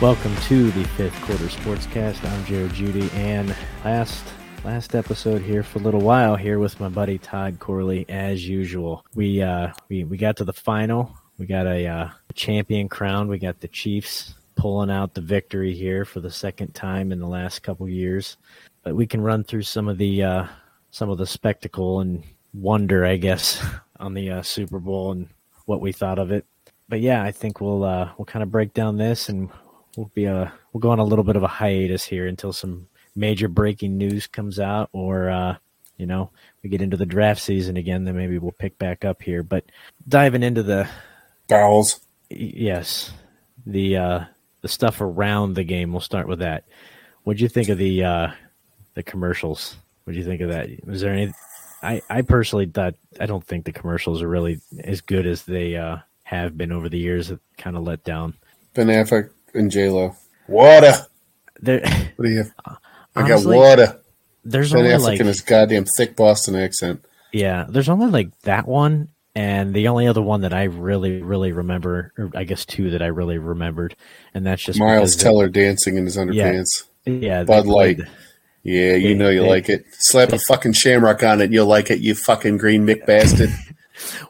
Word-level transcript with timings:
Welcome 0.00 0.34
to 0.44 0.70
the 0.70 0.84
fifth 0.84 1.20
quarter 1.20 1.44
sportscast. 1.44 2.24
I'm 2.24 2.44
Jared 2.46 2.72
Judy, 2.72 3.10
and 3.12 3.54
last 3.84 4.24
last 4.64 4.94
episode 4.94 5.42
here 5.42 5.62
for 5.62 5.78
a 5.78 5.82
little 5.82 6.00
while 6.00 6.36
here 6.36 6.58
with 6.58 6.80
my 6.80 6.88
buddy 6.88 7.18
Todd 7.18 7.58
Corley, 7.58 8.06
as 8.08 8.48
usual. 8.48 9.04
We 9.14 9.42
uh 9.42 9.74
we, 9.90 10.04
we 10.04 10.16
got 10.16 10.38
to 10.38 10.44
the 10.46 10.54
final. 10.54 11.14
We 11.36 11.44
got 11.44 11.66
a 11.66 11.86
uh, 11.86 12.08
champion 12.32 12.88
crown. 12.88 13.28
We 13.28 13.38
got 13.38 13.60
the 13.60 13.68
Chiefs 13.68 14.36
pulling 14.56 14.90
out 14.90 15.12
the 15.12 15.20
victory 15.20 15.74
here 15.74 16.06
for 16.06 16.20
the 16.20 16.30
second 16.30 16.74
time 16.74 17.12
in 17.12 17.20
the 17.20 17.28
last 17.28 17.62
couple 17.62 17.86
years. 17.86 18.38
But 18.82 18.96
we 18.96 19.06
can 19.06 19.20
run 19.20 19.44
through 19.44 19.64
some 19.64 19.86
of 19.86 19.98
the 19.98 20.22
uh, 20.22 20.46
some 20.92 21.10
of 21.10 21.18
the 21.18 21.26
spectacle 21.26 22.00
and 22.00 22.24
wonder, 22.54 23.04
I 23.04 23.18
guess, 23.18 23.62
on 24.00 24.14
the 24.14 24.30
uh, 24.30 24.42
Super 24.42 24.78
Bowl 24.78 25.12
and 25.12 25.28
what 25.66 25.82
we 25.82 25.92
thought 25.92 26.18
of 26.18 26.32
it. 26.32 26.46
But 26.88 27.00
yeah, 27.00 27.22
I 27.22 27.32
think 27.32 27.60
we'll 27.60 27.84
uh, 27.84 28.12
we'll 28.16 28.24
kind 28.24 28.42
of 28.42 28.50
break 28.50 28.72
down 28.72 28.96
this 28.96 29.28
and 29.28 29.50
we'll 30.00 30.10
be 30.14 30.24
a 30.24 30.50
we'll 30.72 30.80
go 30.80 30.90
on 30.90 30.98
a 30.98 31.04
little 31.04 31.24
bit 31.24 31.36
of 31.36 31.42
a 31.42 31.48
hiatus 31.48 32.04
here 32.04 32.26
until 32.26 32.54
some 32.54 32.88
major 33.14 33.48
breaking 33.48 33.98
news 33.98 34.26
comes 34.26 34.58
out 34.58 34.88
or 34.92 35.28
uh, 35.28 35.56
you 35.98 36.06
know 36.06 36.30
we 36.62 36.70
get 36.70 36.80
into 36.80 36.96
the 36.96 37.04
draft 37.04 37.40
season 37.42 37.76
again 37.76 38.04
then 38.04 38.16
maybe 38.16 38.38
we'll 38.38 38.52
pick 38.52 38.78
back 38.78 39.04
up 39.04 39.20
here. 39.22 39.42
But 39.42 39.64
diving 40.08 40.42
into 40.42 40.62
the 40.62 40.88
bowels 41.48 42.00
yes. 42.30 43.12
The 43.66 43.96
uh 43.98 44.24
the 44.62 44.68
stuff 44.68 45.02
around 45.02 45.54
the 45.54 45.64
game 45.64 45.92
we'll 45.92 46.00
start 46.00 46.26
with 46.26 46.38
that. 46.38 46.64
What'd 47.24 47.42
you 47.42 47.48
think 47.48 47.68
of 47.68 47.76
the 47.76 48.02
uh 48.02 48.28
the 48.94 49.02
commercials? 49.02 49.76
What'd 50.04 50.18
you 50.18 50.26
think 50.26 50.40
of 50.40 50.48
that? 50.48 50.70
Was 50.86 51.02
there 51.02 51.12
any 51.12 51.34
i 51.82 52.00
i 52.08 52.22
personally 52.22 52.66
thought 52.66 52.94
i 53.18 53.26
don't 53.26 53.44
think 53.44 53.66
the 53.66 53.72
commercials 53.72 54.22
are 54.22 54.28
really 54.28 54.60
as 54.82 55.02
good 55.02 55.26
as 55.26 55.44
they 55.44 55.76
uh 55.76 55.98
have 56.22 56.56
been 56.56 56.72
over 56.72 56.88
the 56.88 56.98
years. 56.98 57.30
Kind 57.58 57.76
of 57.76 57.82
let 57.82 58.02
down. 58.02 58.34
Ben 58.72 58.86
affleck 58.86 59.30
and 59.54 59.70
j 59.70 59.88
lo 59.88 60.14
water 60.48 60.92
there 61.60 61.80
what 62.16 62.24
do 62.26 62.30
you 62.30 62.38
have 62.38 62.52
uh, 62.64 62.74
I 63.16 63.28
got 63.28 63.44
water. 63.44 64.00
There's 64.44 64.72
Ben 64.72 64.82
only 64.86 64.92
Affleck 64.92 65.02
like 65.02 65.20
in 65.20 65.26
his 65.26 65.40
goddamn 65.42 65.84
thick 65.96 66.14
Boston 66.16 66.54
accent. 66.56 67.04
yeah, 67.32 67.66
there's 67.68 67.88
only 67.88 68.06
like 68.06 68.30
that 68.42 68.66
one, 68.68 69.08
and 69.34 69.74
the 69.74 69.88
only 69.88 70.06
other 70.06 70.22
one 70.22 70.42
that 70.42 70.54
I 70.54 70.64
really 70.64 71.20
really 71.20 71.52
remember, 71.52 72.12
or 72.16 72.30
I 72.34 72.44
guess 72.44 72.64
two 72.64 72.90
that 72.92 73.02
I 73.02 73.06
really 73.06 73.36
remembered, 73.36 73.96
and 74.32 74.46
that's 74.46 74.62
just 74.62 74.78
Miles 74.78 75.10
because 75.10 75.16
they- 75.16 75.22
Teller 75.24 75.48
dancing 75.48 75.96
in 75.98 76.04
his 76.06 76.16
underpants. 76.16 76.84
yeah, 77.04 77.42
they 77.42 77.44
Bud 77.44 77.66
Light. 77.66 77.96
played- 77.98 78.08
Yeah, 78.62 78.94
you 78.94 79.08
They- 79.08 79.14
know 79.14 79.28
you 79.28 79.42
they- 79.42 79.48
like 79.48 79.68
it. 79.68 79.84
Slap 79.98 80.32
a 80.32 80.38
fucking 80.38 80.72
shamrock 80.72 81.22
on 81.24 81.40
it, 81.42 81.50
you'll 81.52 81.66
like 81.66 81.90
it. 81.90 81.98
You 81.98 82.14
fucking 82.14 82.56
green 82.58 82.86
Mick 82.86 83.04
bastard. 83.06 83.50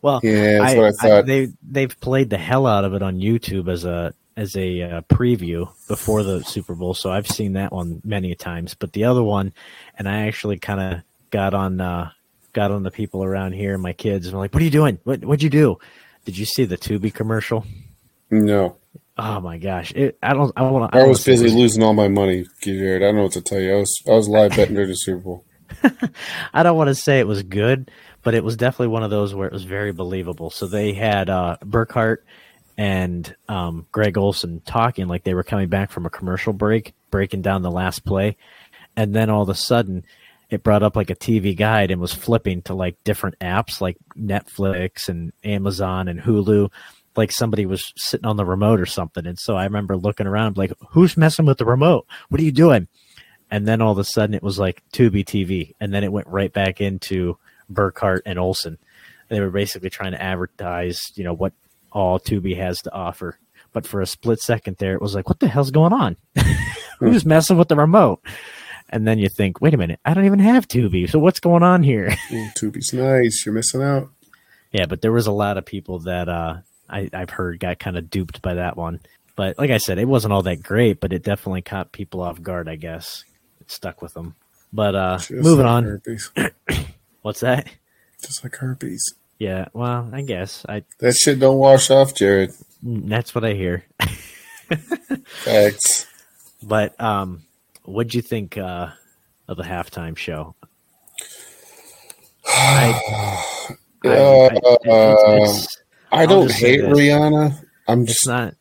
Well, 0.03 0.19
Yeah, 0.25 0.59
that's 0.65 0.75
what 0.75 0.85
I 0.87 0.91
thought. 0.93 1.27
they 1.27 1.49
they've 1.63 2.01
played 2.01 2.31
the 2.31 2.39
hell 2.39 2.67
out 2.67 2.85
of 2.85 2.93
it 2.95 3.03
on 3.03 3.19
YouTube 3.21 3.71
as 3.71 3.85
a 3.85 4.13
as 4.37 4.57
a 4.57 4.83
uh, 4.83 5.01
preview 5.03 5.69
before 5.89 6.23
the 6.23 6.43
Super 6.43 6.75
Bowl, 6.75 6.95
so 6.95 7.11
I've 7.11 7.27
seen 7.27 7.55
that 7.55 7.73
one 7.73 8.01
many 8.05 8.35
times. 8.35 8.75
But 8.75 8.93
the 8.93 9.05
other 9.05 9.23
one, 9.23 9.53
and 9.99 10.09
I 10.09 10.27
actually 10.27 10.59
kind 10.59 10.81
of 10.81 11.03
got 11.31 11.55
on 11.55 11.81
uh, 11.81 12.11
got 12.53 12.71
on 12.71 12.83
the 12.83 12.91
people 12.91 13.25
around 13.25 13.53
here, 13.53 13.77
my 13.79 13.93
kids, 13.93 14.27
and 14.27 14.35
I'm 14.35 14.41
like, 14.41 14.55
"What 14.55 14.61
are 14.61 14.65
you 14.65 14.71
doing? 14.71 14.99
What 15.05 15.25
what'd 15.25 15.43
you 15.43 15.51
do? 15.51 15.79
Did 16.25 16.39
you 16.39 16.45
see 16.45 16.65
the 16.65 16.77
Tubi 16.77 17.13
commercial? 17.13 17.67
No, 18.31 18.77
Oh 19.23 19.39
my 19.39 19.59
gosh! 19.59 19.93
It, 19.93 20.17
I 20.23 20.33
don't. 20.33 20.51
I 20.57 20.63
want. 20.63 20.95
I 20.95 21.07
was 21.07 21.23
busy 21.23 21.51
losing 21.51 21.83
all 21.83 21.93
my 21.93 22.09
money, 22.09 22.47
Jared. 22.63 23.03
I 23.03 23.07
don't 23.07 23.17
know 23.17 23.25
what 23.25 23.33
to 23.33 23.43
tell 23.43 23.61
you. 23.61 23.75
I 23.75 23.77
was 23.77 24.03
I 24.09 24.13
was 24.13 24.29
live 24.31 24.57
betting 24.57 24.75
during 24.75 24.89
the 24.89 24.95
Super 24.95 25.19
Bowl. 25.19 25.45
I 26.55 26.63
don't 26.63 26.79
want 26.79 26.89
to 26.89 26.95
say 26.95 27.19
it 27.19 27.27
was 27.27 27.43
good, 27.43 27.91
but 28.23 28.33
it 28.33 28.43
was 28.43 28.57
definitely 28.57 28.89
one 28.89 29.03
of 29.03 29.11
those 29.11 29.35
where 29.35 29.47
it 29.47 29.53
was 29.53 29.65
very 29.65 29.93
believable. 29.93 30.49
So 30.49 30.67
they 30.67 30.95
had 30.95 31.29
uh, 31.29 31.59
Burkhardt 31.63 32.25
and 32.81 33.37
um, 33.47 33.87
Greg 33.93 34.17
Olsen 34.17 34.63
talking 34.65 35.07
like 35.07 35.25
they 35.25 35.35
were 35.35 35.43
coming 35.43 35.69
back 35.69 35.91
from 35.91 36.07
a 36.07 36.11
commercial 36.11 36.55
break, 36.55 36.95
breaking 37.11 37.43
down 37.43 37.61
the 37.61 37.71
last 37.71 38.07
play, 38.07 38.39
and 38.97 39.15
then 39.15 39.29
all 39.29 39.43
of 39.43 39.51
a 39.51 39.55
sudden 39.55 40.03
it 40.49 40.63
brought 40.63 40.83
up 40.83 40.97
like 40.97 41.11
a 41.11 41.15
TV 41.15 41.55
guide 41.55 41.91
and 41.91 42.01
was 42.01 42.15
flipping 42.15 42.63
to 42.63 42.75
like 42.75 42.97
different 43.05 43.39
apps 43.39 43.83
like 43.83 43.99
Netflix 44.17 45.11
and 45.11 45.35
Amazon 45.45 46.09
and 46.09 46.21
Hulu. 46.21 46.71
Like 47.17 47.33
somebody 47.33 47.67
was 47.67 47.93
sitting 47.97 48.25
on 48.25 48.39
the 48.39 48.47
remote 48.47 48.81
or 48.81 48.87
something. 48.87 49.27
And 49.27 49.39
so 49.39 49.57
I 49.57 49.65
remember 49.65 49.99
looking 49.99 50.27
around 50.27 50.57
like, 50.57 50.73
who's 50.89 51.19
messing 51.19 51.45
with 51.45 51.59
the 51.59 51.67
remote? 51.67 52.07
What 52.31 52.41
are 52.41 52.45
you 52.45 52.51
doing? 52.51 52.89
and 53.51 53.67
then 53.67 53.83
all 53.83 53.93
of 53.93 53.99
a 53.99 54.05
sudden 54.05 54.35
it 54.35 54.43
was 54.43 54.59
like 54.59 54.83
Tubi 54.93 55.25
TV, 55.25 55.75
and 55.81 55.93
then 55.93 56.05
it 56.05 56.13
went 56.13 56.29
right 56.29 56.53
back 56.53 56.81
into 56.81 57.37
Burkhardt 57.69 58.23
and 58.25 58.39
Olsen. 58.39 58.79
They 59.29 59.41
were 59.41 59.51
basically 59.51 59.91
trying 59.91 60.13
to 60.13 60.23
advertise, 60.23 61.13
you 61.17 61.25
know, 61.25 61.33
what 61.33 61.53
all 61.93 62.19
Tubi 62.19 62.57
has 62.57 62.81
to 62.83 62.93
offer. 62.93 63.39
But 63.73 63.87
for 63.87 64.01
a 64.01 64.07
split 64.07 64.41
second 64.41 64.77
there, 64.79 64.95
it 64.95 65.03
was 65.03 65.15
like, 65.15 65.29
what 65.29 65.39
the 65.41 65.49
hell's 65.49 65.71
going 65.71 65.93
on? 65.93 66.17
Who's 66.99 67.25
messing 67.27 67.57
with 67.57 67.69
the 67.69 67.77
remote? 67.77 68.21
And 68.89 69.07
then 69.07 69.19
you 69.21 69.29
think, 69.29 69.61
wait 69.61 69.75
a 69.75 69.77
minute, 69.77 70.01
I 70.05 70.15
don't 70.15 70.27
even 70.27 70.41
have 70.41 70.67
Tubi, 70.67 71.09
so 71.09 71.19
what's 71.21 71.39
going 71.41 71.63
on 71.63 71.83
here? 71.85 72.09
Ooh, 72.33 72.49
Tubi's 72.57 72.93
nice. 72.93 73.45
You're 73.47 73.55
missing 73.55 73.83
out. 73.83 74.11
yeah, 74.73 74.87
but 74.87 75.01
there 75.01 75.13
was 75.13 75.29
a 75.29 75.33
lot 75.33 75.57
of 75.59 75.65
people 75.65 76.01
that 76.01 76.29
uh, 76.29 76.57
I, 76.89 77.09
I've 77.13 77.31
heard 77.31 77.61
got 77.61 77.79
kind 77.79 77.97
of 77.97 78.11
duped 78.11 78.43
by 78.43 78.55
that 78.55 78.77
one. 78.77 78.99
But 79.37 79.59
like 79.59 79.71
I 79.71 79.79
said, 79.79 79.99
it 79.99 80.09
wasn't 80.09 80.33
all 80.33 80.43
that 80.43 80.63
great, 80.63 80.99
but 81.01 81.13
it 81.13 81.23
definitely 81.23 81.63
caught 81.63 81.93
people 81.93 82.21
off 82.21 82.43
guard, 82.43 82.69
I 82.69 82.75
guess. 82.77 83.25
It 83.61 83.71
stuck 83.71 84.03
with 84.03 84.13
them. 84.15 84.35
But 84.73 84.95
uh, 84.97 85.19
Just 85.19 85.31
moving 85.31 85.67
like 85.67 85.85
on. 86.37 86.85
What's 87.23 87.41
that? 87.41 87.69
Just 88.23 88.43
like 88.43 88.57
herpes. 88.57 89.15
Yeah, 89.41 89.69
well, 89.73 90.09
I 90.13 90.21
guess 90.21 90.67
I 90.69 90.85
That 90.99 91.17
shit 91.17 91.41
don't 91.41 91.57
wash 91.57 91.91
off, 91.91 92.15
Jared. 92.15 92.53
that's 92.83 93.35
what 93.35 93.43
I 93.45 93.55
hear. 93.55 93.85
Facts. 95.45 96.07
But 96.63 97.01
um, 97.01 97.43
what'd 97.85 98.15
you 98.15 98.21
think 98.21 98.59
uh, 98.59 98.91
of 99.49 99.57
the 99.57 99.63
halftime 99.63 100.15
show? 100.17 100.55
I, 102.47 103.01
I, 104.05 104.09
I, 104.09 104.11
Uh, 104.11 104.51
it's, 105.43 105.65
it's, 105.65 105.79
I 106.13 106.21
I'll 106.23 106.27
don't 106.27 106.53
hate. 106.53 106.81
Rihanna. 106.81 107.65
I'm 107.89 108.03
it's 108.03 108.13
just 108.13 108.27
not 108.27 108.55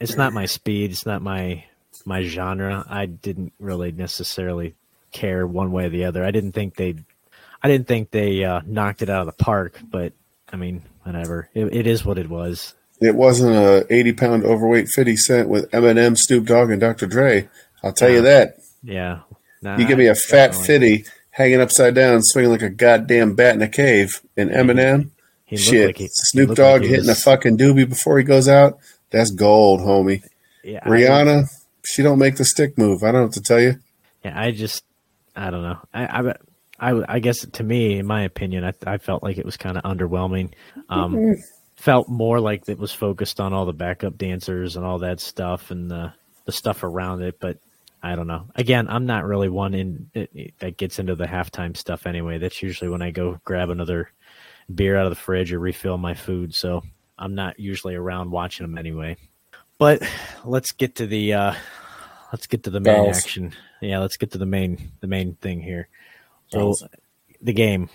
it's 0.00 0.16
not 0.16 0.32
my 0.34 0.44
speed. 0.46 0.90
It's 0.90 1.06
not 1.06 1.22
my 1.22 1.64
my 2.04 2.22
genre. 2.24 2.84
I 2.88 3.06
didn't 3.06 3.52
really 3.58 3.90
necessarily 3.90 4.74
care 5.12 5.46
one 5.46 5.72
way 5.72 5.86
or 5.86 5.88
the 5.88 6.04
other. 6.04 6.24
I 6.24 6.30
didn't 6.30 6.52
think 6.52 6.76
they 6.76 6.96
I 7.62 7.68
didn't 7.68 7.86
think 7.88 8.10
they 8.10 8.44
uh, 8.44 8.60
knocked 8.66 9.00
it 9.02 9.08
out 9.08 9.26
of 9.26 9.34
the 9.34 9.42
park. 9.44 9.80
But 9.90 10.12
I 10.52 10.56
mean, 10.56 10.82
whatever. 11.02 11.48
It, 11.54 11.74
it 11.74 11.86
is 11.86 12.04
what 12.04 12.18
it 12.18 12.28
was. 12.28 12.74
it 13.00 13.14
wasn't 13.14 13.54
a 13.54 13.86
80 13.92 14.12
pound 14.14 14.44
overweight 14.44 14.88
50 14.88 15.16
cent 15.16 15.48
with 15.48 15.70
Eminem, 15.70 16.16
Snoop 16.16 16.46
Dogg, 16.46 16.70
and 16.70 16.80
Dr. 16.80 17.06
Dre. 17.06 17.48
I'll 17.82 17.92
tell 17.92 18.10
you 18.10 18.22
that. 18.22 18.56
Yeah. 18.82 19.20
Nah, 19.62 19.76
You 19.78 19.86
give 19.86 19.98
me 19.98 20.06
a 20.06 20.14
fat 20.14 20.48
definitely- 20.52 20.66
fitty 20.98 21.04
hanging 21.30 21.60
upside 21.60 21.94
down, 21.94 22.22
swinging 22.22 22.50
like 22.52 22.62
a 22.62 22.70
goddamn 22.70 23.34
bat 23.34 23.54
in 23.54 23.62
a 23.62 23.68
cave, 23.68 24.20
and 24.36 24.48
Eminem, 24.50 25.10
He 25.44 25.56
looked 25.56 25.68
shit, 25.68 25.86
like 25.88 25.98
he- 25.98 26.04
he 26.04 26.10
Snoop 26.12 26.48
like 26.50 26.56
Dogg 26.56 26.82
he 26.82 26.88
hitting 26.88 27.10
a 27.10 27.14
fucking 27.14 27.58
doobie 27.58 27.88
before 27.88 28.16
he 28.18 28.24
goes 28.24 28.48
out. 28.48 28.78
That's 29.10 29.30
gold, 29.30 29.80
homie. 29.80 30.22
Yeah, 30.64 30.80
I- 30.82 30.88
Rihanna, 30.88 31.44
she 31.84 32.02
don't 32.02 32.18
make 32.18 32.36
the 32.36 32.44
stick 32.44 32.78
move. 32.78 33.02
I 33.02 33.06
don't 33.12 33.20
know 33.20 33.22
what 33.26 33.32
to 33.34 33.42
tell 33.42 33.60
you. 33.60 33.78
Yeah, 34.24 34.32
I 34.40 34.50
just, 34.52 34.82
I 35.36 35.50
don't 35.50 35.62
know. 35.62 35.78
I, 35.92 36.04
I, 36.06 36.34
I, 36.78 37.02
I 37.08 37.18
guess 37.18 37.46
to 37.46 37.62
me, 37.62 37.98
in 37.98 38.06
my 38.06 38.22
opinion, 38.22 38.64
I, 38.64 38.72
I 38.86 38.98
felt 38.98 39.22
like 39.22 39.38
it 39.38 39.44
was 39.44 39.56
kind 39.56 39.76
of 39.76 39.84
underwhelming. 39.84 40.52
Um, 40.88 41.36
felt 41.76 42.08
more 42.08 42.40
like 42.40 42.68
it 42.68 42.78
was 42.78 42.92
focused 42.92 43.38
on 43.40 43.52
all 43.52 43.66
the 43.66 43.72
backup 43.72 44.16
dancers 44.16 44.76
and 44.76 44.84
all 44.84 44.98
that 44.98 45.20
stuff 45.20 45.70
and 45.70 45.90
the 45.90 46.12
the 46.44 46.52
stuff 46.52 46.82
around 46.82 47.22
it. 47.22 47.38
But 47.40 47.58
I 48.02 48.16
don't 48.16 48.26
know. 48.26 48.46
Again, 48.54 48.88
I'm 48.88 49.06
not 49.06 49.24
really 49.24 49.48
one 49.48 49.74
in 49.74 50.10
that 50.58 50.76
gets 50.76 50.98
into 50.98 51.14
the 51.14 51.26
halftime 51.26 51.76
stuff 51.76 52.06
anyway. 52.06 52.38
That's 52.38 52.62
usually 52.62 52.90
when 52.90 53.02
I 53.02 53.10
go 53.10 53.40
grab 53.44 53.70
another 53.70 54.10
beer 54.74 54.96
out 54.96 55.06
of 55.06 55.10
the 55.10 55.16
fridge 55.16 55.52
or 55.52 55.58
refill 55.58 55.98
my 55.98 56.14
food. 56.14 56.54
So 56.54 56.82
I'm 57.18 57.34
not 57.34 57.58
usually 57.58 57.94
around 57.94 58.30
watching 58.30 58.66
them 58.66 58.78
anyway. 58.78 59.16
But 59.78 60.02
let's 60.44 60.72
get 60.72 60.96
to 60.96 61.06
the 61.06 61.34
uh, 61.34 61.54
let's 62.32 62.46
get 62.46 62.64
to 62.64 62.70
the 62.70 62.80
main 62.80 63.04
Bells. 63.04 63.18
action. 63.18 63.52
Yeah, 63.80 63.98
let's 63.98 64.16
get 64.16 64.32
to 64.32 64.38
the 64.38 64.46
main 64.46 64.92
the 65.00 65.06
main 65.06 65.34
thing 65.34 65.60
here. 65.60 65.88
So 66.48 66.74
the 67.40 67.52
game. 67.52 67.88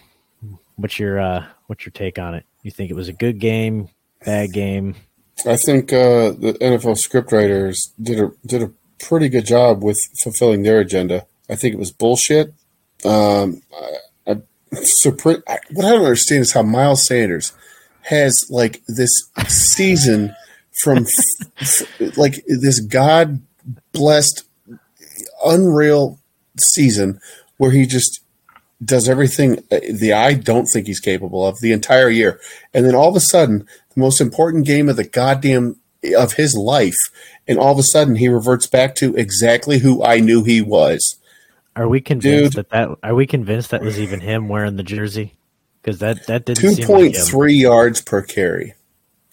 What's 0.75 0.97
your 0.99 1.19
uh, 1.19 1.45
what's 1.67 1.85
your 1.85 1.91
take 1.91 2.17
on 2.17 2.33
it? 2.33 2.45
You 2.63 2.71
think 2.71 2.91
it 2.91 2.95
was 2.95 3.07
a 3.07 3.13
good 3.13 3.39
game, 3.39 3.89
bad 4.25 4.53
game? 4.53 4.95
I 5.45 5.57
think 5.57 5.91
uh, 5.91 6.31
the 6.31 6.57
NFL 6.61 6.97
scriptwriters 6.97 7.77
did 8.01 8.19
a 8.19 8.31
did 8.45 8.63
a 8.63 8.71
pretty 8.99 9.29
good 9.29 9.45
job 9.45 9.83
with 9.83 9.97
fulfilling 10.21 10.63
their 10.63 10.79
agenda. 10.79 11.25
I 11.49 11.55
think 11.55 11.73
it 11.73 11.79
was 11.79 11.91
bullshit. 11.91 12.53
Um, 13.03 13.61
I, 14.27 14.31
I, 14.31 14.35
so 14.83 15.11
pre- 15.11 15.41
I, 15.47 15.57
what 15.71 15.85
I 15.85 15.91
don't 15.91 16.03
understand 16.05 16.41
is 16.41 16.53
how 16.53 16.63
Miles 16.63 17.05
Sanders 17.05 17.53
has 18.03 18.45
like 18.49 18.81
this 18.87 19.11
season 19.47 20.35
from 20.83 21.05
f- 21.59 22.17
like 22.17 22.43
this 22.47 22.79
God 22.79 23.41
blessed, 23.91 24.43
unreal 25.43 26.19
season 26.59 27.19
where 27.57 27.71
he 27.71 27.85
just 27.85 28.20
does 28.83 29.07
everything 29.07 29.59
uh, 29.71 29.79
the 29.91 30.13
I 30.13 30.33
don't 30.33 30.65
think 30.65 30.87
he's 30.87 30.99
capable 30.99 31.45
of 31.45 31.59
the 31.59 31.71
entire 31.71 32.09
year, 32.09 32.39
and 32.73 32.85
then 32.85 32.95
all 32.95 33.09
of 33.09 33.15
a 33.15 33.21
sudden, 33.21 33.67
the 33.93 33.99
most 33.99 34.21
important 34.21 34.65
game 34.65 34.89
of 34.89 34.95
the 34.95 35.03
goddamn 35.03 35.77
of 36.17 36.33
his 36.33 36.55
life, 36.55 36.97
and 37.47 37.59
all 37.59 37.71
of 37.71 37.79
a 37.79 37.83
sudden 37.83 38.15
he 38.15 38.27
reverts 38.27 38.67
back 38.67 38.95
to 38.95 39.15
exactly 39.15 39.79
who 39.79 40.03
I 40.03 40.19
knew 40.19 40.43
he 40.43 40.61
was. 40.61 41.17
Are 41.75 41.87
we 41.87 42.01
convinced 42.01 42.55
Dude, 42.55 42.65
that 42.65 42.69
that 42.71 42.97
are 43.03 43.15
we 43.15 43.27
convinced 43.27 43.71
that 43.71 43.81
was 43.81 43.99
even 43.99 44.19
him 44.19 44.49
wearing 44.49 44.75
the 44.75 44.83
jersey? 44.83 45.35
Because 45.81 45.99
that 45.99 46.27
that 46.27 46.45
didn't 46.45 46.75
two 46.77 46.85
point 46.85 47.15
like 47.15 47.25
three 47.25 47.55
yards 47.55 48.01
per 48.01 48.21
carry. 48.21 48.73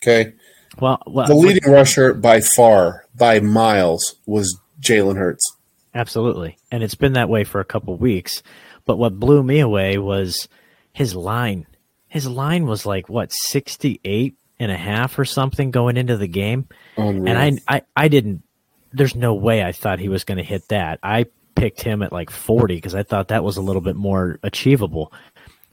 Okay. 0.02 0.34
Well, 0.80 1.02
well 1.06 1.26
the 1.26 1.34
leading 1.34 1.70
rusher 1.70 2.14
by 2.14 2.40
far, 2.40 3.06
by 3.16 3.40
miles, 3.40 4.14
was 4.26 4.58
Jalen 4.80 5.16
Hurts. 5.16 5.56
Absolutely, 5.94 6.58
and 6.70 6.82
it's 6.82 6.94
been 6.94 7.14
that 7.14 7.28
way 7.28 7.42
for 7.42 7.60
a 7.60 7.64
couple 7.64 7.96
weeks. 7.96 8.42
But 8.88 8.96
what 8.96 9.20
blew 9.20 9.42
me 9.42 9.60
away 9.60 9.98
was 9.98 10.48
his 10.94 11.14
line. 11.14 11.66
His 12.08 12.26
line 12.26 12.64
was 12.64 12.86
like 12.86 13.10
what 13.10 13.30
sixty 13.30 14.00
eight 14.02 14.36
and 14.58 14.72
a 14.72 14.78
half 14.78 15.18
or 15.18 15.26
something 15.26 15.70
going 15.70 15.98
into 15.98 16.16
the 16.16 16.26
game, 16.26 16.68
oh, 16.96 17.10
Unreal. 17.10 17.28
and 17.36 17.60
I, 17.68 17.76
I 17.76 17.82
I 17.94 18.08
didn't. 18.08 18.42
There's 18.90 19.14
no 19.14 19.34
way 19.34 19.62
I 19.62 19.72
thought 19.72 19.98
he 19.98 20.08
was 20.08 20.24
going 20.24 20.38
to 20.38 20.42
hit 20.42 20.68
that. 20.68 21.00
I 21.02 21.26
picked 21.54 21.82
him 21.82 22.02
at 22.02 22.14
like 22.14 22.30
40 22.30 22.76
because 22.76 22.94
I 22.94 23.02
thought 23.02 23.28
that 23.28 23.44
was 23.44 23.58
a 23.58 23.60
little 23.60 23.82
bit 23.82 23.94
more 23.94 24.38
achievable. 24.42 25.12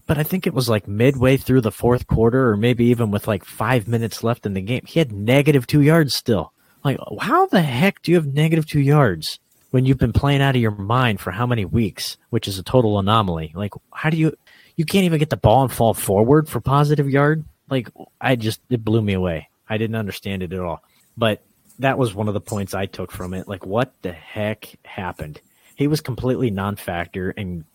But 0.08 0.18
I 0.18 0.24
think 0.24 0.46
it 0.46 0.54
was 0.54 0.68
like 0.68 0.86
midway 0.86 1.38
through 1.38 1.62
the 1.62 1.72
fourth 1.72 2.08
quarter, 2.08 2.50
or 2.50 2.58
maybe 2.58 2.84
even 2.88 3.12
with 3.12 3.30
like 3.30 3.46
five 3.46 3.88
minutes 3.88 4.26
left 4.26 4.46
in 4.46 4.56
the 4.56 4.62
game, 4.62 4.84
he 4.86 5.00
had 5.00 5.14
negative 5.14 5.68
two 5.68 5.82
yards 5.82 6.14
still. 6.14 6.52
Like, 6.84 6.98
how 7.22 7.46
the 7.46 7.62
heck 7.62 8.02
do 8.02 8.12
you 8.12 8.18
have 8.18 8.28
negative 8.28 8.68
two 8.68 8.82
yards 8.82 9.40
when 9.76 9.86
you've 9.86 9.98
been 9.98 10.14
playing 10.14 10.42
out 10.42 10.56
of 10.56 10.62
your 10.62 10.72
mind 10.72 11.20
for 11.20 11.32
how 11.32 11.46
many 11.46 11.66
weeks, 11.66 12.16
which 12.30 12.48
is 12.48 12.58
a 12.58 12.64
total 12.64 12.98
anomaly? 12.98 13.52
Like, 13.54 13.74
how 13.92 14.10
do 14.10 14.16
you, 14.16 14.34
you 14.78 14.86
can't 14.86 15.04
even 15.04 15.20
get 15.20 15.30
the 15.30 15.36
ball 15.36 15.64
and 15.64 15.72
fall 15.72 15.94
forward 15.94 16.48
for 16.48 16.62
positive 16.62 17.10
yard? 17.10 17.44
Like, 17.70 17.90
I 18.22 18.38
just, 18.38 18.62
it 18.70 18.86
blew 18.86 19.02
me 19.02 19.12
away. 19.12 19.50
I 19.68 19.78
didn't 19.78 19.98
understand 19.98 20.44
it 20.44 20.54
at 20.54 20.62
all. 20.62 20.82
But 21.18 21.42
that 21.80 21.98
was 21.98 22.16
one 22.16 22.30
of 22.30 22.34
the 22.34 22.40
points 22.40 22.74
I 22.74 22.86
took 22.86 23.12
from 23.12 23.34
it. 23.34 23.50
Like, 23.50 23.66
what 23.66 23.92
the 24.02 24.14
heck 24.14 24.76
happened? 24.86 25.42
He 25.76 25.88
was 25.88 26.00
completely 26.00 26.52
non-factor, 26.52 27.32
and 27.32 27.66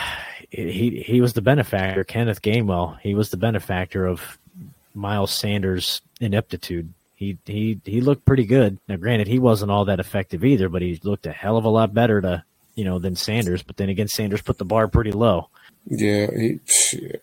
he 0.48 1.02
he 1.06 1.20
was 1.20 1.34
the 1.34 1.42
benefactor. 1.42 2.04
Kenneth 2.04 2.40
Gainwell, 2.40 2.98
he 3.00 3.14
was 3.14 3.28
the 3.28 3.36
benefactor 3.36 4.06
of 4.06 4.38
Miles 4.94 5.30
Sanders' 5.30 6.00
ineptitude. 6.22 6.94
He 7.20 7.36
he 7.44 7.78
he 7.84 8.00
looked 8.00 8.24
pretty 8.24 8.46
good. 8.46 8.78
Now, 8.88 8.96
granted, 8.96 9.28
he 9.28 9.38
wasn't 9.38 9.70
all 9.70 9.84
that 9.84 10.00
effective 10.00 10.42
either, 10.42 10.70
but 10.70 10.80
he 10.80 10.98
looked 11.04 11.26
a 11.26 11.32
hell 11.32 11.58
of 11.58 11.66
a 11.66 11.68
lot 11.68 11.92
better 11.92 12.18
to 12.22 12.42
you 12.74 12.84
know 12.84 12.98
than 12.98 13.14
Sanders. 13.14 13.62
But 13.62 13.76
then 13.76 13.90
again, 13.90 14.08
Sanders 14.08 14.40
put 14.40 14.56
the 14.56 14.64
bar 14.64 14.88
pretty 14.88 15.12
low. 15.12 15.50
Yeah, 15.86 16.28
he 16.34 16.60
shit. 16.64 17.22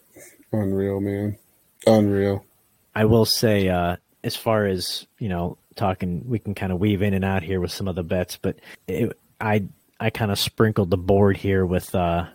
unreal, 0.52 1.00
man, 1.00 1.40
unreal. 1.88 2.46
I 2.94 3.06
will 3.06 3.26
say, 3.26 3.70
uh, 3.70 3.96
as 4.24 4.36
far 4.36 4.68
as 4.68 5.08
you 5.18 5.30
know, 5.30 5.58
talking, 5.76 6.30
we 6.30 6.38
can 6.38 6.54
kind 6.54 6.72
of 6.72 6.80
weave 6.80 7.02
in 7.02 7.16
and 7.16 7.26
out 7.26 7.42
here 7.42 7.60
with 7.60 7.72
some 7.72 7.88
of 7.88 7.96
the 7.96 8.04
bets, 8.04 8.38
but 8.40 8.58
it, 8.88 9.18
I 9.42 9.64
I 10.00 10.12
kind 10.12 10.30
of 10.30 10.38
sprinkled 10.38 10.92
the 10.92 10.98
board 10.98 11.38
here 11.38 11.66
with 11.66 11.96
uh, 11.96 12.28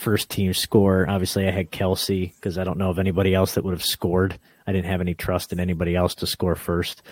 first 0.00 0.30
team 0.30 0.54
score. 0.54 1.08
Obviously, 1.08 1.46
I 1.46 1.50
had 1.50 1.70
Kelce 1.70 2.34
because 2.34 2.58
I 2.58 2.64
don't 2.64 2.78
know 2.78 2.90
of 2.90 2.98
anybody 2.98 3.34
else 3.34 3.54
that 3.54 3.64
would 3.64 3.74
have 3.74 3.84
scored. 3.84 4.38
I 4.66 4.72
didn't 4.72 4.90
have 4.90 5.00
any 5.00 5.14
trust 5.14 5.52
in 5.52 5.60
anybody 5.60 5.94
else 5.94 6.14
to 6.16 6.26
score 6.26 6.54
first. 6.54 7.02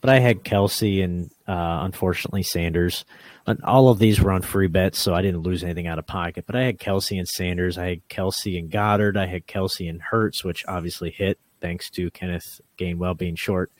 But 0.00 0.10
I 0.10 0.20
had 0.20 0.44
Kelce 0.44 1.02
and 1.02 1.30
uh, 1.48 1.80
unfortunately 1.82 2.42
Sanders. 2.42 3.04
And 3.46 3.62
all 3.64 3.88
of 3.88 3.98
these 3.98 4.20
were 4.20 4.32
on 4.32 4.42
free 4.42 4.68
bets, 4.68 4.98
so 4.98 5.14
I 5.14 5.22
didn't 5.22 5.42
lose 5.42 5.64
anything 5.64 5.86
out 5.86 5.98
of 5.98 6.06
pocket. 6.06 6.44
But 6.46 6.56
I 6.56 6.62
had 6.62 6.78
Kelce 6.78 7.18
and 7.18 7.28
Sanders. 7.28 7.78
I 7.78 7.88
had 7.88 8.08
Kelce 8.08 8.58
and 8.58 8.70
Goedert. 8.70 9.16
I 9.16 9.26
had 9.26 9.46
Kelce 9.46 9.88
and 9.88 10.00
Hurts, 10.00 10.44
which 10.44 10.64
obviously 10.68 11.10
hit 11.10 11.38
thanks 11.60 11.90
to 11.90 12.10
Kenneth 12.10 12.60
Gainwell 12.78 13.16
being 13.16 13.36
short 13.36 13.72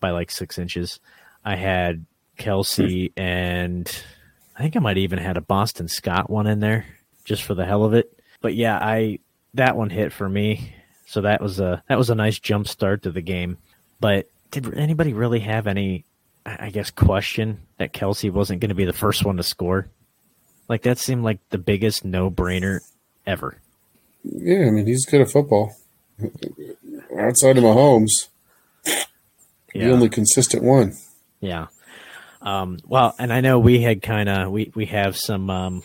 by 0.00 0.10
like 0.10 0.30
six 0.30 0.58
inches. 0.58 1.00
I 1.44 1.56
had 1.56 2.04
Kelce 2.38 3.12
and 3.16 4.04
I 4.56 4.62
think 4.62 4.76
I 4.76 4.80
might 4.80 4.98
even 4.98 5.18
had 5.18 5.36
a 5.36 5.40
Boston 5.40 5.88
Scott 5.88 6.30
one 6.30 6.46
in 6.46 6.60
there 6.60 6.86
just 7.24 7.42
for 7.42 7.54
the 7.54 7.64
hell 7.64 7.84
of 7.84 7.94
it. 7.94 8.18
But 8.40 8.54
yeah, 8.54 8.78
I 8.78 9.18
that 9.54 9.76
one 9.76 9.90
hit 9.90 10.12
for 10.12 10.28
me. 10.28 10.74
So 11.06 11.22
that 11.22 11.40
was 11.40 11.60
a 11.60 11.82
that 11.88 11.98
was 11.98 12.10
a 12.10 12.14
nice 12.14 12.38
jump 12.38 12.68
start 12.68 13.02
to 13.02 13.10
the 13.10 13.20
game. 13.20 13.58
But 14.00 14.26
did 14.50 14.72
anybody 14.74 15.12
really 15.12 15.40
have 15.40 15.66
any 15.66 16.04
I 16.44 16.70
guess 16.70 16.90
question 16.90 17.60
that 17.78 17.92
Kelce 17.92 18.30
wasn't 18.32 18.60
going 18.60 18.70
to 18.70 18.74
be 18.74 18.84
the 18.84 18.92
first 18.92 19.24
one 19.24 19.36
to 19.36 19.42
score? 19.42 19.88
Like 20.68 20.82
that 20.82 20.98
seemed 20.98 21.22
like 21.22 21.38
the 21.50 21.58
biggest 21.58 22.04
no-brainer 22.04 22.80
ever. 23.26 23.58
Yeah, 24.24 24.66
I 24.66 24.70
mean 24.70 24.86
he's 24.86 25.06
good 25.06 25.20
at 25.20 25.30
football. 25.30 25.74
Outside 27.18 27.58
of 27.58 27.64
Mahomes, 27.64 28.28
yeah. 28.86 29.86
the 29.86 29.90
only 29.90 30.08
consistent 30.08 30.62
one. 30.62 30.96
Yeah. 31.40 31.66
Um, 32.40 32.78
well, 32.86 33.14
and 33.18 33.32
I 33.32 33.40
know 33.40 33.58
we 33.58 33.82
had 33.82 34.02
kind 34.02 34.28
of 34.28 34.50
we 34.50 34.72
we 34.74 34.86
have 34.86 35.16
some 35.16 35.50
um, 35.50 35.82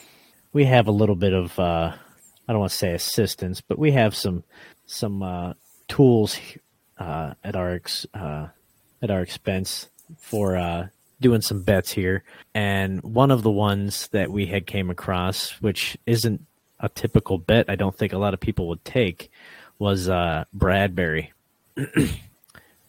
we 0.53 0.65
have 0.65 0.87
a 0.87 0.91
little 0.91 1.15
bit 1.15 1.33
of 1.33 1.57
uh, 1.59 1.93
I 2.47 2.53
don't 2.53 2.59
want 2.59 2.71
to 2.71 2.77
say 2.77 2.93
assistance, 2.93 3.61
but 3.61 3.77
we 3.77 3.91
have 3.91 4.15
some 4.15 4.43
some 4.85 5.21
uh, 5.21 5.53
tools 5.87 6.39
uh, 6.97 7.33
at 7.43 7.55
our 7.55 7.73
ex, 7.73 8.05
uh, 8.13 8.47
at 9.01 9.11
our 9.11 9.21
expense 9.21 9.89
for 10.17 10.55
uh, 10.55 10.87
doing 11.19 11.41
some 11.41 11.61
bets 11.61 11.91
here. 11.91 12.23
And 12.53 13.01
one 13.03 13.31
of 13.31 13.43
the 13.43 13.51
ones 13.51 14.07
that 14.09 14.31
we 14.31 14.47
had 14.47 14.65
came 14.65 14.89
across, 14.89 15.51
which 15.61 15.97
isn't 16.05 16.45
a 16.79 16.89
typical 16.89 17.37
bet, 17.37 17.69
I 17.69 17.75
don't 17.75 17.95
think 17.95 18.13
a 18.13 18.17
lot 18.17 18.33
of 18.33 18.39
people 18.39 18.67
would 18.69 18.85
take, 18.85 19.29
was 19.79 20.07
uh, 20.07 20.45
Bradberry 20.55 21.29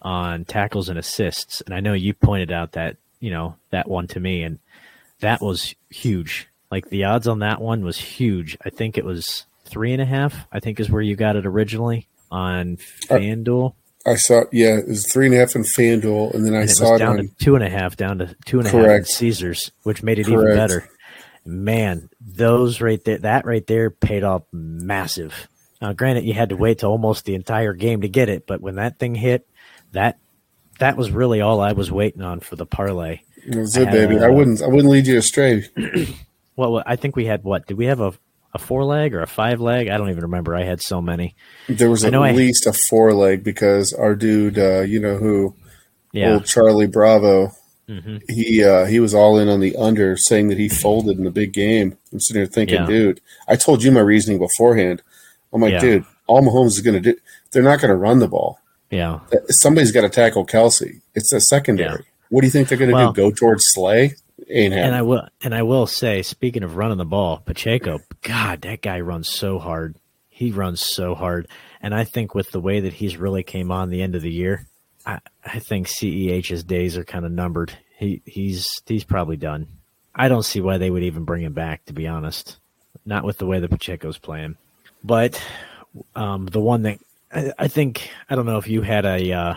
on 0.02 0.44
tackles 0.44 0.88
and 0.88 0.98
assists. 0.98 1.60
And 1.62 1.74
I 1.74 1.80
know 1.80 1.94
you 1.94 2.14
pointed 2.14 2.52
out 2.52 2.72
that 2.72 2.96
you 3.20 3.30
know 3.30 3.56
that 3.70 3.88
one 3.88 4.06
to 4.08 4.20
me, 4.20 4.42
and 4.42 4.58
that 5.20 5.40
was 5.40 5.74
huge. 5.90 6.48
Like 6.70 6.90
the 6.90 7.04
odds 7.04 7.26
on 7.26 7.38
that 7.40 7.60
one 7.60 7.84
was 7.84 7.98
huge. 7.98 8.56
I 8.64 8.70
think 8.70 8.98
it 8.98 9.04
was 9.04 9.44
three 9.64 9.92
and 9.92 10.02
a 10.02 10.06
half. 10.06 10.46
I 10.52 10.60
think 10.60 10.80
is 10.80 10.90
where 10.90 11.02
you 11.02 11.16
got 11.16 11.36
it 11.36 11.46
originally 11.46 12.06
on 12.30 12.76
FanDuel. 13.06 13.74
I, 14.06 14.10
I 14.12 14.14
saw, 14.16 14.44
yeah, 14.52 14.76
it 14.76 14.88
was 14.88 15.10
three 15.10 15.26
and 15.26 15.34
a 15.34 15.38
half 15.38 15.54
in 15.54 15.62
FanDuel, 15.62 16.34
and 16.34 16.44
then 16.46 16.54
I 16.54 16.62
and 16.62 16.70
it 16.70 16.74
saw 16.74 16.94
it 16.94 16.98
down 16.98 17.18
on, 17.18 17.28
to 17.28 17.34
two 17.36 17.54
and 17.54 17.64
a 17.64 17.70
half, 17.70 17.96
down 17.96 18.18
to 18.18 18.34
two 18.44 18.58
and 18.58 18.68
a 18.68 18.70
half 18.70 18.84
in 18.84 19.04
Caesars, 19.04 19.70
which 19.82 20.02
made 20.02 20.18
it 20.18 20.26
correct. 20.26 20.42
even 20.42 20.56
better. 20.56 20.88
Man, 21.44 22.10
those 22.20 22.80
right 22.80 23.02
there, 23.04 23.18
that 23.18 23.46
right 23.46 23.66
there 23.66 23.90
paid 23.90 24.24
off 24.24 24.42
massive. 24.52 25.48
Now, 25.80 25.92
granted, 25.92 26.24
you 26.24 26.34
had 26.34 26.50
to 26.50 26.56
wait 26.56 26.80
to 26.80 26.86
almost 26.86 27.24
the 27.24 27.34
entire 27.34 27.72
game 27.72 28.02
to 28.02 28.08
get 28.08 28.28
it, 28.28 28.46
but 28.46 28.60
when 28.60 28.74
that 28.76 28.98
thing 28.98 29.14
hit, 29.14 29.46
that 29.92 30.18
that 30.78 30.96
was 30.96 31.10
really 31.10 31.40
all 31.40 31.60
I 31.60 31.72
was 31.72 31.90
waiting 31.90 32.22
on 32.22 32.40
for 32.40 32.56
the 32.56 32.66
parlay. 32.66 33.20
That's 33.46 33.76
it, 33.76 33.90
baby. 33.90 34.18
I 34.18 34.28
wouldn't. 34.28 34.62
I 34.62 34.66
wouldn't 34.66 34.90
lead 34.90 35.06
you 35.06 35.18
astray. 35.18 35.64
well, 36.58 36.82
I 36.84 36.96
think 36.96 37.16
we 37.16 37.24
had 37.24 37.44
what? 37.44 37.66
Did 37.66 37.78
we 37.78 37.86
have 37.86 38.00
a 38.00 38.12
a 38.52 38.58
four 38.58 38.84
leg 38.84 39.14
or 39.14 39.20
a 39.20 39.26
five 39.26 39.60
leg? 39.60 39.88
I 39.88 39.96
don't 39.96 40.10
even 40.10 40.22
remember. 40.22 40.56
I 40.56 40.64
had 40.64 40.82
so 40.82 41.00
many. 41.00 41.36
There 41.68 41.90
was 41.90 42.04
at 42.04 42.12
least 42.12 42.66
a 42.66 42.72
four 42.90 43.14
leg 43.14 43.44
because 43.44 43.92
our 43.92 44.14
dude, 44.14 44.58
uh, 44.58 44.80
you 44.80 45.00
know 45.00 45.16
who, 45.16 45.54
yeah. 46.12 46.34
old 46.34 46.46
Charlie 46.46 46.86
Bravo. 46.86 47.52
Mm-hmm. 47.88 48.18
He 48.28 48.62
uh, 48.64 48.86
he 48.86 49.00
was 49.00 49.14
all 49.14 49.38
in 49.38 49.48
on 49.48 49.60
the 49.60 49.76
under, 49.76 50.16
saying 50.16 50.48
that 50.48 50.58
he 50.58 50.68
folded 50.68 51.16
in 51.16 51.24
the 51.24 51.30
big 51.30 51.52
game. 51.52 51.96
I'm 52.12 52.20
sitting 52.20 52.42
here 52.42 52.46
thinking, 52.46 52.80
yeah. 52.80 52.86
dude, 52.86 53.20
I 53.46 53.56
told 53.56 53.82
you 53.82 53.92
my 53.92 54.00
reasoning 54.00 54.38
beforehand. 54.38 55.00
I'm 55.52 55.62
like, 55.62 55.72
yeah. 55.72 55.80
dude, 55.80 56.04
all 56.26 56.42
Mahomes 56.42 56.72
is 56.72 56.80
going 56.80 57.00
to 57.02 57.12
do, 57.12 57.18
they're 57.52 57.62
not 57.62 57.80
going 57.80 57.88
to 57.90 57.96
run 57.96 58.18
the 58.18 58.28
ball. 58.28 58.60
Yeah. 58.90 59.20
Somebody's 59.48 59.92
got 59.92 60.02
to 60.02 60.10
tackle 60.10 60.46
Kelce. 60.46 61.00
It's 61.14 61.32
a 61.32 61.40
secondary. 61.40 62.04
What 62.28 62.42
do 62.42 62.46
you 62.46 62.50
think 62.50 62.68
they're 62.68 62.76
going 62.76 62.90
to 62.90 62.96
well, 62.96 63.12
do? 63.12 63.22
Go 63.22 63.30
towards 63.30 63.64
Slay? 63.68 64.16
Ain't 64.50 64.72
and 64.72 64.94
I 64.94 65.02
will 65.02 65.28
and 65.42 65.54
I 65.54 65.62
will 65.62 65.86
say, 65.86 66.22
speaking 66.22 66.62
of 66.62 66.76
running 66.76 66.98
the 66.98 67.04
ball, 67.04 67.42
Pacheco, 67.44 67.98
God, 68.22 68.62
that 68.62 68.80
guy 68.80 69.00
runs 69.00 69.28
so 69.28 69.58
hard. 69.58 69.96
He 70.28 70.50
runs 70.52 70.80
so 70.80 71.14
hard. 71.14 71.48
And 71.82 71.94
I 71.94 72.04
think 72.04 72.34
with 72.34 72.50
the 72.50 72.60
way 72.60 72.80
that 72.80 72.94
he's 72.94 73.16
really 73.16 73.42
came 73.42 73.70
on 73.70 73.90
the 73.90 74.02
end 74.02 74.14
of 74.14 74.22
the 74.22 74.30
year, 74.30 74.66
I, 75.04 75.18
I 75.44 75.58
think 75.58 75.86
CEH's 75.86 76.64
days 76.64 76.96
are 76.96 77.04
kind 77.04 77.24
of 77.24 77.32
numbered. 77.32 77.76
He 77.98 78.22
he's 78.24 78.68
he's 78.86 79.04
probably 79.04 79.36
done. 79.36 79.66
I 80.14 80.28
don't 80.28 80.44
see 80.44 80.60
why 80.60 80.78
they 80.78 80.90
would 80.90 81.02
even 81.02 81.24
bring 81.24 81.42
him 81.42 81.52
back, 81.52 81.84
to 81.86 81.92
be 81.92 82.06
honest. 82.06 82.58
Not 83.04 83.24
with 83.24 83.38
the 83.38 83.46
way 83.46 83.60
that 83.60 83.70
Pacheco's 83.70 84.18
playing. 84.18 84.56
But 85.04 85.42
um, 86.14 86.46
the 86.46 86.60
one 86.60 86.82
that 86.82 86.98
I, 87.32 87.52
I 87.58 87.68
think 87.68 88.10
I 88.28 88.34
don't 88.34 88.46
know 88.46 88.58
if 88.58 88.68
you 88.68 88.82
had 88.82 89.04
a 89.04 89.32
uh, 89.32 89.54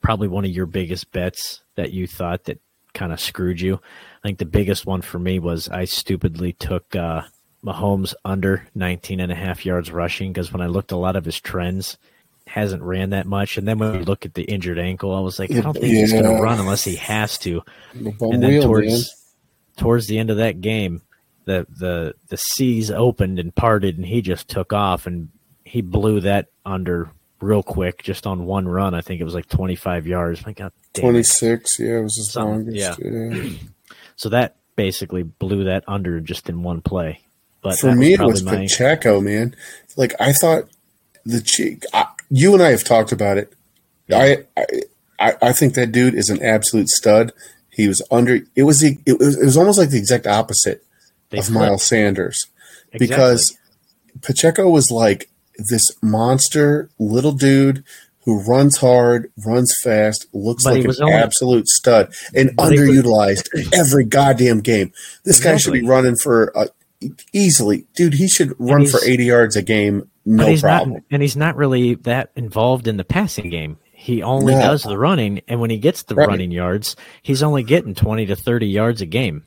probably 0.00 0.28
one 0.28 0.44
of 0.44 0.50
your 0.50 0.66
biggest 0.66 1.12
bets 1.12 1.60
that 1.74 1.92
you 1.92 2.06
thought 2.06 2.44
that 2.44 2.60
kind 2.98 3.12
of 3.12 3.20
screwed 3.20 3.60
you. 3.60 3.80
I 4.22 4.28
think 4.28 4.38
the 4.38 4.44
biggest 4.44 4.84
one 4.84 5.02
for 5.02 5.18
me 5.18 5.38
was 5.38 5.68
I 5.68 5.84
stupidly 5.84 6.52
took 6.52 6.96
uh, 6.96 7.22
Mahomes 7.64 8.14
under 8.24 8.66
19 8.74 9.20
and 9.20 9.30
a 9.30 9.36
half 9.36 9.64
yards 9.64 9.92
rushing 9.92 10.32
because 10.32 10.52
when 10.52 10.60
I 10.60 10.66
looked 10.66 10.92
a 10.92 10.96
lot 10.96 11.16
of 11.16 11.24
his 11.24 11.40
trends, 11.40 11.96
hasn't 12.48 12.82
ran 12.82 13.10
that 13.10 13.26
much. 13.26 13.56
And 13.56 13.68
then 13.68 13.78
when 13.78 13.92
we 13.92 14.04
look 14.04 14.24
at 14.24 14.34
the 14.34 14.42
injured 14.42 14.78
ankle, 14.78 15.14
I 15.14 15.20
was 15.20 15.38
like, 15.38 15.50
I 15.52 15.60
don't 15.60 15.74
think 15.74 15.92
yeah. 15.92 16.00
he's 16.00 16.12
going 16.12 16.24
to 16.24 16.42
run 16.42 16.58
unless 16.58 16.84
he 16.84 16.96
has 16.96 17.38
to. 17.38 17.62
and 17.94 18.42
then 18.42 18.62
towards 18.62 18.88
man. 18.88 19.04
towards 19.76 20.06
the 20.06 20.18
end 20.18 20.30
of 20.30 20.38
that 20.38 20.60
game, 20.60 21.02
the 21.44 21.66
the 21.70 22.14
the 22.28 22.36
seas 22.36 22.90
opened 22.90 23.38
and 23.38 23.54
parted, 23.54 23.96
and 23.96 24.06
he 24.06 24.22
just 24.22 24.48
took 24.48 24.72
off 24.72 25.06
and 25.06 25.28
he 25.64 25.82
blew 25.82 26.20
that 26.20 26.46
under 26.64 27.10
real 27.40 27.62
quick, 27.62 28.02
just 28.02 28.26
on 28.26 28.44
one 28.46 28.66
run. 28.68 28.94
I 28.94 29.00
think 29.00 29.20
it 29.20 29.24
was 29.24 29.34
like 29.34 29.48
25 29.48 30.06
yards. 30.06 30.44
My 30.46 30.52
God, 30.52 30.72
damn 30.92 31.00
it. 31.04 31.10
26. 31.12 31.78
Yeah, 31.78 31.98
it 31.98 32.02
was 32.02 32.16
his 32.16 32.32
Something, 32.32 32.66
longest. 32.74 33.00
Yeah. 33.02 33.50
So 34.16 34.30
that 34.30 34.56
basically 34.74 35.22
blew 35.22 35.64
that 35.64 35.84
under 35.86 36.20
just 36.20 36.48
in 36.48 36.64
one 36.64 36.80
play. 36.80 37.20
But 37.62 37.78
For 37.78 37.94
me, 37.94 38.14
it 38.14 38.20
was 38.20 38.42
my- 38.42 38.56
Pacheco, 38.56 39.20
man. 39.20 39.54
Like 39.96 40.12
I 40.18 40.32
thought, 40.32 40.64
the 41.24 41.40
cheek. 41.40 41.84
I, 41.94 42.06
you 42.28 42.52
and 42.52 42.60
I 42.60 42.70
have 42.70 42.82
talked 42.82 43.12
about 43.12 43.38
it. 43.38 43.52
I, 44.12 44.44
I 44.56 44.64
I 45.20 45.36
I 45.40 45.52
think 45.52 45.74
that 45.74 45.92
dude 45.92 46.14
is 46.14 46.30
an 46.30 46.42
absolute 46.42 46.88
stud. 46.88 47.32
He 47.70 47.86
was 47.86 48.02
under. 48.10 48.40
It 48.56 48.64
was 48.64 48.80
the. 48.80 48.98
It 49.06 49.20
was. 49.20 49.36
It 49.40 49.44
was 49.44 49.56
almost 49.56 49.78
like 49.78 49.90
the 49.90 49.98
exact 49.98 50.26
opposite 50.26 50.84
they 51.30 51.38
of 51.38 51.44
flipped. 51.44 51.60
Miles 51.60 51.84
Sanders 51.84 52.46
Exactly. 52.92 53.06
because 53.06 53.56
Pacheco 54.22 54.68
was 54.68 54.90
like 54.90 55.30
this 55.70 55.82
monster 56.02 56.88
little 56.98 57.32
dude 57.32 57.84
who 58.24 58.42
runs 58.44 58.76
hard, 58.76 59.30
runs 59.46 59.74
fast, 59.82 60.26
looks 60.32 60.64
But 60.64 60.74
like 60.76 60.84
an 60.84 60.94
only- 61.02 61.12
absolute 61.14 61.66
stud, 61.68 62.12
and 62.34 62.50
he 62.50 62.54
was- 62.58 62.70
underutilized 62.80 63.72
every 63.72 64.04
goddamn 64.04 64.60
game. 64.60 64.92
This 65.24 65.40
guy 65.40 65.56
should 65.56 65.72
be 65.72 65.82
running 65.82 66.14
for 66.22 66.56
uh, 66.56 66.66
easily, 67.32 67.86
dude. 67.94 68.14
He 68.14 68.28
should 68.28 68.54
run 68.58 68.86
for 68.86 69.00
eighty 69.04 69.24
yards 69.24 69.56
a 69.56 69.62
game, 69.62 70.08
no 70.24 70.56
problem. 70.58 70.94
not, 70.94 71.02
and 71.10 71.22
he's 71.22 71.36
not 71.36 71.56
really 71.56 71.94
that 71.94 72.30
involved 72.36 72.86
in 72.88 72.96
the 72.96 73.04
passing 73.04 73.50
game. 73.50 73.78
He 73.92 74.22
only 74.22 74.54
No. 74.54 74.60
does 74.60 74.82
the 74.84 74.96
running, 74.98 75.40
and 75.48 75.60
when 75.60 75.70
he 75.70 75.78
gets 75.78 76.02
the 76.04 76.14
Right. 76.14 76.28
running 76.28 76.50
yards, 76.52 76.94
he's 77.22 77.42
only 77.42 77.62
getting 77.64 77.94
20 77.94 78.26
to 78.26 78.36
30 78.36 78.66
yards 78.68 79.00
a 79.00 79.06
game. 79.06 79.44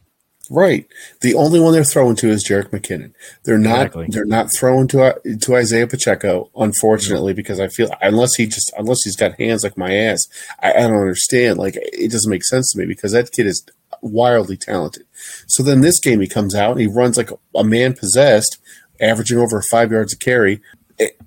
Right. 0.50 0.86
The 1.22 1.36
only 1.36 1.60
one 1.60 1.72
they're 1.72 1.84
throwing 1.84 2.16
to 2.18 2.30
is 2.30 2.46
Jerick 2.46 2.70
McKinnon. 2.72 3.14
They're 3.44 3.58
not. 3.58 3.88
Exactly. 3.88 4.08
They're 4.10 4.26
not 4.26 4.54
throwing 4.54 4.88
to 4.90 5.04
uh, 5.04 5.14
to 5.42 5.56
Isaiah 5.56 5.88
Pacheco, 5.88 6.50
unfortunately, 6.56 7.34
because 7.34 7.60
I 7.60 7.68
feel 7.68 7.90
unless 8.02 8.36
he 8.36 8.48
just 8.48 8.72
unless 8.78 9.04
he's 9.04 9.16
got 9.16 9.40
hands 9.40 9.64
like 9.64 9.78
my 9.78 9.96
ass, 9.96 10.28
I, 10.60 10.74
I 10.74 10.82
don't 10.82 10.98
understand. 10.98 11.58
Like 11.58 11.76
it 11.78 12.12
doesn't 12.12 12.30
make 12.30 12.44
sense 12.44 12.72
to 12.72 12.80
me 12.80 12.86
because 12.86 13.14
that 13.14 13.32
kid 13.32 13.46
is 13.46 13.66
wildly 14.02 14.58
talented. 14.58 15.06
So 15.48 15.64
then 15.64 15.82
this 15.82 16.00
game 16.00 16.20
he 16.20 16.28
comes 16.28 16.56
out 16.56 16.72
and 16.72 16.82
he 16.82 16.88
runs 16.88 17.18
like 17.18 17.32
a, 17.32 17.38
a 17.56 17.64
man 17.64 17.94
possessed, 17.94 18.58
averaging 19.00 19.38
over 19.38 19.62
five 19.62 19.92
yards 19.92 20.14
a 20.14 20.18
carry. 20.18 20.62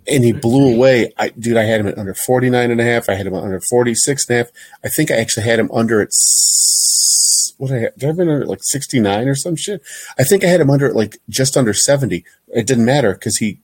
And 0.06 0.22
he 0.22 0.32
blew 0.32 0.72
away. 0.72 1.12
I, 1.16 1.30
dude, 1.30 1.56
I 1.56 1.64
had 1.64 1.80
him 1.80 1.88
at 1.88 1.98
under 1.98 2.14
49 2.14 2.70
and 2.70 2.80
a 2.80 2.84
half. 2.84 3.08
I 3.08 3.14
had 3.14 3.26
him 3.26 3.34
under 3.34 3.60
46 3.70 4.28
and 4.28 4.34
a 4.34 4.38
half. 4.44 4.52
I 4.84 4.88
think 4.88 5.10
I 5.10 5.16
actually 5.16 5.44
had 5.44 5.58
him 5.58 5.70
under 5.72 6.00
at 6.00 6.12
what 7.58 7.70
I 7.72 7.78
had, 7.78 7.92
did 7.96 8.04
I 8.04 8.06
have 8.08 8.18
under 8.20 8.46
like 8.46 8.60
69 8.62 9.28
or 9.28 9.34
some 9.34 9.56
shit? 9.56 9.82
I 10.18 10.24
think 10.24 10.44
I 10.44 10.48
had 10.48 10.60
him 10.60 10.70
under 10.70 10.92
like 10.92 11.18
just 11.28 11.56
under 11.56 11.72
70. 11.74 12.24
It 12.48 12.66
didn't 12.66 12.84
matter 12.84 13.12
because 13.14 13.36
he 13.38 13.60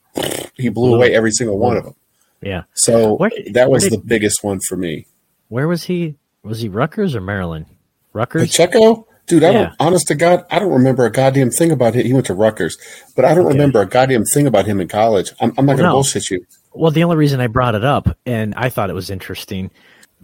he 0.54 0.68
blew 0.68 0.94
away 0.94 1.14
every 1.14 1.30
single 1.32 1.58
one 1.58 1.76
of 1.76 1.84
them. 1.84 1.94
Yeah. 2.42 2.62
So 2.74 3.14
Where- 3.14 3.30
that 3.52 3.70
was 3.70 3.82
where 3.84 3.90
the 3.90 3.98
biggest 3.98 4.42
one 4.42 4.60
for 4.68 4.76
me. 4.76 5.06
Where 5.48 5.68
was 5.68 5.84
he? 5.84 6.16
Was 6.42 6.60
he 6.60 6.68
Rutgers 6.68 7.14
or 7.14 7.20
Maryland? 7.20 7.66
Rutgers? 8.12 8.42
Pacheco, 8.42 9.06
dude, 9.26 9.44
I 9.44 9.50
Yeah. 9.50 9.52
don't. 9.64 9.72
Honest 9.78 10.08
to 10.08 10.14
God, 10.14 10.44
I 10.50 10.58
don't 10.58 10.72
remember 10.72 11.04
a 11.04 11.12
goddamn 11.12 11.50
thing 11.50 11.70
about 11.70 11.94
him. 11.94 12.04
He 12.06 12.12
went 12.12 12.26
to 12.26 12.34
Rutgers, 12.34 12.76
but 13.14 13.24
I 13.24 13.34
don't 13.34 13.46
Okay. 13.46 13.54
remember 13.54 13.80
a 13.82 13.86
goddamn 13.86 14.24
thing 14.24 14.46
about 14.46 14.66
him 14.66 14.80
in 14.80 14.88
college. 14.88 15.32
I'm, 15.40 15.52
I'm 15.58 15.66
not 15.66 15.72
going 15.74 15.84
to 15.84 15.90
No. 15.90 15.92
bullshit 15.94 16.30
you. 16.30 16.44
Well, 16.72 16.90
the 16.90 17.04
only 17.04 17.16
reason 17.16 17.40
I 17.40 17.46
brought 17.46 17.74
it 17.74 17.84
up, 17.84 18.16
and 18.26 18.54
I 18.56 18.68
thought 18.68 18.90
it 18.90 18.94
was 18.94 19.10
interesting, 19.10 19.70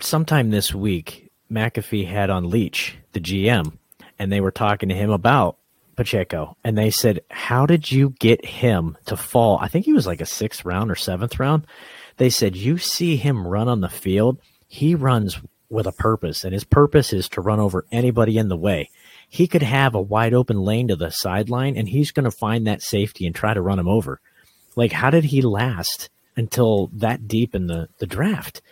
sometime 0.00 0.50
this 0.50 0.74
week, 0.74 1.30
McAfee 1.50 2.06
had 2.08 2.30
on 2.30 2.46
Veach, 2.46 2.92
the 3.16 3.20
GM, 3.20 3.78
and 4.18 4.30
they 4.30 4.40
were 4.40 4.50
talking 4.50 4.88
to 4.88 4.94
him 4.94 5.10
about 5.10 5.58
Pacheco. 5.96 6.56
And 6.62 6.76
they 6.76 6.90
said, 6.90 7.20
How 7.30 7.66
did 7.66 7.90
you 7.90 8.10
get 8.18 8.44
him 8.44 8.96
to 9.06 9.16
fall? 9.16 9.58
I 9.60 9.68
think 9.68 9.84
he 9.84 9.92
was 9.92 10.06
like 10.06 10.20
a 10.20 10.26
sixth 10.26 10.64
round 10.64 10.90
or 10.90 10.94
seventh 10.94 11.38
round. 11.38 11.66
They 12.16 12.30
said, 12.30 12.56
You 12.56 12.78
see 12.78 13.16
him 13.16 13.46
run 13.46 13.68
on 13.68 13.80
the 13.80 13.88
field, 13.88 14.38
he 14.68 14.94
runs 14.94 15.40
with 15.68 15.86
a 15.86 15.92
purpose, 15.92 16.44
and 16.44 16.52
his 16.52 16.64
purpose 16.64 17.12
is 17.12 17.28
to 17.30 17.40
run 17.40 17.58
over 17.58 17.86
anybody 17.90 18.38
in 18.38 18.48
the 18.48 18.56
way. 18.56 18.90
He 19.28 19.48
could 19.48 19.62
have 19.62 19.94
a 19.94 20.00
wide 20.00 20.32
open 20.32 20.60
lane 20.60 20.88
to 20.88 20.96
the 20.96 21.10
sideline, 21.10 21.76
and 21.76 21.88
he's 21.88 22.12
going 22.12 22.24
to 22.24 22.30
find 22.30 22.66
that 22.66 22.82
safety 22.82 23.26
and 23.26 23.34
try 23.34 23.52
to 23.52 23.60
run 23.60 23.78
him 23.78 23.88
over 23.88 24.20
like 24.76 24.92
how 24.92 25.10
did 25.10 25.24
he 25.24 25.42
last 25.42 26.10
until 26.36 26.88
that 26.92 27.26
deep 27.26 27.54
in 27.54 27.66
the, 27.66 27.88
the 27.98 28.06
draft 28.06 28.62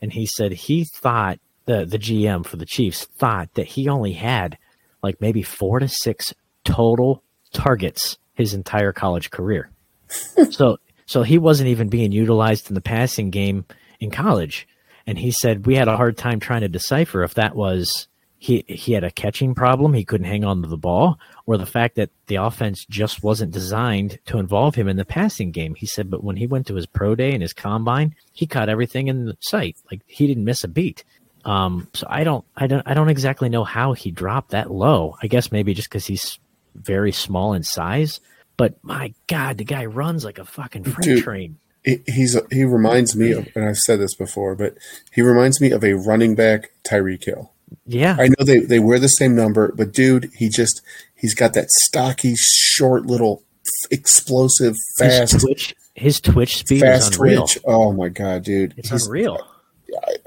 and 0.00 0.12
he 0.12 0.26
said 0.26 0.52
he 0.52 0.84
thought 0.84 1.40
the 1.66 1.84
the 1.84 1.98
gm 1.98 2.44
for 2.44 2.56
the 2.56 2.66
chiefs 2.66 3.04
thought 3.04 3.52
that 3.54 3.66
he 3.66 3.88
only 3.88 4.12
had 4.12 4.58
like 5.02 5.20
maybe 5.20 5.42
four 5.42 5.78
to 5.78 5.88
six 5.88 6.34
total 6.64 7.22
targets 7.52 8.18
his 8.34 8.54
entire 8.54 8.92
college 8.92 9.30
career. 9.30 9.70
So 10.50 10.78
so 11.06 11.22
he 11.22 11.38
wasn't 11.38 11.68
even 11.68 11.88
being 11.88 12.12
utilized 12.12 12.68
in 12.68 12.74
the 12.74 12.80
passing 12.80 13.30
game 13.30 13.66
in 14.00 14.10
college. 14.10 14.66
And 15.06 15.18
he 15.18 15.30
said 15.30 15.66
we 15.66 15.74
had 15.74 15.88
a 15.88 15.96
hard 15.96 16.16
time 16.16 16.40
trying 16.40 16.62
to 16.62 16.68
decipher 16.68 17.22
if 17.22 17.34
that 17.34 17.54
was 17.54 18.08
he 18.38 18.64
he 18.68 18.92
had 18.92 19.04
a 19.04 19.10
catching 19.10 19.54
problem 19.54 19.92
he 19.92 20.04
couldn't 20.04 20.26
hang 20.26 20.44
on 20.44 20.62
to 20.62 20.68
the 20.68 20.76
ball 20.76 21.18
or 21.46 21.58
the 21.58 21.66
fact 21.66 21.96
that 21.96 22.10
the 22.26 22.36
offense 22.36 22.86
just 22.88 23.22
wasn't 23.22 23.52
designed 23.52 24.18
to 24.26 24.38
involve 24.38 24.74
him 24.76 24.88
in 24.88 24.96
the 24.96 25.04
passing 25.04 25.50
game. 25.50 25.74
He 25.74 25.86
said 25.86 26.10
but 26.10 26.24
when 26.24 26.36
he 26.36 26.46
went 26.46 26.66
to 26.68 26.74
his 26.74 26.86
pro 26.86 27.14
day 27.14 27.32
and 27.32 27.42
his 27.42 27.52
combine 27.52 28.14
he 28.32 28.46
caught 28.46 28.68
everything 28.68 29.08
in 29.08 29.34
sight. 29.40 29.76
Like 29.90 30.02
he 30.06 30.26
didn't 30.26 30.44
miss 30.44 30.64
a 30.64 30.68
beat 30.68 31.04
um 31.44 31.88
so 31.94 32.06
i 32.10 32.24
don't 32.24 32.44
i 32.56 32.66
don't 32.66 32.82
i 32.86 32.94
don't 32.94 33.08
exactly 33.10 33.48
know 33.48 33.64
how 33.64 33.92
he 33.92 34.10
dropped 34.10 34.50
that 34.50 34.70
low 34.70 35.16
i 35.22 35.26
guess 35.26 35.52
maybe 35.52 35.74
just 35.74 35.88
because 35.88 36.06
he's 36.06 36.38
very 36.74 37.12
small 37.12 37.52
in 37.54 37.62
size 37.62 38.20
but 38.56 38.74
my 38.82 39.12
god 39.26 39.58
the 39.58 39.64
guy 39.64 39.84
runs 39.84 40.24
like 40.24 40.38
a 40.38 40.44
fucking 40.44 40.84
freight 40.84 41.04
Dude. 41.04 41.22
train 41.24 41.56
He- 41.84 42.02
He's 42.06 42.36
he 42.50 42.64
reminds 42.64 43.14
me 43.14 43.32
of, 43.32 43.46
and 43.54 43.64
I've 43.66 43.76
said 43.76 44.00
this 44.00 44.14
before, 44.14 44.54
but 44.54 44.74
he 45.12 45.20
reminds 45.20 45.60
me 45.60 45.70
of 45.70 45.84
a 45.84 45.92
running 45.92 46.34
back 46.34 46.70
Tyreek 46.82 47.24
Hill. 47.24 47.52
yeah 47.86 48.16
I 48.18 48.28
know 48.28 48.42
they, 48.44 48.60
they 48.60 48.78
wear 48.78 48.98
the 48.98 49.08
same 49.08 49.36
number, 49.36 49.70
but 49.76 49.92
dude, 49.92 50.30
he 50.34 50.48
just 50.48 50.80
he's 51.14 51.34
got 51.34 51.52
that 51.52 51.70
stocky, 51.70 52.34
short, 52.38 53.04
little, 53.04 53.42
explosive, 53.90 54.72
his 54.74 54.94
fast, 54.98 55.40
twitch 55.40 55.74
his 55.94 56.20
twitch 56.20 56.56
speed 56.56 56.80
fast 56.80 57.12
is 57.12 57.16
unreal 57.18 57.46
twitch. 57.46 57.58
Oh 57.66 57.92
my 57.92 58.08
god, 58.08 58.44
dude! 58.44 58.72
it's 58.78 58.88
He's 58.90 59.06
unreal 59.06 59.46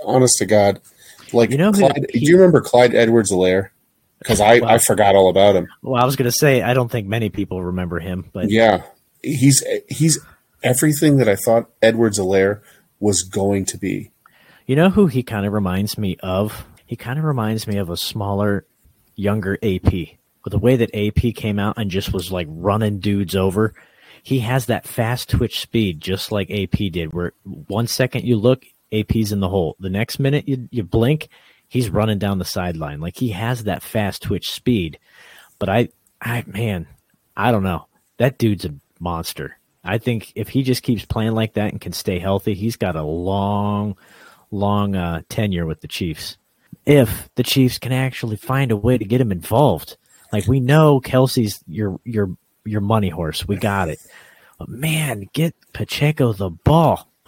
honest 0.05 0.37
to 0.37 0.45
God. 0.45 0.79
Like, 1.33 1.51
You 1.51 1.57
know 1.57 1.71
Clyde, 1.71 2.07
he- 2.11 2.19
do 2.19 2.25
you 2.25 2.37
remember 2.37 2.61
Clyde 2.61 2.93
Edwards-Helaire? 2.95 3.69
Because 4.19 4.41
I, 4.41 4.59
Wow. 4.59 4.67
I 4.69 4.77
forgot 4.79 5.13
all 5.15 5.29
about 5.29 5.55
him. 5.55 5.67
well 5.83 6.01
i 6.01 6.05
was 6.05 6.15
going 6.15 6.25
to 6.29 6.31
say 6.35 6.63
i 6.63 6.73
don't 6.73 6.89
think 6.91 7.07
many 7.07 7.29
people 7.29 7.61
remember 7.63 7.99
him 7.99 8.25
but 8.33 8.49
Yeah, 8.49 8.81
he's 9.21 9.63
he's 9.89 10.17
everything 10.63 11.17
that 11.17 11.29
I 11.29 11.35
thought 11.35 11.69
Edwards-Helaire 11.83 12.61
was 12.99 13.21
going 13.23 13.65
to 13.65 13.77
be. 13.77 14.11
You 14.65 14.75
know 14.75 14.89
who 14.89 15.05
he 15.07 15.21
kind 15.21 15.45
of 15.45 15.53
reminds 15.53 15.97
me 15.99 16.17
of? 16.23 16.65
He 16.85 16.95
kind 16.95 17.19
of 17.19 17.25
reminds 17.25 17.67
me 17.67 17.77
of 17.77 17.89
a 17.91 17.95
smaller, 17.97 18.65
younger 19.15 19.57
AP. 19.61 19.93
With 20.43 20.51
the 20.51 20.57
way 20.57 20.75
that 20.77 20.89
AP 20.95 21.35
came 21.35 21.59
out 21.59 21.77
and 21.77 21.91
just 21.91 22.11
was 22.11 22.31
like 22.31 22.47
running 22.49 22.99
dudes 22.99 23.35
over, 23.35 23.73
he 24.23 24.39
has 24.39 24.65
that 24.65 24.87
fast 24.87 25.29
twitch 25.29 25.59
speed, 25.59 26.01
just 26.01 26.31
like 26.31 26.49
AP 26.49 26.91
did. 26.91 27.13
Where 27.13 27.33
one 27.43 27.85
second 27.87 28.23
you 28.25 28.35
look, 28.37 28.65
AP's 28.91 29.31
in 29.31 29.39
the 29.39 29.49
hole. 29.49 29.75
The 29.79 29.89
next 29.89 30.19
minute 30.19 30.47
you, 30.47 30.67
you 30.71 30.83
blink, 30.83 31.29
he's 31.67 31.89
running 31.89 32.19
down 32.19 32.39
the 32.39 32.45
sideline. 32.45 32.99
Like 32.99 33.17
he 33.17 33.29
has 33.29 33.63
that 33.63 33.83
fast 33.83 34.23
twitch 34.23 34.51
speed. 34.51 34.99
But 35.59 35.69
I, 35.69 35.89
I 36.21 36.43
man, 36.47 36.87
I 37.35 37.51
don't 37.51 37.63
know. 37.63 37.87
That 38.17 38.37
dude's 38.37 38.65
a 38.65 38.73
monster. 38.99 39.57
I 39.83 39.97
think 39.97 40.33
if 40.35 40.49
he 40.49 40.63
just 40.63 40.83
keeps 40.83 41.05
playing 41.05 41.31
like 41.31 41.53
that 41.53 41.71
and 41.71 41.79
can 41.79 41.93
stay 41.93 42.19
healthy, 42.19 42.53
he's 42.53 42.75
got 42.75 42.95
a 42.95 43.03
long, 43.03 43.95
long 44.51 44.95
uh, 44.95 45.21
tenure 45.29 45.65
with 45.65 45.81
the 45.81 45.87
Chiefs. 45.87 46.37
If 46.85 47.29
the 47.35 47.43
Chiefs 47.43 47.79
can 47.79 47.93
actually 47.93 48.35
find 48.35 48.71
a 48.71 48.77
way 48.77 48.97
to 48.97 49.05
get 49.05 49.21
him 49.21 49.31
involved, 49.31 49.97
like 50.33 50.47
we 50.47 50.59
know 50.59 50.99
Kelce's 50.99 51.63
your 51.67 51.99
your 52.03 52.35
your 52.65 52.81
money 52.81 53.09
horse, 53.09 53.47
we 53.47 53.55
got 53.55 53.89
it. 53.89 53.99
But 54.59 54.69
man, 54.69 55.29
get 55.33 55.55
Pacheco 55.73 56.33
the 56.33 56.49
ball. 56.49 57.07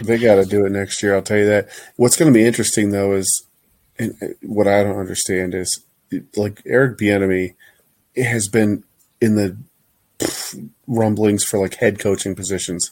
They 0.00 0.18
got 0.18 0.36
to 0.36 0.44
do 0.44 0.64
it 0.66 0.70
next 0.70 1.02
year. 1.02 1.14
I'll 1.14 1.22
tell 1.22 1.38
you 1.38 1.46
that. 1.46 1.68
What's 1.96 2.16
going 2.16 2.32
to 2.32 2.36
be 2.38 2.44
interesting 2.46 2.90
though 2.90 3.12
is, 3.12 3.46
and 3.98 4.14
uh, 4.22 4.26
what 4.42 4.66
I 4.68 4.82
don't 4.82 4.98
understand 4.98 5.54
is, 5.54 5.84
like 6.36 6.62
Eric 6.66 6.98
Bieniemy 6.98 7.54
has 8.16 8.48
been 8.48 8.84
in 9.20 9.36
the 9.36 9.56
pff, 10.18 10.68
rumblings 10.86 11.44
for 11.44 11.58
like 11.58 11.76
head 11.76 11.98
coaching 11.98 12.34
positions 12.34 12.90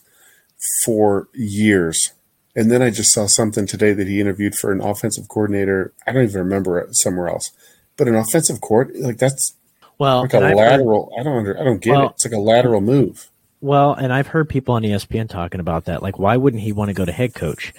for 0.84 1.28
years. 1.34 2.12
And 2.56 2.70
then 2.70 2.82
I 2.82 2.90
just 2.90 3.12
saw 3.12 3.26
something 3.26 3.66
today 3.66 3.92
that 3.92 4.08
he 4.08 4.20
interviewed 4.20 4.54
for 4.56 4.72
an 4.72 4.80
offensive 4.80 5.28
coordinator. 5.28 5.92
I 6.06 6.12
don't 6.12 6.24
even 6.24 6.40
remember 6.40 6.78
it 6.80 6.88
somewhere 6.92 7.28
else, 7.28 7.50
but 7.96 8.08
an 8.08 8.16
offensive 8.16 8.60
court 8.60 8.96
like 8.96 9.18
that's 9.18 9.54
Well, 9.98 10.22
like 10.22 10.34
a 10.34 10.40
heard- 10.40 10.56
lateral. 10.56 11.12
I 11.18 11.22
don't 11.22 11.36
under, 11.38 11.58
I 11.58 11.64
don't 11.64 11.80
get 11.80 11.92
Well- 11.92 12.06
it. 12.06 12.12
It's 12.14 12.24
like 12.24 12.34
a 12.34 12.40
lateral 12.40 12.80
move. 12.80 13.29
Well, 13.62 13.92
and 13.92 14.12
I've 14.12 14.28
heard 14.28 14.48
people 14.48 14.74
on 14.74 14.82
ESPN 14.82 15.28
talking 15.28 15.60
about 15.60 15.84
that. 15.84 16.02
Like, 16.02 16.18
why 16.18 16.36
wouldn't 16.36 16.62
he 16.62 16.72
want 16.72 16.88
to 16.88 16.94
go 16.94 17.04
to 17.04 17.12
head 17.12 17.34
coach? 17.34 17.74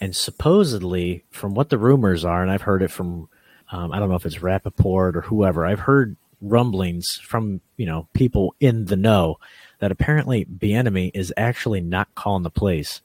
And 0.00 0.16
supposedly, 0.16 1.24
from 1.30 1.54
what 1.54 1.68
the 1.68 1.78
rumors 1.78 2.24
are, 2.24 2.40
and 2.42 2.50
I've 2.50 2.62
heard 2.62 2.82
it 2.82 2.90
from, 2.90 3.28
um, 3.70 3.92
I 3.92 3.98
don't 3.98 4.08
know 4.08 4.16
if 4.16 4.24
it's 4.24 4.42
Rapoport 4.42 5.14
or 5.16 5.20
whoever, 5.22 5.66
I've 5.66 5.80
heard 5.80 6.16
rumblings 6.40 7.20
from, 7.22 7.60
you 7.76 7.84
know, 7.86 8.08
people 8.14 8.54
in 8.60 8.86
the 8.86 8.96
know 8.96 9.36
that 9.78 9.92
apparently 9.92 10.46
Bieniemy 10.46 11.10
is 11.14 11.34
actually 11.36 11.82
not 11.82 12.14
calling 12.14 12.42
the 12.42 12.50
plays. 12.50 13.02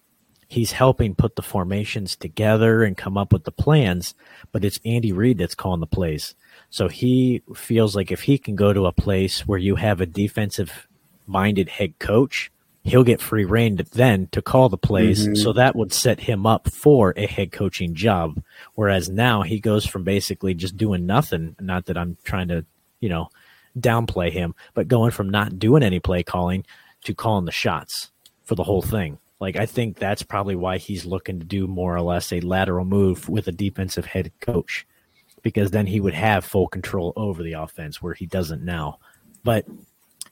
he's 0.51 0.73
helping 0.73 1.15
put 1.15 1.38
the 1.38 1.41
formations 1.41 2.13
together 2.17 2.83
and 2.83 2.97
come 2.97 3.17
up 3.17 3.31
with 3.31 3.45
the 3.45 3.51
plans, 3.53 4.13
but 4.51 4.65
it's 4.65 4.81
Andy 4.83 5.13
Reid 5.13 5.38
that's 5.38 5.55
calling 5.55 5.79
the 5.79 5.88
plays. 5.88 6.35
So 6.69 6.89
he 6.89 7.41
feels 7.55 7.95
like 7.95 8.11
if 8.11 8.23
he 8.23 8.38
can 8.38 8.57
go 8.57 8.73
to 8.73 8.85
a 8.85 8.91
place 8.91 9.47
where 9.47 9.57
you 9.57 9.77
have 9.77 10.01
a 10.01 10.05
defensive 10.05 10.89
minded 11.25 11.69
head 11.69 11.97
coach, 11.99 12.51
he'll 12.83 13.03
get 13.03 13.21
free 13.21 13.45
reign 13.45 13.79
then 13.93 14.27
to 14.31 14.41
call 14.41 14.69
the 14.69 14.77
plays. 14.77 15.25
Mm-hmm. 15.25 15.35
So 15.35 15.53
that 15.53 15.75
would 15.75 15.93
set 15.93 16.21
him 16.21 16.45
up 16.45 16.69
for 16.69 17.13
a 17.15 17.27
head 17.27 17.51
coaching 17.51 17.93
job. 17.93 18.41
Whereas 18.75 19.09
now 19.09 19.43
he 19.43 19.59
goes 19.59 19.85
from 19.85 20.03
basically 20.03 20.53
just 20.53 20.77
doing 20.77 21.05
nothing. 21.05 21.55
Not 21.59 21.85
that 21.85 21.97
I'm 21.97 22.17
trying 22.23 22.47
to, 22.47 22.65
you 22.99 23.09
know, 23.09 23.29
downplay 23.79 24.31
him, 24.31 24.55
but 24.73 24.87
going 24.87 25.11
from 25.11 25.29
not 25.29 25.59
doing 25.59 25.83
any 25.83 25.99
play 25.99 26.23
calling 26.23 26.65
to 27.03 27.13
calling 27.13 27.45
the 27.45 27.51
shots 27.51 28.11
for 28.43 28.55
the 28.55 28.63
whole 28.63 28.81
thing. 28.81 29.17
Like 29.39 29.55
I 29.55 29.65
think 29.65 29.97
that's 29.97 30.23
probably 30.23 30.55
why 30.55 30.77
he's 30.77 31.05
looking 31.05 31.39
to 31.39 31.45
do 31.45 31.67
more 31.67 31.95
or 31.95 32.01
less 32.01 32.31
a 32.31 32.41
lateral 32.41 32.85
move 32.85 33.27
with 33.29 33.47
a 33.47 33.51
defensive 33.51 34.05
head 34.05 34.31
coach, 34.39 34.85
because 35.41 35.71
then 35.71 35.87
he 35.87 35.99
would 35.99 36.13
have 36.13 36.45
full 36.45 36.67
control 36.67 37.13
over 37.15 37.41
the 37.41 37.53
offense 37.53 38.01
where 38.01 38.13
he 38.13 38.25
doesn't 38.25 38.63
now. 38.63 38.99
But 39.43 39.65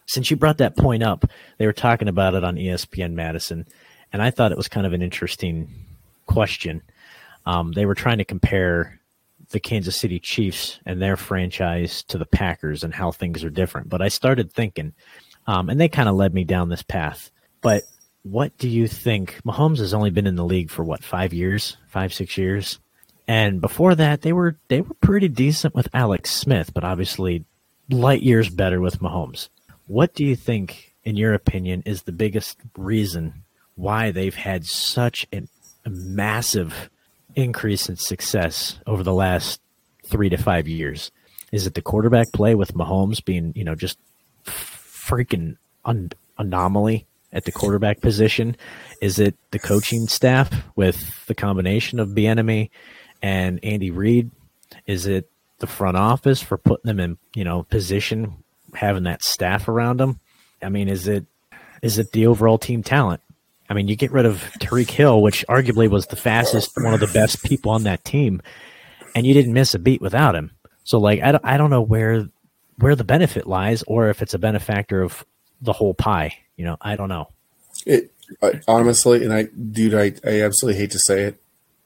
since 0.09 0.31
you 0.31 0.37
brought 0.37 0.57
that 0.57 0.75
point 0.75 1.03
up, 1.03 1.29
they 1.59 1.67
were 1.67 1.73
talking 1.73 2.07
about 2.07 2.33
it 2.33 2.43
on 2.43 2.55
ESPN 2.55 3.13
Madison, 3.13 3.67
and 4.11 4.21
I 4.21 4.31
thought 4.31 4.51
it 4.51 4.57
was 4.57 4.67
kind 4.67 4.87
of 4.87 4.93
an 4.93 5.03
interesting 5.03 5.69
question. 6.25 6.81
Um, 7.45 7.73
they 7.73 7.85
were 7.85 7.95
trying 7.95 8.17
to 8.17 8.25
compare 8.25 8.99
the 9.51 9.59
Kansas 9.59 9.95
City 9.95 10.19
Chiefs 10.19 10.79
and 10.85 10.99
their 10.99 11.15
franchise 11.15 12.03
to 12.03 12.17
the 12.17 12.25
Packers 12.25 12.83
and 12.83 12.93
how 12.93 13.11
things 13.11 13.43
are 13.43 13.51
different. 13.51 13.87
But 13.87 14.01
I 14.01 14.07
started 14.07 14.51
thinking, 14.51 14.93
um, 15.45 15.69
and 15.69 15.79
they 15.79 15.89
kind 15.89 16.09
of 16.09 16.15
led 16.15 16.33
me 16.33 16.43
down 16.43 16.69
this 16.69 16.83
path. 16.83 17.29
But 17.61 17.83
what 18.23 18.57
do 18.57 18.67
you 18.67 18.87
think? 18.87 19.39
Mahomes 19.45 19.77
has 19.77 19.93
only 19.93 20.09
been 20.09 20.27
in 20.27 20.35
the 20.35 20.45
league 20.45 20.71
for 20.71 20.83
what 20.83 21.03
five 21.03 21.33
years, 21.33 21.77
five 21.87 22.13
six 22.13 22.35
years, 22.35 22.79
and 23.27 23.61
before 23.61 23.93
that 23.93 24.21
they 24.21 24.33
were 24.33 24.57
they 24.69 24.81
were 24.81 24.95
pretty 24.95 25.27
decent 25.27 25.75
with 25.75 25.87
Alex 25.93 26.31
Smith, 26.31 26.73
but 26.73 26.83
obviously 26.83 27.45
light 27.89 28.23
years 28.23 28.49
better 28.49 28.81
with 28.81 28.99
Mahomes. 28.99 29.49
What 29.89 30.13
do 30.13 30.23
you 30.23 30.35
think, 30.35 30.93
in 31.03 31.17
your 31.17 31.33
opinion, 31.33 31.81
is 31.83 32.03
the 32.03 32.11
biggest 32.11 32.59
reason 32.77 33.41
why 33.73 34.11
they've 34.11 34.35
had 34.35 34.65
such 34.65 35.25
an, 35.33 35.49
a 35.83 35.89
massive 35.89 36.91
increase 37.33 37.89
in 37.89 37.95
success 37.95 38.77
over 38.85 39.01
the 39.01 39.15
last 39.15 39.59
three 40.05 40.29
to 40.29 40.37
five 40.37 40.67
years? 40.67 41.09
Is 41.51 41.65
it 41.65 41.73
the 41.73 41.81
quarterback 41.81 42.31
play 42.31 42.53
with 42.53 42.75
Mahomes 42.75 43.25
being, 43.25 43.51
you 43.55 43.63
know, 43.63 43.73
just 43.73 43.97
freaking 44.45 45.57
un- 45.83 46.11
anomaly? 46.37 47.07
at 47.31 47.45
the 47.45 47.51
quarterback 47.51 48.01
position? 48.01 48.57
Is 49.03 49.19
it 49.19 49.35
the 49.51 49.59
coaching 49.59 50.07
staff 50.07 50.51
with 50.75 51.25
the 51.27 51.35
combination 51.35 51.99
of 51.99 52.09
Bieniemy 52.09 52.71
and 53.21 53.63
Andy 53.63 53.91
Reid? 53.91 54.31
Is 54.87 55.05
it 55.05 55.29
the 55.59 55.67
front 55.67 55.95
office 55.95 56.41
for 56.41 56.57
putting 56.57 56.87
them 56.87 56.99
in, 56.99 57.19
you 57.35 57.43
know, 57.43 57.61
position, 57.61 58.43
having 58.75 59.03
that 59.03 59.23
staff 59.23 59.67
around 59.67 59.99
them? 59.99 60.19
I 60.61 60.69
mean, 60.69 60.87
is 60.87 61.07
it 61.07 61.25
is 61.81 61.97
it 61.97 62.11
the 62.11 62.27
overall 62.27 62.57
team 62.57 62.83
talent? 62.83 63.21
I 63.69 63.73
mean, 63.73 63.87
you 63.87 63.95
get 63.95 64.11
rid 64.11 64.25
of 64.25 64.41
Tyreek 64.59 64.89
Hill, 64.89 65.21
which 65.21 65.45
arguably 65.47 65.89
was 65.89 66.07
the 66.07 66.15
fastest, 66.15 66.71
one 66.75 66.93
of 66.93 66.99
the 66.99 67.07
best 67.07 67.43
people 67.43 67.71
on 67.71 67.83
that 67.83 68.03
team, 68.03 68.41
and 69.15 69.27
you 69.27 69.33
didn't 69.33 69.53
miss 69.53 69.75
a 69.75 69.79
beat 69.79 70.01
without 70.01 70.35
him. 70.35 70.51
So, 70.83 70.99
like, 70.99 71.21
I 71.21 71.33
don't, 71.33 71.45
I 71.45 71.57
don't 71.57 71.69
know 71.69 71.81
where 71.81 72.27
where 72.77 72.95
the 72.95 73.03
benefit 73.03 73.45
lies, 73.45 73.83
or 73.83 74.09
if 74.09 74.21
it's 74.21 74.33
a 74.33 74.39
benefactor 74.39 75.01
of 75.01 75.23
the 75.61 75.73
whole 75.73 75.93
pie. 75.93 76.37
You 76.55 76.65
know, 76.65 76.77
I 76.81 76.95
don't 76.95 77.09
know. 77.09 77.29
It 77.85 78.11
I, 78.41 78.61
honestly, 78.67 79.23
and 79.23 79.33
I, 79.33 79.43
dude, 79.43 79.93
I, 79.93 80.13
I 80.27 80.41
absolutely 80.41 80.79
hate 80.79 80.91
to 80.91 80.99
say 80.99 81.23
it 81.23 81.41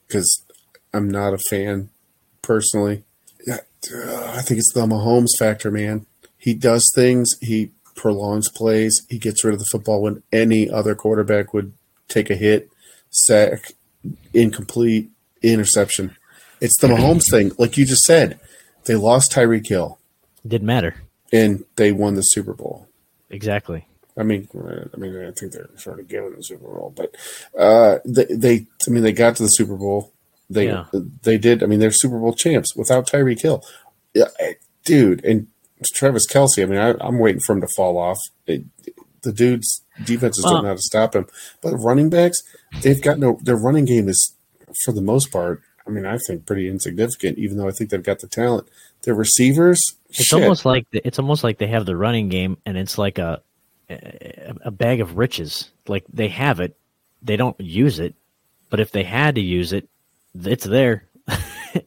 because 0.07 0.43
I'm 0.93 1.09
not 1.09 1.33
a 1.33 1.39
fan 1.49 1.89
personally. 2.41 3.03
Yeah, 3.45 3.59
uh, 3.93 4.33
I 4.35 4.41
think 4.41 4.59
it's 4.59 4.73
the 4.73 4.85
Mahomes 4.85 5.37
factor, 5.37 5.71
man. 5.71 6.05
He 6.43 6.53
does 6.53 6.91
things. 6.93 7.37
He 7.39 7.71
prolongs 7.95 8.49
plays. 8.49 9.05
He 9.09 9.17
gets 9.17 9.45
rid 9.45 9.53
of 9.53 9.61
the 9.61 9.65
football 9.71 10.01
when 10.01 10.23
any 10.29 10.69
other 10.69 10.93
quarterback 10.93 11.53
would 11.53 11.71
take 12.09 12.29
a 12.29 12.35
hit, 12.35 12.69
sack, 13.09 13.71
incomplete, 14.33 15.09
interception. 15.41 16.17
It's 16.59 16.77
the 16.81 16.87
Mahomes 16.87 17.31
thing, 17.31 17.53
like 17.57 17.77
you 17.77 17.85
just 17.85 18.03
said. 18.03 18.41
They 18.83 18.95
lost 18.95 19.31
Tyreek 19.31 19.67
Hill. 19.67 19.99
Didn't 20.45 20.67
matter. 20.67 20.95
And 21.31 21.63
they 21.77 21.93
won 21.93 22.15
the 22.15 22.21
Super 22.23 22.53
Bowl. 22.53 22.89
Exactly. 23.29 23.87
I 24.17 24.23
mean, 24.23 24.49
I 24.53 24.97
mean, 24.97 25.15
I 25.25 25.31
think 25.31 25.53
they're 25.53 25.69
sort 25.77 26.01
of 26.01 26.09
giving 26.09 26.35
the 26.35 26.43
Super 26.43 26.67
Bowl, 26.67 26.93
but 26.93 27.15
uh, 27.57 27.99
they, 28.03 28.25
they, 28.25 28.67
I 28.85 28.91
mean, 28.91 29.03
they 29.03 29.13
got 29.13 29.37
to 29.37 29.43
the 29.43 29.47
Super 29.47 29.77
Bowl. 29.77 30.11
They, 30.49 30.67
yeah. 30.67 30.87
they 31.23 31.37
did. 31.37 31.63
I 31.63 31.67
mean, 31.67 31.79
they're 31.79 31.91
Super 31.91 32.19
Bowl 32.19 32.33
champs 32.33 32.75
without 32.75 33.07
Tyreek 33.07 33.41
Hill, 33.41 33.63
yeah, 34.13 34.25
dude. 34.83 35.23
And 35.23 35.47
Travis 35.89 36.27
Kelce. 36.27 36.63
I 36.63 36.65
mean, 36.65 36.79
I, 36.79 37.07
am 37.07 37.19
waiting 37.19 37.41
for 37.41 37.53
him 37.53 37.61
to 37.61 37.67
fall 37.75 37.97
off. 37.97 38.17
It, 38.47 38.63
the 39.21 39.31
dude's 39.31 39.81
defenses 40.03 40.43
well, 40.43 40.55
don't 40.55 40.63
know 40.63 40.69
how 40.69 40.75
to 40.75 40.81
stop 40.81 41.15
him. 41.15 41.27
But 41.61 41.75
running 41.77 42.09
backs, 42.09 42.41
they've 42.81 43.01
got 43.01 43.19
no. 43.19 43.39
Their 43.41 43.55
running 43.55 43.85
game 43.85 44.09
is, 44.09 44.35
for 44.83 44.91
the 44.91 45.01
most 45.01 45.31
part, 45.31 45.61
I 45.87 45.89
mean, 45.89 46.05
I 46.05 46.17
think 46.27 46.45
pretty 46.45 46.67
insignificant. 46.67 47.37
Even 47.37 47.57
though 47.57 47.67
I 47.67 47.71
think 47.71 47.89
they've 47.89 48.03
got 48.03 48.19
the 48.19 48.27
talent, 48.27 48.67
their 49.03 49.15
receivers. 49.15 49.79
It's 50.09 50.25
shit. 50.25 50.41
almost 50.41 50.65
like 50.65 50.85
it's 50.91 51.19
almost 51.19 51.43
like 51.43 51.57
they 51.57 51.67
have 51.67 51.85
the 51.85 51.95
running 51.95 52.29
game, 52.29 52.57
and 52.65 52.77
it's 52.77 52.97
like 52.97 53.17
a 53.17 53.41
a 53.89 54.71
bag 54.71 55.01
of 55.01 55.17
riches. 55.17 55.71
Like 55.87 56.05
they 56.11 56.29
have 56.29 56.59
it, 56.59 56.77
they 57.21 57.35
don't 57.35 57.59
use 57.59 57.99
it, 57.99 58.15
but 58.69 58.79
if 58.79 58.91
they 58.91 59.03
had 59.03 59.35
to 59.35 59.41
use 59.41 59.73
it, 59.73 59.89
it's 60.35 60.65
there. 60.65 61.05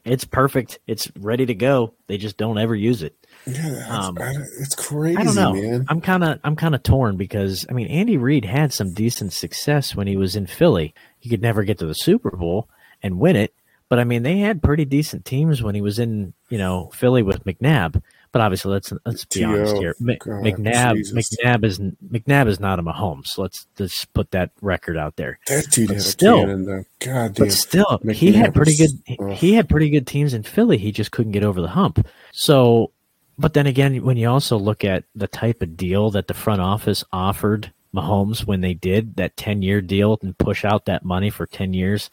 it's 0.03 0.25
perfect. 0.25 0.79
It's 0.87 1.11
ready 1.19 1.45
to 1.45 1.55
go. 1.55 1.93
They 2.07 2.17
just 2.17 2.37
don't 2.37 2.57
ever 2.57 2.75
use 2.75 3.03
it. 3.03 3.15
Yeah, 3.47 3.87
um, 3.89 4.17
it's 4.59 4.75
crazy. 4.75 5.17
I 5.17 5.23
don't 5.23 5.35
know. 5.35 5.53
Man. 5.53 5.85
I'm 5.89 6.01
kind 6.01 6.23
of 6.23 6.39
I'm 6.43 6.55
kind 6.55 6.75
of 6.75 6.83
torn 6.83 7.17
because 7.17 7.65
I 7.69 7.73
mean 7.73 7.87
Andy 7.87 8.17
Reid 8.17 8.45
had 8.45 8.73
some 8.73 8.93
decent 8.93 9.33
success 9.33 9.95
when 9.95 10.07
he 10.07 10.17
was 10.17 10.35
in 10.35 10.47
Philly. 10.47 10.93
He 11.19 11.29
could 11.29 11.41
never 11.41 11.63
get 11.63 11.79
to 11.79 11.85
the 11.85 11.95
Super 11.95 12.31
Bowl 12.31 12.67
and 13.01 13.19
win 13.19 13.35
it, 13.35 13.53
but 13.89 13.99
I 13.99 14.03
mean 14.03 14.23
they 14.23 14.39
had 14.39 14.61
pretty 14.61 14.85
decent 14.85 15.25
teams 15.25 15.63
when 15.63 15.75
he 15.75 15.81
was 15.81 15.97
in 15.97 16.33
you 16.49 16.57
know 16.57 16.89
Philly 16.93 17.23
with 17.23 17.45
McNabb. 17.45 18.01
But 18.33 18.41
obviously, 18.41 18.73
let's 18.73 18.93
let's 19.05 19.25
be 19.25 19.39
T-O, 19.39 19.49
honest 19.49 19.77
here. 19.77 19.95
M- 20.01 20.17
God, 20.19 20.43
McNabb 20.43 20.97
Jesus. 20.97 21.37
McNabb 21.39 21.63
is 21.63 21.79
McNabb 21.79 22.47
is 22.47 22.59
not 22.59 22.79
a 22.79 22.83
Mahomes. 22.83 23.37
Let's 23.37 23.67
just 23.77 24.11
put 24.13 24.31
that 24.31 24.51
record 24.61 24.97
out 24.97 25.15
there. 25.15 25.39
That 25.47 25.71
dude 25.71 25.87
but 25.87 25.95
had 25.95 26.03
still, 26.03 26.43
a. 26.43 26.83
God 26.99 27.33
damn. 27.33 27.33
But 27.33 27.51
still, 27.53 27.99
McNabb 28.03 28.13
he 28.13 28.33
had 28.33 28.53
pretty 28.53 28.75
good. 28.75 29.33
He 29.33 29.53
had 29.53 29.69
pretty 29.69 29.89
good 29.89 30.05
teams 30.05 30.33
in 30.33 30.43
Philly. 30.43 30.77
He 30.77 30.91
just 30.91 31.11
couldn't 31.11 31.31
get 31.31 31.43
over 31.43 31.61
the 31.61 31.69
hump. 31.69 32.05
So, 32.33 32.91
but 33.37 33.53
then 33.53 33.67
again, 33.67 34.03
when 34.03 34.17
you 34.17 34.29
also 34.29 34.57
look 34.57 34.83
at 34.83 35.03
the 35.15 35.27
type 35.27 35.61
of 35.61 35.77
deal 35.77 36.11
that 36.11 36.27
the 36.27 36.33
front 36.33 36.61
office 36.61 37.03
offered 37.11 37.73
Mahomes 37.93 38.45
when 38.45 38.61
they 38.61 38.73
did 38.73 39.15
that 39.15 39.37
ten 39.37 39.61
year 39.61 39.81
deal 39.81 40.17
and 40.21 40.37
push 40.37 40.65
out 40.65 40.85
that 40.85 41.05
money 41.05 41.29
for 41.29 41.45
ten 41.45 41.73
years, 41.73 42.09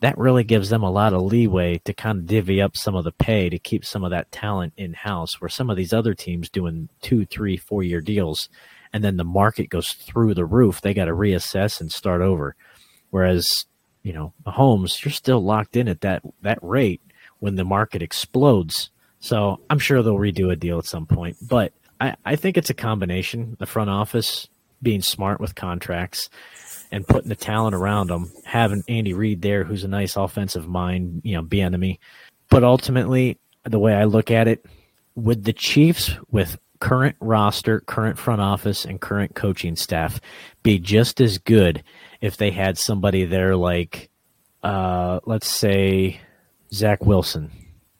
that 0.00 0.16
really 0.16 0.44
gives 0.44 0.70
them 0.70 0.82
a 0.82 0.90
lot 0.90 1.12
of 1.12 1.22
leeway 1.22 1.78
to 1.78 1.92
kind 1.92 2.18
of 2.18 2.26
divvy 2.26 2.62
up 2.62 2.76
some 2.76 2.94
of 2.94 3.04
the 3.04 3.12
pay 3.12 3.48
to 3.48 3.58
keep 3.58 3.84
some 3.84 4.04
of 4.04 4.10
that 4.10 4.30
talent 4.30 4.72
in 4.76 4.92
house 4.94 5.40
where 5.40 5.48
some 5.48 5.70
of 5.70 5.76
these 5.76 5.92
other 5.92 6.14
teams 6.14 6.48
doing 6.48 6.88
two, 7.02 7.26
three, 7.26 7.56
four 7.56 7.82
year 7.82 8.00
deals 8.00 8.48
and 8.92 9.04
then 9.04 9.16
the 9.16 9.24
market 9.24 9.68
goes 9.68 9.92
through 9.92 10.34
the 10.34 10.44
roof, 10.44 10.80
they 10.80 10.94
got 10.94 11.06
to 11.06 11.12
reassess 11.12 11.80
and 11.80 11.92
start 11.92 12.20
over. 12.20 12.54
Whereas, 13.10 13.66
you 14.02 14.12
know, 14.12 14.32
Mahomes, 14.46 15.04
you're 15.04 15.12
still 15.12 15.42
locked 15.42 15.76
in 15.76 15.88
at 15.88 16.00
that, 16.02 16.22
that 16.42 16.58
rate 16.62 17.02
when 17.38 17.56
the 17.56 17.64
market 17.64 18.02
explodes. 18.02 18.90
So 19.20 19.60
I'm 19.68 19.78
sure 19.78 20.02
they'll 20.02 20.14
redo 20.14 20.52
a 20.52 20.56
deal 20.56 20.78
at 20.78 20.84
some 20.84 21.06
point, 21.06 21.36
but 21.42 21.72
I, 22.00 22.16
I 22.24 22.36
think 22.36 22.56
it's 22.56 22.70
a 22.70 22.74
combination. 22.74 23.56
The 23.58 23.66
front 23.66 23.90
office 23.90 24.48
being 24.82 25.02
smart 25.02 25.40
with 25.40 25.54
contracts 25.54 26.30
and 26.90 27.06
putting 27.06 27.28
the 27.28 27.36
talent 27.36 27.74
around 27.74 28.08
them, 28.08 28.32
having 28.44 28.84
Andy 28.88 29.12
Reid 29.12 29.42
there, 29.42 29.64
who's 29.64 29.84
a 29.84 29.88
nice 29.88 30.16
offensive 30.16 30.68
mind, 30.68 31.22
you 31.24 31.34
know, 31.34 31.42
Bieniemy. 31.42 31.98
But 32.48 32.64
ultimately, 32.64 33.38
the 33.64 33.78
way 33.78 33.94
I 33.94 34.04
look 34.04 34.30
at 34.30 34.48
it, 34.48 34.64
with 35.14 35.44
the 35.44 35.52
Chiefs, 35.52 36.12
with 36.30 36.58
current 36.80 37.16
roster, 37.20 37.80
current 37.80 38.18
front 38.18 38.40
office, 38.40 38.84
and 38.84 39.00
current 39.00 39.34
coaching 39.34 39.76
staff, 39.76 40.20
be 40.62 40.78
just 40.78 41.20
as 41.20 41.38
good 41.38 41.82
if 42.20 42.36
they 42.36 42.50
had 42.50 42.78
somebody 42.78 43.24
there 43.24 43.56
like, 43.56 44.08
uh, 44.62 45.20
let's 45.26 45.48
say, 45.48 46.20
Zach 46.72 47.04
Wilson. 47.04 47.50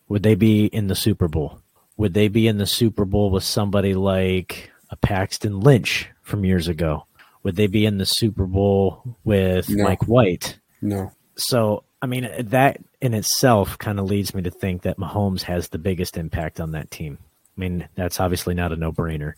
Would 0.09 0.23
they 0.23 0.35
be 0.35 0.66
in 0.66 0.88
the 0.88 0.94
Super 0.94 1.29
Bowl? 1.29 1.61
Would 1.97 2.14
they 2.14 2.29
be 2.29 2.47
in 2.47 2.59
the 2.59 2.66
Super 2.66 3.05
Bowl 3.05 3.31
with 3.31 3.44
somebody 3.44 3.94
like 3.94 4.71
a 4.90 4.97
Paxton 4.97 5.61
Lynch 5.61 6.09
from 6.23 6.44
years 6.44 6.68
ago? 6.68 7.05
would 7.42 7.57
they 7.57 7.66
be 7.66 7.87
in 7.87 7.99
the 7.99 8.05
Super 8.05 8.44
Bowl 8.44 9.16
with 9.25 9.68
no. 9.68 9.85
Mike 9.85 10.07
White? 10.07 10.59
No. 10.83 11.12
So, 11.37 11.85
I 12.03 12.07
mean, 12.07 12.29
that 12.38 12.79
in 13.01 13.14
itself 13.14 13.79
kind 13.79 13.99
of 13.99 14.07
leads 14.07 14.35
me 14.35 14.42
to 14.42 14.51
think 14.51 14.83
that 14.83 14.99
Mahomes 14.99 15.42
has 15.42 15.68
the 15.68 15.79
biggest 15.79 16.16
impact 16.16 16.61
on 16.61 16.73
that 16.73 16.90
team. 16.90 17.18
I 17.57 17.61
mean, 17.61 17.88
that's 17.94 18.21
obviously 18.21 18.55
not 18.55 18.73
a 18.73 18.77
no 18.77 18.92
brainer. 18.92 19.33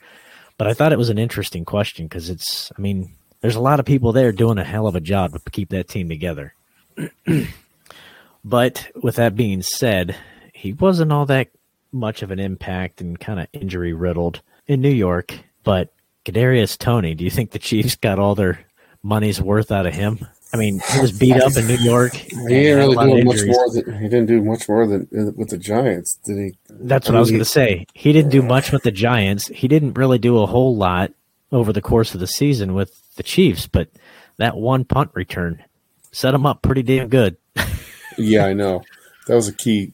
But 0.58 0.66
I 0.66 0.74
thought 0.74 0.92
it 0.92 0.98
was 0.98 1.08
an 1.08 1.18
interesting 1.18 1.64
question 1.64 2.06
because 2.06 2.30
it's, 2.30 2.72
I 2.76 2.80
mean, 2.80 3.12
there's 3.40 3.56
a 3.56 3.60
lot 3.60 3.80
of 3.80 3.86
people 3.86 4.12
there 4.12 4.32
doing 4.32 4.58
a 4.58 4.64
hell 4.64 4.86
of 4.86 4.96
a 4.96 5.00
job 5.00 5.32
to 5.32 5.50
keep 5.50 5.70
that 5.70 5.88
team 5.88 6.08
together. 6.08 6.54
but 8.44 8.88
with 9.00 9.16
that 9.16 9.36
being 9.36 9.62
said, 9.62 10.16
he 10.60 10.74
wasn't 10.74 11.10
all 11.10 11.24
that 11.24 11.48
much 11.90 12.22
of 12.22 12.30
an 12.30 12.38
impact 12.38 13.00
and 13.00 13.18
kind 13.18 13.40
of 13.40 13.46
injury 13.54 13.94
riddled 13.94 14.42
in 14.66 14.82
New 14.82 14.90
York. 14.90 15.34
But 15.64 15.90
Kadarius 16.26 16.76
Toney, 16.76 17.14
do 17.14 17.24
you 17.24 17.30
think 17.30 17.52
the 17.52 17.58
Chiefs 17.58 17.96
got 17.96 18.18
all 18.18 18.34
their 18.34 18.60
money's 19.02 19.40
worth 19.40 19.72
out 19.72 19.86
of 19.86 19.94
him? 19.94 20.26
I 20.52 20.58
mean, 20.58 20.82
he 20.92 21.00
was 21.00 21.12
beat 21.12 21.40
up 21.40 21.56
in 21.56 21.66
New 21.66 21.76
York. 21.76 22.12
He 22.12 22.36
didn't 22.46 22.90
really 22.90 23.22
do 23.22 23.24
much 23.24 23.46
more. 23.46 23.70
Than, 23.72 23.98
he 24.00 24.08
didn't 24.08 24.26
do 24.26 24.42
much 24.42 24.68
more 24.68 24.86
than 24.86 25.08
uh, 25.16 25.30
with 25.34 25.48
the 25.48 25.56
Giants, 25.56 26.18
did 26.26 26.36
he? 26.36 26.58
That's 26.68 27.08
what 27.08 27.12
I, 27.12 27.14
mean, 27.14 27.16
I 27.16 27.20
was 27.20 27.30
going 27.30 27.38
to 27.40 27.44
say. 27.46 27.86
He 27.94 28.12
didn't 28.12 28.30
do 28.30 28.42
much 28.42 28.70
with 28.70 28.82
the 28.82 28.90
Giants. 28.90 29.46
He 29.48 29.66
didn't 29.66 29.94
really 29.94 30.18
do 30.18 30.42
a 30.42 30.46
whole 30.46 30.76
lot 30.76 31.12
over 31.52 31.72
the 31.72 31.80
course 31.80 32.12
of 32.12 32.20
the 32.20 32.26
season 32.26 32.74
with 32.74 32.92
the 33.16 33.22
Chiefs, 33.22 33.66
but 33.66 33.88
that 34.36 34.56
one 34.56 34.84
punt 34.84 35.10
return 35.14 35.64
set 36.12 36.34
him 36.34 36.44
up 36.44 36.60
pretty 36.60 36.82
damn 36.82 37.08
good. 37.08 37.38
yeah, 38.18 38.44
I 38.44 38.52
know. 38.52 38.82
That 39.26 39.36
was 39.36 39.48
a 39.48 39.54
key. 39.54 39.92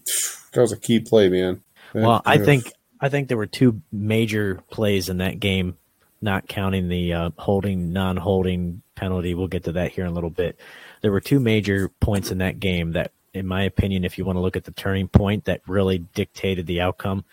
That 0.57 0.63
was 0.63 0.73
a 0.73 0.77
key 0.77 1.01
play, 1.01 1.29
man. 1.29 1.63
well, 1.95 2.23
I 2.25 2.39
think 2.39 2.73
I 3.01 3.09
think 3.09 3.29
there 3.29 3.37
were 3.37 3.47
two 3.47 3.83
major 3.93 4.63
plays 4.71 5.09
in 5.09 5.19
that 5.19 5.39
game, 5.39 5.77
not 6.21 6.49
counting 6.49 6.89
the 6.89 7.13
uh, 7.13 7.31
holding, 7.37 7.93
non-holding 7.93 8.83
penalty. 8.95 9.35
We'll 9.35 9.49
get 9.49 9.65
to 9.65 9.73
that 9.73 9.93
here 9.93 10.05
in 10.05 10.11
a 10.11 10.15
little 10.15 10.31
bit. 10.31 10.59
There 11.03 11.13
were 11.13 11.21
two 11.21 11.41
major 11.41 11.91
points 12.01 12.31
in 12.31 12.39
that 12.39 12.59
game 12.59 12.93
that, 12.93 13.13
in 13.35 13.47
my 13.47 13.63
opinion, 13.63 14.05
if 14.05 14.17
you 14.17 14.25
want 14.25 14.37
to 14.37 14.41
look 14.41 14.57
at 14.57 14.65
the 14.65 14.73
turning 14.73 15.09
point 15.09 15.45
that 15.45 15.61
really 15.67 15.99
dictated 15.99 16.67
the 16.67 16.81
outcome, 16.81 17.25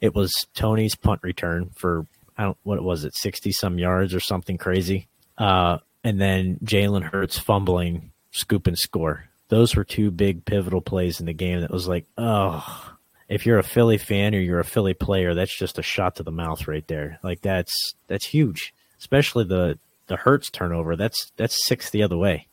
it 0.00 0.14
was 0.14 0.46
Toney's 0.54 0.94
punt 0.94 1.20
return 1.22 1.70
for 1.76 2.06
I 2.36 2.44
don't 2.44 2.58
what 2.62 2.82
was 2.82 3.04
it, 3.04 3.16
sixty 3.16 3.50
some 3.50 3.78
yards 3.78 4.14
or 4.14 4.20
something 4.20 4.56
crazy, 4.56 5.08
uh, 5.36 5.78
and 6.04 6.20
then 6.20 6.58
Jalen 6.64 7.02
Hurts 7.02 7.38
fumbling, 7.38 8.12
scoop 8.30 8.68
and 8.68 8.78
score. 8.78 9.27
Those 9.48 9.74
were 9.74 9.84
two 9.84 10.10
big 10.10 10.44
pivotal 10.44 10.80
plays 10.80 11.20
in 11.20 11.26
the 11.26 11.32
game. 11.32 11.60
That 11.60 11.70
was 11.70 11.88
like, 11.88 12.06
oh, 12.18 12.94
if 13.28 13.46
you're 13.46 13.58
a 13.58 13.64
Philly 13.64 13.98
fan 13.98 14.34
or 14.34 14.40
you're 14.40 14.60
a 14.60 14.64
Philly 14.64 14.94
player, 14.94 15.34
that's 15.34 15.56
just 15.56 15.78
a 15.78 15.82
shot 15.82 16.16
to 16.16 16.22
the 16.22 16.30
mouth 16.30 16.66
right 16.68 16.86
there. 16.86 17.18
Like 17.22 17.40
that's 17.40 17.94
that's 18.06 18.26
huge, 18.26 18.74
especially 18.98 19.44
the 19.44 19.78
the 20.06 20.16
Hurts 20.16 20.50
turnover. 20.50 20.96
That's 20.96 21.32
that's 21.36 21.66
six 21.66 21.90
the 21.90 22.02
other 22.02 22.16
way. 22.16 22.46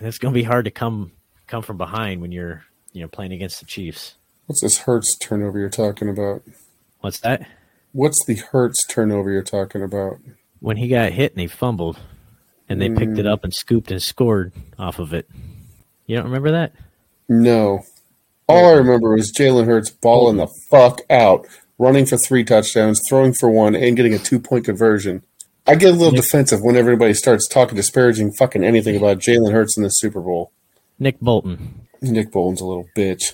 It's 0.00 0.18
going 0.18 0.34
to 0.34 0.38
be 0.38 0.44
hard 0.44 0.64
to 0.64 0.70
come 0.70 1.12
come 1.46 1.62
from 1.62 1.78
behind 1.78 2.20
when 2.20 2.32
you're 2.32 2.64
you 2.92 3.02
know 3.02 3.08
playing 3.08 3.32
against 3.32 3.60
the 3.60 3.66
Chiefs. 3.66 4.14
What's 4.46 4.60
this 4.60 4.78
Hurts 4.78 5.16
turnover 5.18 5.58
you're 5.58 5.68
talking 5.68 6.08
about? 6.08 6.42
What's 7.00 7.20
that? 7.20 7.46
What's 7.92 8.24
the 8.26 8.34
Hurts 8.34 8.84
turnover 8.88 9.30
you're 9.30 9.42
talking 9.42 9.82
about? 9.82 10.18
When 10.60 10.76
he 10.76 10.88
got 10.88 11.12
hit 11.12 11.32
and 11.32 11.40
he 11.40 11.46
fumbled, 11.46 11.98
and 12.68 12.80
they 12.80 12.88
mm. 12.88 12.98
picked 12.98 13.18
it 13.18 13.26
mm. 13.26 13.30
up 13.30 13.44
and 13.44 13.54
scooped 13.54 13.90
and 13.90 14.02
scored 14.02 14.52
off 14.78 14.98
of 14.98 15.14
it. 15.14 15.28
You 16.06 16.16
don't 16.16 16.26
remember 16.26 16.52
that? 16.52 16.72
No. 17.28 17.80
All 18.48 18.68
I 18.68 18.72
remember 18.74 19.14
was 19.14 19.32
Jalen 19.32 19.66
Hurts 19.66 19.90
balling 19.90 20.36
the 20.36 20.48
fuck 20.70 21.00
out, 21.10 21.46
running 21.78 22.06
for 22.06 22.16
three 22.16 22.44
touchdowns, 22.44 23.00
throwing 23.08 23.32
for 23.32 23.50
one, 23.50 23.74
and 23.74 23.96
getting 23.96 24.14
a 24.14 24.18
two 24.18 24.38
point 24.38 24.64
conversion. 24.64 25.24
I 25.66 25.74
get 25.74 25.90
a 25.90 25.96
little 25.96 26.12
Nick, 26.12 26.22
defensive 26.22 26.60
when 26.62 26.76
everybody 26.76 27.12
starts 27.12 27.48
talking 27.48 27.74
disparaging 27.74 28.34
fucking 28.34 28.62
anything 28.62 28.94
about 28.96 29.18
Jalen 29.18 29.52
Hurts 29.52 29.76
in 29.76 29.82
the 29.82 29.88
Super 29.88 30.20
Bowl. 30.20 30.52
Nick 30.98 31.18
Bolton. 31.20 31.86
Nick 32.00 32.30
Bolton's 32.30 32.60
a 32.60 32.66
little 32.66 32.88
bitch. 32.96 33.32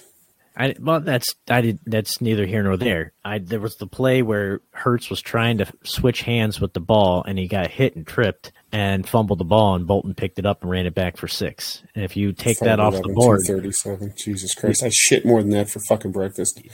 I 0.57 0.75
well, 0.79 1.01
that's 1.01 1.35
I 1.49 1.61
did 1.61 1.79
that's 1.87 2.21
neither 2.21 2.47
here 2.47 2.63
nor 2.63 2.77
there. 2.77 3.13
I 3.25 3.39
there 3.39 3.61
was 3.61 3.77
the 3.77 3.87
play 3.87 4.23
where 4.23 4.61
Hurts 4.73 5.09
was 5.11 5.21
trying 5.21 5.59
to 5.59 5.67
switch 5.83 6.23
hands 6.23 6.61
with 6.61 6.73
the 6.73 6.81
ball 6.81 7.25
and 7.27 7.39
he 7.39 7.49
got 7.49 7.71
hit 7.71 7.97
and 7.97 8.07
tripped 8.07 8.53
and 8.73 9.07
fumbled 9.07 9.39
the 9.39 9.45
ball 9.45 9.75
and 9.75 9.87
Bolton 9.87 10.15
picked 10.15 10.39
it 10.39 10.47
up 10.47 10.63
and 10.63 10.71
ran 10.71 10.87
it 10.87 10.95
back 10.95 11.19
for 11.19 11.29
six. 11.29 11.83
And 11.95 12.05
if 12.05 12.17
you 12.17 12.33
take 12.33 12.59
that 12.61 12.81
off 12.81 12.95
the 12.95 13.13
board, 13.13 13.43
thirty-seven. 13.47 14.15
Jesus 14.17 14.55
Christ, 14.55 14.83
I 14.83 14.89
shit 14.89 15.27
more 15.27 15.43
than 15.43 15.51
that 15.51 15.69
for 15.69 15.81
fucking 15.81 16.13
breakfast. 16.13 16.61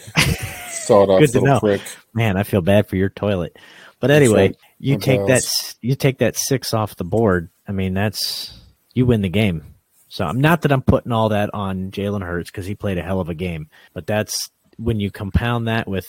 Off, 0.90 1.20
Good 1.20 1.32
to 1.32 1.42
know. 1.42 1.60
Prick. 1.60 1.82
Man, 2.14 2.38
I 2.38 2.44
feel 2.44 2.62
bad 2.62 2.88
for 2.88 2.96
your 2.96 3.10
toilet. 3.10 3.58
But 4.00 4.10
anyway, 4.10 4.54
you 4.78 4.96
take 4.96 5.26
that 5.26 5.46
you 5.82 5.94
take 5.94 6.18
that 6.18 6.34
six 6.34 6.72
off 6.72 6.96
the 6.96 7.04
board. 7.04 7.50
I 7.66 7.72
mean, 7.72 7.92
that's 7.92 8.58
you 8.94 9.04
win 9.04 9.20
the 9.20 9.28
game. 9.28 9.74
So 10.08 10.24
I'm 10.24 10.40
not 10.40 10.62
that 10.62 10.72
I'm 10.72 10.80
putting 10.80 11.12
all 11.12 11.28
that 11.28 11.50
on 11.52 11.90
Jalen 11.90 12.22
Hurts 12.22 12.50
because 12.50 12.64
he 12.64 12.74
played 12.74 12.96
a 12.96 13.02
hell 13.02 13.20
of 13.20 13.28
a 13.28 13.34
game, 13.34 13.68
but 13.92 14.06
that's 14.06 14.50
when 14.78 14.98
you 14.98 15.10
compound 15.10 15.68
that 15.68 15.86
with 15.86 16.06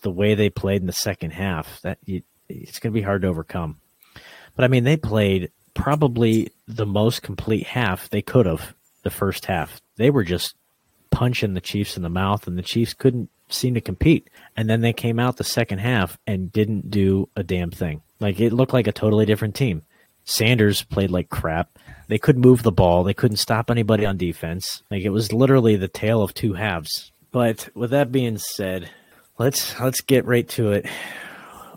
the 0.00 0.10
way 0.10 0.34
they 0.34 0.48
played 0.48 0.80
in 0.80 0.86
the 0.86 0.92
second 0.92 1.32
half. 1.32 1.82
That 1.82 1.98
you, 2.04 2.22
it's 2.48 2.78
going 2.78 2.94
to 2.94 2.98
be 2.98 3.02
hard 3.02 3.22
to 3.22 3.28
overcome. 3.28 3.80
But 4.56 4.64
I 4.64 4.68
mean, 4.68 4.84
they 4.84 4.96
played 4.96 5.50
probably 5.74 6.50
the 6.66 6.86
most 6.86 7.22
complete 7.22 7.66
half 7.66 8.08
they 8.10 8.22
could 8.22 8.46
have 8.46 8.74
the 9.04 9.10
first 9.10 9.46
half. 9.46 9.80
They 9.96 10.10
were 10.10 10.24
just 10.24 10.56
punching 11.10 11.54
the 11.54 11.60
Chiefs 11.60 11.96
in 11.96 12.02
the 12.02 12.08
mouth, 12.08 12.46
and 12.46 12.58
the 12.58 12.62
Chiefs 12.62 12.94
couldn't 12.94 13.30
seem 13.48 13.74
to 13.74 13.80
compete. 13.80 14.28
And 14.56 14.68
then 14.68 14.80
they 14.80 14.92
came 14.92 15.18
out 15.18 15.36
the 15.36 15.44
second 15.44 15.78
half 15.78 16.18
and 16.26 16.52
didn't 16.52 16.90
do 16.90 17.28
a 17.36 17.42
damn 17.42 17.70
thing. 17.70 18.02
Like 18.18 18.40
it 18.40 18.52
looked 18.52 18.72
like 18.72 18.86
a 18.86 18.92
totally 18.92 19.26
different 19.26 19.54
team. 19.54 19.82
Sanders 20.24 20.82
played 20.82 21.10
like 21.10 21.28
crap. 21.28 21.78
They 22.08 22.18
couldn't 22.18 22.42
move 22.42 22.62
the 22.62 22.72
ball. 22.72 23.04
They 23.04 23.14
couldn't 23.14 23.36
stop 23.36 23.70
anybody 23.70 24.04
on 24.04 24.16
defense. 24.16 24.82
Like 24.90 25.02
it 25.02 25.10
was 25.10 25.32
literally 25.32 25.76
the 25.76 25.88
tale 25.88 26.22
of 26.22 26.34
two 26.34 26.54
halves. 26.54 27.12
But 27.30 27.68
with 27.74 27.90
that 27.90 28.10
being 28.10 28.38
said, 28.38 28.90
let's 29.38 29.78
let's 29.78 30.00
get 30.00 30.24
right 30.24 30.48
to 30.50 30.72
it. 30.72 30.86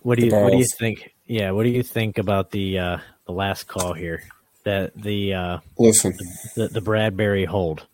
What 0.01 0.17
do 0.17 0.25
you 0.25 0.33
what 0.33 0.51
do 0.51 0.57
you 0.57 0.65
think? 0.79 1.13
Yeah, 1.29 1.51
what 1.51 1.61
do 1.61 1.69
you 1.69 1.83
think 1.83 2.17
about 2.17 2.49
the 2.49 2.79
uh, 2.79 2.97
the 3.27 3.33
last 3.33 3.67
call 3.67 3.93
here? 3.93 4.23
That 4.63 4.99
the 4.99 5.35
uh, 5.35 5.59
listen 5.77 6.17
the, 6.55 6.69
the 6.69 6.81
Bradberry 6.81 7.45
hold. 7.45 7.85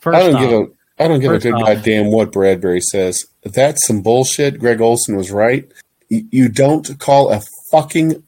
First 0.00 0.16
I 0.16 0.20
don't 0.20 0.34
off, 0.34 0.40
give 0.40 0.52
a 0.52 1.04
I 1.04 1.08
don't 1.08 1.20
give 1.20 1.30
a 1.30 1.38
good 1.38 1.52
off, 1.52 1.66
goddamn 1.66 2.10
what 2.10 2.32
Bradberry 2.32 2.82
says. 2.82 3.26
That's 3.44 3.86
some 3.86 4.00
bullshit. 4.00 4.58
Greg 4.58 4.80
Olsen 4.80 5.14
was 5.14 5.30
right. 5.30 5.70
You 6.08 6.48
don't 6.48 6.98
call 6.98 7.30
a 7.30 7.42
fucking 7.70 8.22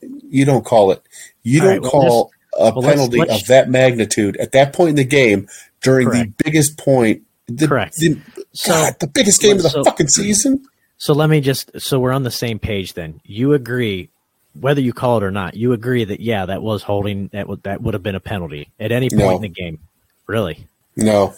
you 0.00 0.44
don't 0.44 0.64
call 0.64 0.92
it. 0.92 1.02
You 1.42 1.60
don't 1.60 1.68
right, 1.68 1.82
well, 1.82 1.90
call 1.90 2.30
a 2.56 2.72
well, 2.72 2.82
penalty 2.82 3.18
let's, 3.18 3.30
let's, 3.30 3.42
of 3.42 3.48
that 3.48 3.68
magnitude 3.68 4.36
at 4.36 4.52
that 4.52 4.72
point 4.72 4.90
in 4.90 4.96
the 4.96 5.04
game 5.04 5.48
during 5.82 6.06
correct. 6.06 6.38
the 6.38 6.44
biggest 6.44 6.78
point. 6.78 7.22
The, 7.48 7.66
correct. 7.66 7.96
The, 7.96 8.20
so, 8.52 8.70
God, 8.70 9.00
the 9.00 9.08
biggest 9.08 9.42
game 9.42 9.56
of 9.56 9.64
the 9.64 9.70
so, 9.70 9.82
fucking 9.82 10.08
season. 10.08 10.64
So 10.98 11.12
let 11.12 11.28
me 11.28 11.40
just 11.40 11.80
so 11.80 12.00
we're 12.00 12.12
on 12.12 12.22
the 12.22 12.30
same 12.30 12.58
page 12.58 12.94
then. 12.94 13.20
You 13.24 13.52
agree 13.52 14.10
whether 14.58 14.80
you 14.80 14.92
call 14.92 15.18
it 15.18 15.22
or 15.22 15.30
not. 15.30 15.54
You 15.54 15.72
agree 15.72 16.04
that 16.04 16.20
yeah, 16.20 16.46
that 16.46 16.62
was 16.62 16.82
holding 16.82 17.28
that 17.28 17.48
would 17.48 17.62
that 17.64 17.82
would 17.82 17.94
have 17.94 18.02
been 18.02 18.14
a 18.14 18.20
penalty 18.20 18.70
at 18.80 18.92
any 18.92 19.10
point 19.10 19.20
no. 19.20 19.36
in 19.36 19.42
the 19.42 19.48
game. 19.48 19.78
Really? 20.26 20.66
No. 20.96 21.34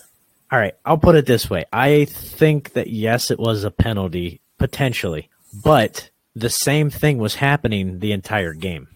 All 0.50 0.58
right, 0.58 0.74
I'll 0.84 0.96
put 0.96 1.14
it 1.14 1.26
this 1.26 1.50
way. 1.50 1.66
I 1.72 2.06
think 2.06 2.72
that 2.72 2.86
yes, 2.86 3.30
it 3.30 3.38
was 3.38 3.64
a 3.64 3.70
penalty 3.70 4.40
potentially, 4.56 5.28
but 5.62 6.08
the 6.34 6.48
same 6.48 6.88
thing 6.88 7.18
was 7.18 7.34
happening 7.34 7.98
the 7.98 8.12
entire 8.12 8.54
game. 8.54 8.88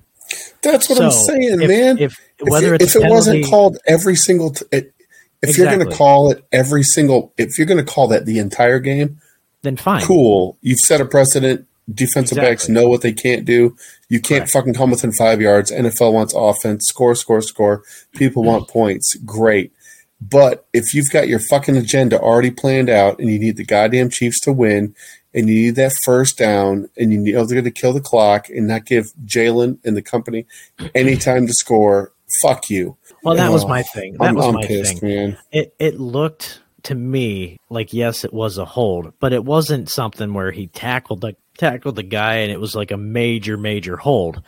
That's 0.62 0.88
what 0.88 0.98
so 0.98 1.05
I'm 1.05 1.11
saying, 1.11 1.61
if, 1.61 1.68
man. 1.68 1.98
If 1.98 2.16
whether 2.40 2.75
if, 2.75 2.83
if 2.83 2.96
it 2.96 3.03
penalty, 3.03 3.14
wasn't 3.14 3.46
called 3.46 3.77
every 3.87 4.16
single, 4.16 4.53
t- 4.53 4.64
it, 4.72 4.94
if 5.42 5.51
exactly. 5.51 5.64
you're 5.64 5.77
going 5.77 5.90
to 5.90 5.96
call 5.96 6.31
it 6.31 6.44
every 6.53 6.83
single, 6.83 7.35
if 7.37 7.59
you're 7.59 7.66
going 7.66 7.85
to 7.85 7.92
call 7.92 8.09
that 8.09 8.25
the 8.25 8.38
entire 8.38 8.79
game, 8.79 9.20
then 9.62 9.77
fine. 9.77 10.03
Cool. 10.03 10.59
You've 10.61 10.81
set 10.81 11.01
a 11.01 11.05
precedent. 11.05 11.66
Defensive 11.92 12.38
exactly. 12.38 12.51
backs 12.51 12.68
know 12.68 12.88
what 12.88 13.03
they 13.03 13.12
can't 13.12 13.44
do. 13.44 13.77
You 14.09 14.20
can't 14.20 14.42
Correct. 14.42 14.53
fucking 14.53 14.75
come 14.75 14.92
within 14.92 15.12
five 15.12 15.40
yards. 15.40 15.72
NFL 15.72 16.12
wants 16.12 16.33
offense. 16.37 16.87
Score, 16.87 17.14
score, 17.16 17.42
score. 17.42 17.83
People 18.14 18.44
want 18.44 18.64
mm-hmm. 18.64 18.72
points. 18.72 19.16
Great. 19.25 19.72
But 20.20 20.66
if 20.72 20.94
you've 20.94 21.11
got 21.11 21.27
your 21.27 21.40
fucking 21.40 21.77
agenda 21.77 22.20
already 22.20 22.53
planned 22.53 22.88
out 22.88 23.18
and 23.18 23.29
you 23.29 23.38
need 23.38 23.57
the 23.57 23.64
goddamn 23.64 24.11
Chiefs 24.11 24.38
to 24.40 24.53
win 24.53 24.94
and 25.35 25.48
you 25.48 25.55
need 25.55 25.75
that 25.77 25.92
first 26.05 26.38
down, 26.38 26.88
and 26.96 27.12
you 27.12 27.18
know 27.18 27.44
they're 27.44 27.61
going 27.61 27.64
to 27.64 27.70
kill 27.70 27.92
the 27.92 28.01
clock 28.01 28.48
and 28.48 28.68
not 28.68 28.87
give 28.87 29.12
Jalen 29.25 29.79
and 29.85 29.96
the 29.96 30.03
company 30.03 30.46
any 30.94 31.16
time 31.18 31.46
to 31.46 31.53
score. 31.53 32.12
Fuck 32.42 32.70
you. 32.70 32.96
Well, 33.25 33.35
that 33.35 33.51
was 33.51 33.64
oh. 33.64 33.68
my 33.68 33.83
thing. 33.83 34.14
That 34.14 34.29
I'm, 34.29 34.35
was 34.35 34.46
I'm 34.46 34.55
my 34.55 34.66
pissed, 34.66 34.98
thing. 34.98 35.09
Man. 35.09 35.38
It 35.51 35.75
it 35.79 35.98
looked 35.98 36.62
to 36.85 36.95
me 36.95 37.59
like 37.71 37.92
yes, 37.92 38.25
it 38.25 38.33
was 38.33 38.59
a 38.59 38.64
hold, 38.64 39.12
but 39.21 39.33
it 39.33 39.45
wasn't 39.45 39.90
something 39.90 40.33
where 40.35 40.51
he 40.51 40.66
tackled 40.68 41.21
the 41.21 41.37
tackled 41.57 41.97
the 41.97 42.03
guy 42.03 42.37
and 42.37 42.53
it 42.53 42.61
was 42.61 42.75
like 42.75 42.90
a 42.90 42.97
major 42.97 43.57
major 43.57 43.97
hold. 43.97 44.42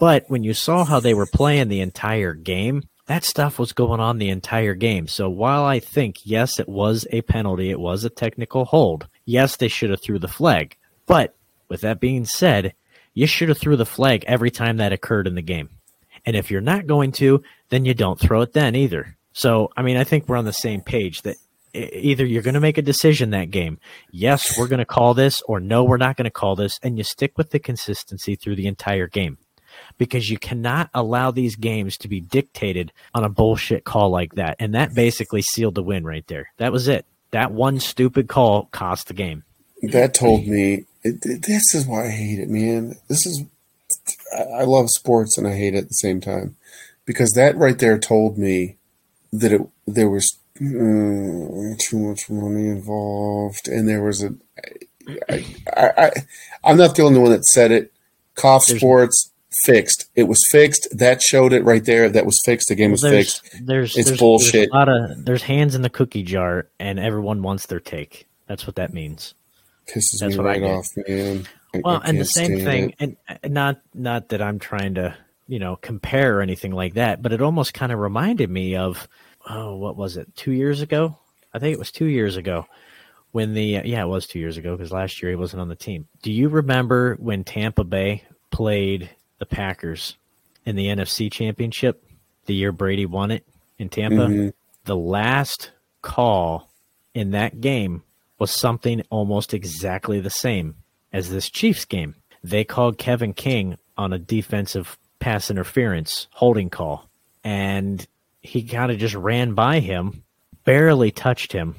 But 0.00 0.24
when 0.28 0.42
you 0.44 0.54
saw 0.54 0.84
how 0.84 1.00
they 1.00 1.14
were 1.14 1.26
playing 1.26 1.68
the 1.68 1.80
entire 1.80 2.34
game, 2.34 2.82
that 3.06 3.24
stuff 3.24 3.58
was 3.58 3.72
going 3.72 4.00
on 4.00 4.18
the 4.18 4.30
entire 4.30 4.74
game. 4.74 5.06
So 5.06 5.28
while 5.28 5.64
I 5.64 5.78
think 5.80 6.16
yes, 6.24 6.58
it 6.58 6.68
was 6.68 7.06
a 7.10 7.22
penalty, 7.22 7.70
it 7.70 7.80
was 7.80 8.04
a 8.04 8.10
technical 8.10 8.64
hold 8.64 9.06
yes, 9.24 9.56
they 9.56 9.68
should 9.68 9.90
have 9.90 10.02
threw 10.02 10.18
the 10.18 10.28
flag. 10.28 10.76
But 11.06 11.34
with 11.68 11.82
that 11.82 12.00
being 12.00 12.24
said, 12.24 12.74
you 13.12 13.26
should 13.26 13.48
have 13.48 13.58
threw 13.58 13.76
the 13.76 13.86
flag 13.86 14.24
every 14.26 14.50
time 14.50 14.78
that 14.78 14.92
occurred 14.92 15.26
in 15.26 15.34
the 15.34 15.42
game. 15.42 15.70
And 16.26 16.36
if 16.36 16.50
you're 16.50 16.60
not 16.60 16.86
going 16.86 17.12
to, 17.12 17.42
then 17.68 17.84
you 17.84 17.94
don't 17.94 18.18
throw 18.18 18.42
it 18.42 18.52
then 18.52 18.74
either. 18.74 19.16
So, 19.32 19.70
I 19.76 19.82
mean, 19.82 19.96
I 19.96 20.04
think 20.04 20.28
we're 20.28 20.36
on 20.36 20.44
the 20.44 20.52
same 20.52 20.80
page 20.80 21.22
that 21.22 21.36
either 21.74 22.24
you're 22.24 22.42
going 22.42 22.54
to 22.54 22.60
make 22.60 22.78
a 22.78 22.82
decision 22.82 23.30
that 23.30 23.50
game. 23.50 23.78
Yes, 24.10 24.56
we're 24.58 24.68
going 24.68 24.78
to 24.78 24.84
call 24.84 25.14
this 25.14 25.42
or 25.42 25.60
no, 25.60 25.84
we're 25.84 25.96
not 25.96 26.16
going 26.16 26.24
to 26.24 26.30
call 26.30 26.56
this. 26.56 26.78
And 26.82 26.96
you 26.96 27.04
stick 27.04 27.36
with 27.36 27.50
the 27.50 27.58
consistency 27.58 28.36
through 28.36 28.56
the 28.56 28.66
entire 28.66 29.08
game. 29.08 29.38
because 29.98 30.30
you 30.30 30.38
cannot 30.38 30.90
allow 30.94 31.30
these 31.30 31.56
games 31.56 31.96
to 31.98 32.08
be 32.08 32.20
dictated 32.20 32.92
on 33.14 33.24
a 33.24 33.28
bullshit 33.28 33.84
call 33.84 34.10
like 34.10 34.34
that. 34.34 34.56
And 34.58 34.74
that 34.74 34.94
basically 34.94 35.42
sealed 35.42 35.74
the 35.74 35.82
win 35.82 36.04
right 36.04 36.26
there. 36.26 36.52
That 36.58 36.72
was 36.72 36.88
it. 36.88 37.06
That 37.30 37.52
one 37.52 37.80
stupid 37.80 38.28
call 38.28 38.68
cost 38.72 39.08
the 39.08 39.14
game. 39.14 39.44
That 39.82 40.14
told 40.14 40.46
me 40.46 40.84
this 41.02 41.74
is 41.74 41.86
why 41.86 42.06
I 42.06 42.10
hate 42.10 42.38
it, 42.38 42.48
man. 42.48 42.96
This 43.08 43.26
is 43.26 43.44
I 44.56 44.64
love 44.64 44.88
sports 44.90 45.36
and 45.36 45.46
I 45.46 45.54
hate 45.54 45.74
it 45.74 45.78
at 45.78 45.88
the 45.88 45.94
same 45.94 46.20
time 46.20 46.56
because 47.04 47.32
that 47.32 47.56
right 47.56 47.78
there 47.78 47.98
told 47.98 48.38
me 48.38 48.76
that 49.32 49.52
it 49.52 49.60
there 49.86 50.08
was 50.08 50.38
mm, 50.60 51.78
too 51.78 51.98
much 51.98 52.30
money 52.30 52.68
involved 52.68 53.68
and 53.68 53.88
there 53.88 54.02
was 54.02 54.22
a 54.22 54.34
I, 55.28 55.44
I, 55.76 55.90
I 55.96 56.10
I'm 56.64 56.76
not 56.76 56.96
the 56.96 57.02
only 57.02 57.18
one 57.18 57.30
that 57.30 57.44
said 57.44 57.70
it. 57.70 57.92
Cough 58.34 58.66
There's- 58.66 58.80
Sports 58.80 59.32
fixed. 59.64 60.10
It 60.14 60.24
was 60.24 60.38
fixed. 60.50 60.88
That 60.92 61.22
showed 61.22 61.52
it 61.52 61.64
right 61.64 61.84
there. 61.84 62.08
That 62.08 62.26
was 62.26 62.40
fixed. 62.44 62.68
The 62.68 62.74
game 62.74 62.90
was 62.92 63.00
there's, 63.00 63.38
fixed. 63.38 63.66
There's, 63.66 63.96
It's 63.96 64.08
there's, 64.08 64.18
bullshit. 64.18 64.52
There's 64.52 64.68
a 64.68 64.74
lot 64.74 64.88
of 64.88 65.24
there's 65.24 65.42
hands 65.42 65.74
in 65.74 65.82
the 65.82 65.90
cookie 65.90 66.22
jar, 66.22 66.68
and 66.78 66.98
everyone 66.98 67.42
wants 67.42 67.66
their 67.66 67.80
take. 67.80 68.26
That's 68.46 68.66
what 68.66 68.76
that 68.76 68.92
means. 68.92 69.34
Pisses 69.86 70.18
That's 70.20 70.36
me 70.36 70.38
what 70.38 70.46
I 70.46 70.60
right 70.60 70.62
off, 70.62 70.88
man. 71.08 71.46
Well, 71.82 72.00
and 72.04 72.20
the 72.20 72.24
same 72.24 72.64
thing, 72.64 72.90
it. 72.90 72.96
and 73.00 73.16
and 73.42 73.54
not 73.54 73.80
not 73.92 74.28
that 74.30 74.40
I'm 74.40 74.58
trying 74.58 74.94
to 74.94 75.16
you 75.48 75.58
know 75.58 75.76
compare 75.76 76.38
or 76.38 76.40
anything 76.40 76.72
like 76.72 76.94
that, 76.94 77.20
but 77.20 77.32
it 77.32 77.42
almost 77.42 77.74
kind 77.74 77.92
of 77.92 77.98
reminded 77.98 78.48
me 78.48 78.76
of 78.76 79.08
oh, 79.48 79.76
what 79.76 79.96
was 79.96 80.16
it? 80.16 80.34
Two 80.36 80.52
years 80.52 80.80
ago? 80.80 81.18
I 81.52 81.58
think 81.58 81.74
it 81.74 81.78
was 81.78 81.92
two 81.92 82.06
years 82.06 82.36
ago 82.36 82.66
when 83.32 83.54
the 83.54 83.80
yeah, 83.84 84.02
it 84.02 84.08
was 84.08 84.26
two 84.26 84.38
years 84.38 84.56
ago 84.56 84.76
because 84.76 84.92
last 84.92 85.22
year 85.22 85.30
he 85.30 85.36
wasn't 85.36 85.60
on 85.60 85.68
the 85.68 85.74
team. 85.76 86.06
Do 86.22 86.32
you 86.32 86.48
remember 86.48 87.16
when 87.16 87.44
Tampa 87.44 87.84
Bay 87.84 88.24
played 88.50 89.10
the 89.38 89.46
Packers 89.46 90.16
in 90.64 90.76
the 90.76 90.86
NFC 90.86 91.30
Championship 91.30 92.04
the 92.46 92.54
year 92.54 92.72
Brady 92.72 93.06
won 93.06 93.30
it 93.30 93.44
in 93.78 93.88
Tampa? 93.88 94.26
Mhm. 94.26 94.52
The 94.84 94.96
last 94.96 95.72
call 96.02 96.70
in 97.14 97.30
that 97.32 97.60
game 97.60 98.02
was 98.38 98.50
something 98.50 99.02
almost 99.10 99.54
exactly 99.54 100.20
the 100.20 100.30
same 100.30 100.76
as 101.12 101.30
this 101.30 101.48
Chiefs 101.48 101.84
game. 101.84 102.16
They 102.42 102.64
called 102.64 102.98
Kevin 102.98 103.32
King 103.32 103.78
on 103.96 104.12
a 104.12 104.18
defensive 104.18 104.98
pass 105.18 105.50
interference 105.50 106.28
holding 106.32 106.68
call, 106.68 107.08
and 107.42 108.06
he 108.44 108.62
kind 108.62 108.92
of 108.92 108.98
just 108.98 109.14
ran 109.14 109.54
by 109.54 109.80
him, 109.80 110.22
barely 110.64 111.10
touched 111.10 111.50
him, 111.50 111.74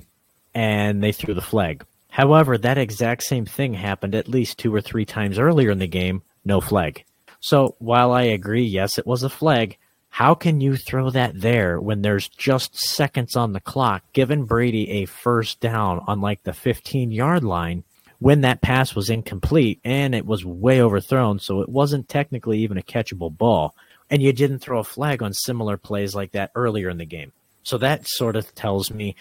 and 0.54 1.02
they 1.02 1.12
threw 1.12 1.36
the 1.36 1.42
flag. 1.42 1.86
However, 2.10 2.58
that 2.58 2.80
exact 2.80 3.24
same 3.24 3.46
thing 3.46 3.76
happened 3.76 4.16
at 4.16 4.28
least 4.28 4.58
two 4.58 4.74
or 4.74 4.82
three 4.82 5.06
times 5.06 5.38
earlier 5.38 5.70
in 5.70 5.80
the 5.80 5.88
game, 5.88 6.24
no 6.44 6.60
flag. 6.60 7.06
So 7.40 7.76
while 7.78 8.12
I 8.12 8.24
agree, 8.24 8.64
yes, 8.64 8.98
it 8.98 9.06
was 9.06 9.22
a 9.22 9.30
flag, 9.30 9.78
how 10.10 10.34
can 10.34 10.60
you 10.60 10.76
throw 10.76 11.12
that 11.12 11.40
there 11.40 11.80
when 11.80 12.02
there's 12.02 12.30
just 12.30 12.76
seconds 12.76 13.36
on 13.36 13.54
the 13.54 13.60
clock, 13.60 14.04
giving 14.14 14.46
Brady 14.46 14.90
a 14.90 15.06
first 15.06 15.60
down 15.60 16.02
on 16.08 16.20
like 16.20 16.42
the 16.44 16.54
15 16.54 17.12
yard 17.12 17.44
line 17.44 17.84
when 18.18 18.42
that 18.42 18.62
pass 18.62 18.96
was 18.96 19.10
incomplete 19.10 19.80
and 19.84 20.16
it 20.16 20.26
was 20.26 20.44
way 20.44 20.82
overthrown, 20.82 21.38
so 21.38 21.62
it 21.62 21.70
wasn't 21.70 22.10
technically 22.10 22.60
even 22.60 22.78
a 22.78 22.82
catchable 22.82 23.36
ball. 23.38 23.76
And 24.10 24.22
you 24.22 24.34
didn't 24.34 24.60
throw 24.60 24.80
a 24.80 24.84
flag 24.84 25.24
on 25.24 25.34
similar 25.34 25.78
plays 25.78 26.14
like 26.14 26.32
that 26.34 26.52
earlier 26.54 26.90
in 26.90 26.98
the 26.98 27.06
game. 27.06 27.32
So 27.64 27.78
that 27.80 28.08
sort 28.08 28.36
of 28.36 28.54
tells 28.54 28.92
me, 28.92 29.16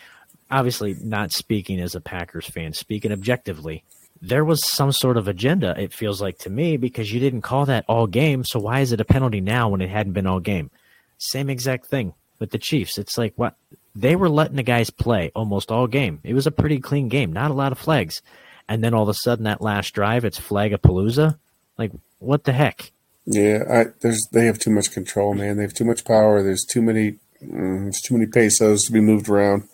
obviously, 0.51 0.95
not 1.01 1.33
speaking 1.33 1.81
as 1.81 1.95
a 1.95 2.01
Packers 2.01 2.47
fan, 2.47 2.75
speaking 2.75 3.11
objectively, 3.11 3.83
there 4.21 4.45
was 4.45 4.67
some 4.67 4.93
sort 4.93 5.17
of 5.17 5.29
agenda, 5.29 5.75
it 5.79 5.93
feels 5.93 6.21
like 6.21 6.39
to 6.39 6.51
me, 6.51 6.77
because 6.77 7.13
you 7.13 7.21
didn't 7.21 7.43
call 7.43 7.67
that 7.67 7.85
all 7.89 8.07
game. 8.07 8.45
So 8.45 8.59
why 8.61 8.81
is 8.81 8.93
it 8.93 9.01
a 9.01 9.05
penalty 9.05 9.41
now 9.41 9.69
when 9.69 9.81
it 9.81 9.91
hadn't 9.91 10.13
been 10.13 10.27
all 10.27 10.41
game? 10.41 10.71
Same 11.19 11.51
exact 11.51 11.87
thing 11.87 12.15
with 12.39 12.51
the 12.51 12.59
Chiefs. 12.59 12.99
It's 12.99 13.17
like 13.17 13.33
what 13.37 13.57
they 13.95 14.17
were 14.17 14.29
letting 14.29 14.57
the 14.57 14.63
guys 14.63 14.91
play 14.91 15.31
almost 15.35 15.71
all 15.71 15.87
game. 15.87 16.21
It 16.25 16.35
was 16.35 16.47
a 16.47 16.51
pretty 16.51 16.81
clean 16.81 17.09
game, 17.09 17.33
not 17.33 17.51
a 17.51 17.55
lot 17.55 17.73
of 17.73 17.79
flags. 17.79 18.23
And 18.69 18.83
then 18.83 18.95
all 18.95 19.03
of 19.03 19.09
a 19.11 19.15
sudden, 19.15 19.45
that 19.45 19.61
last 19.61 19.93
drive, 19.95 20.25
it's 20.25 20.41
flagapalooza. 20.41 21.39
Like, 21.77 21.93
what 22.19 22.45
the 22.45 22.53
heck? 22.53 22.93
Yeah, 23.27 23.65
I, 23.71 23.85
there's 24.01 24.27
they 24.33 24.47
have 24.47 24.59
too 24.59 24.71
much 24.71 24.93
control, 24.93 25.35
man. 25.35 25.57
They 25.57 25.63
have 25.63 25.75
too 25.75 25.85
much 25.85 26.05
power. 26.05 26.43
There's 26.43 26.65
too 26.65 26.83
many, 26.83 27.13
mm, 27.43 27.85
there's 27.85 28.01
too 28.01 28.15
many 28.15 28.27
pesos 28.27 28.85
to 28.85 28.93
be 28.93 29.01
moved 29.01 29.29
around. 29.29 29.69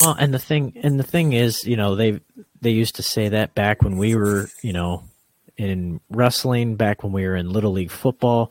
Well, 0.00 0.16
and 0.18 0.32
the 0.32 0.38
thing, 0.38 0.74
and 0.82 0.98
the 0.98 1.04
thing 1.04 1.32
is, 1.32 1.64
you 1.64 1.76
know, 1.76 1.94
they 1.94 2.20
they 2.60 2.70
used 2.70 2.96
to 2.96 3.02
say 3.02 3.30
that 3.30 3.54
back 3.54 3.82
when 3.82 3.96
we 3.96 4.14
were, 4.14 4.50
you 4.62 4.72
know, 4.72 5.04
in 5.56 6.00
wrestling, 6.10 6.76
back 6.76 7.02
when 7.02 7.12
we 7.12 7.26
were 7.26 7.36
in 7.36 7.50
little 7.50 7.72
league 7.72 7.90
football. 7.90 8.50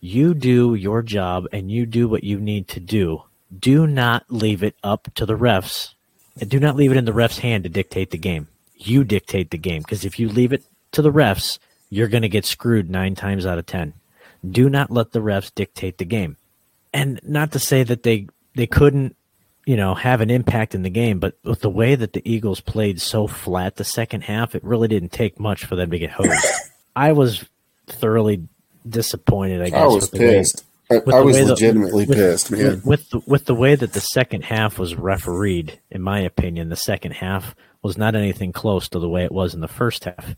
You 0.00 0.34
do 0.34 0.74
your 0.74 1.02
job 1.02 1.46
and 1.52 1.70
you 1.70 1.86
do 1.86 2.08
what 2.08 2.24
you 2.24 2.40
need 2.40 2.66
to 2.68 2.80
do. 2.80 3.22
Do 3.56 3.86
not 3.86 4.24
leave 4.28 4.62
it 4.64 4.74
up 4.82 5.08
to 5.14 5.24
the 5.24 5.36
refs. 5.36 5.94
And 6.40 6.50
do 6.50 6.58
not 6.58 6.74
leave 6.74 6.90
it 6.90 6.96
in 6.96 7.04
the 7.04 7.12
ref's 7.12 7.38
hand 7.38 7.62
to 7.62 7.70
dictate 7.70 8.10
the 8.10 8.18
game. 8.18 8.48
You 8.74 9.04
dictate 9.04 9.52
the 9.52 9.58
game 9.58 9.82
because 9.82 10.04
if 10.04 10.18
you 10.18 10.28
leave 10.28 10.52
it 10.52 10.64
to 10.92 11.02
the 11.02 11.12
refs, 11.12 11.58
you're 11.92 12.08
going 12.08 12.22
to 12.22 12.28
get 12.28 12.46
screwed 12.46 12.88
nine 12.88 13.14
times 13.14 13.44
out 13.44 13.58
of 13.58 13.66
ten. 13.66 13.92
Do 14.48 14.70
not 14.70 14.90
let 14.90 15.12
the 15.12 15.20
refs 15.20 15.54
dictate 15.54 15.98
the 15.98 16.06
game. 16.06 16.38
And 16.94 17.20
not 17.22 17.52
to 17.52 17.58
say 17.58 17.82
that 17.82 18.02
they 18.02 18.28
they 18.54 18.66
couldn't 18.66 19.14
you 19.64 19.76
know, 19.76 19.94
have 19.94 20.20
an 20.20 20.30
impact 20.30 20.74
in 20.74 20.82
the 20.82 20.90
game. 20.90 21.18
But 21.20 21.36
with 21.44 21.60
the 21.60 21.70
way 21.70 21.94
that 21.94 22.12
the 22.14 22.22
Eagles 22.28 22.60
played 22.60 23.00
so 23.00 23.26
flat 23.26 23.76
the 23.76 23.84
second 23.84 24.22
half, 24.22 24.54
it 24.54 24.64
really 24.64 24.88
didn't 24.88 25.12
take 25.12 25.38
much 25.38 25.64
for 25.66 25.76
them 25.76 25.90
to 25.90 25.98
get 25.98 26.10
hosed. 26.10 26.32
I 26.96 27.12
was 27.12 27.44
thoroughly 27.86 28.48
disappointed. 28.88 29.62
I 29.62 29.70
guess 29.70 29.78
I 29.80 29.86
was 29.86 30.10
the 30.10 30.18
way- 30.18 30.26
pissed. 30.38 30.64
I, 30.90 30.96
I 30.96 31.20
was 31.20 31.36
way 31.36 31.44
the- 31.44 31.50
legitimately 31.50 32.06
with- 32.06 32.18
pissed, 32.18 32.50
man. 32.50 32.82
with, 32.84 32.84
with 32.84 33.10
the, 33.10 33.22
with 33.26 33.44
the 33.46 33.54
way 33.54 33.74
that 33.76 33.92
the 33.92 34.00
second 34.00 34.42
half 34.44 34.78
was 34.78 34.94
refereed, 34.96 35.78
in 35.90 36.02
my 36.02 36.18
opinion, 36.20 36.68
the 36.68 36.76
second 36.76 37.12
half 37.12 37.54
was 37.82 37.96
not 37.96 38.14
anything 38.14 38.52
close 38.52 38.88
to 38.88 38.98
the 38.98 39.08
way 39.08 39.24
it 39.24 39.32
was 39.32 39.54
in 39.54 39.60
the 39.60 39.68
first 39.68 40.04
half. 40.04 40.34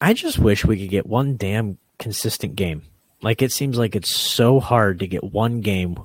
I 0.00 0.12
just 0.14 0.38
wish 0.38 0.64
we 0.64 0.78
could 0.78 0.90
get 0.90 1.06
one 1.06 1.36
damn 1.36 1.78
consistent 1.98 2.56
game. 2.56 2.82
Like 3.22 3.42
it 3.42 3.52
seems 3.52 3.76
like 3.78 3.94
it's 3.94 4.14
so 4.14 4.60
hard 4.60 5.00
to 5.00 5.06
get 5.06 5.22
one 5.24 5.60
game 5.60 5.98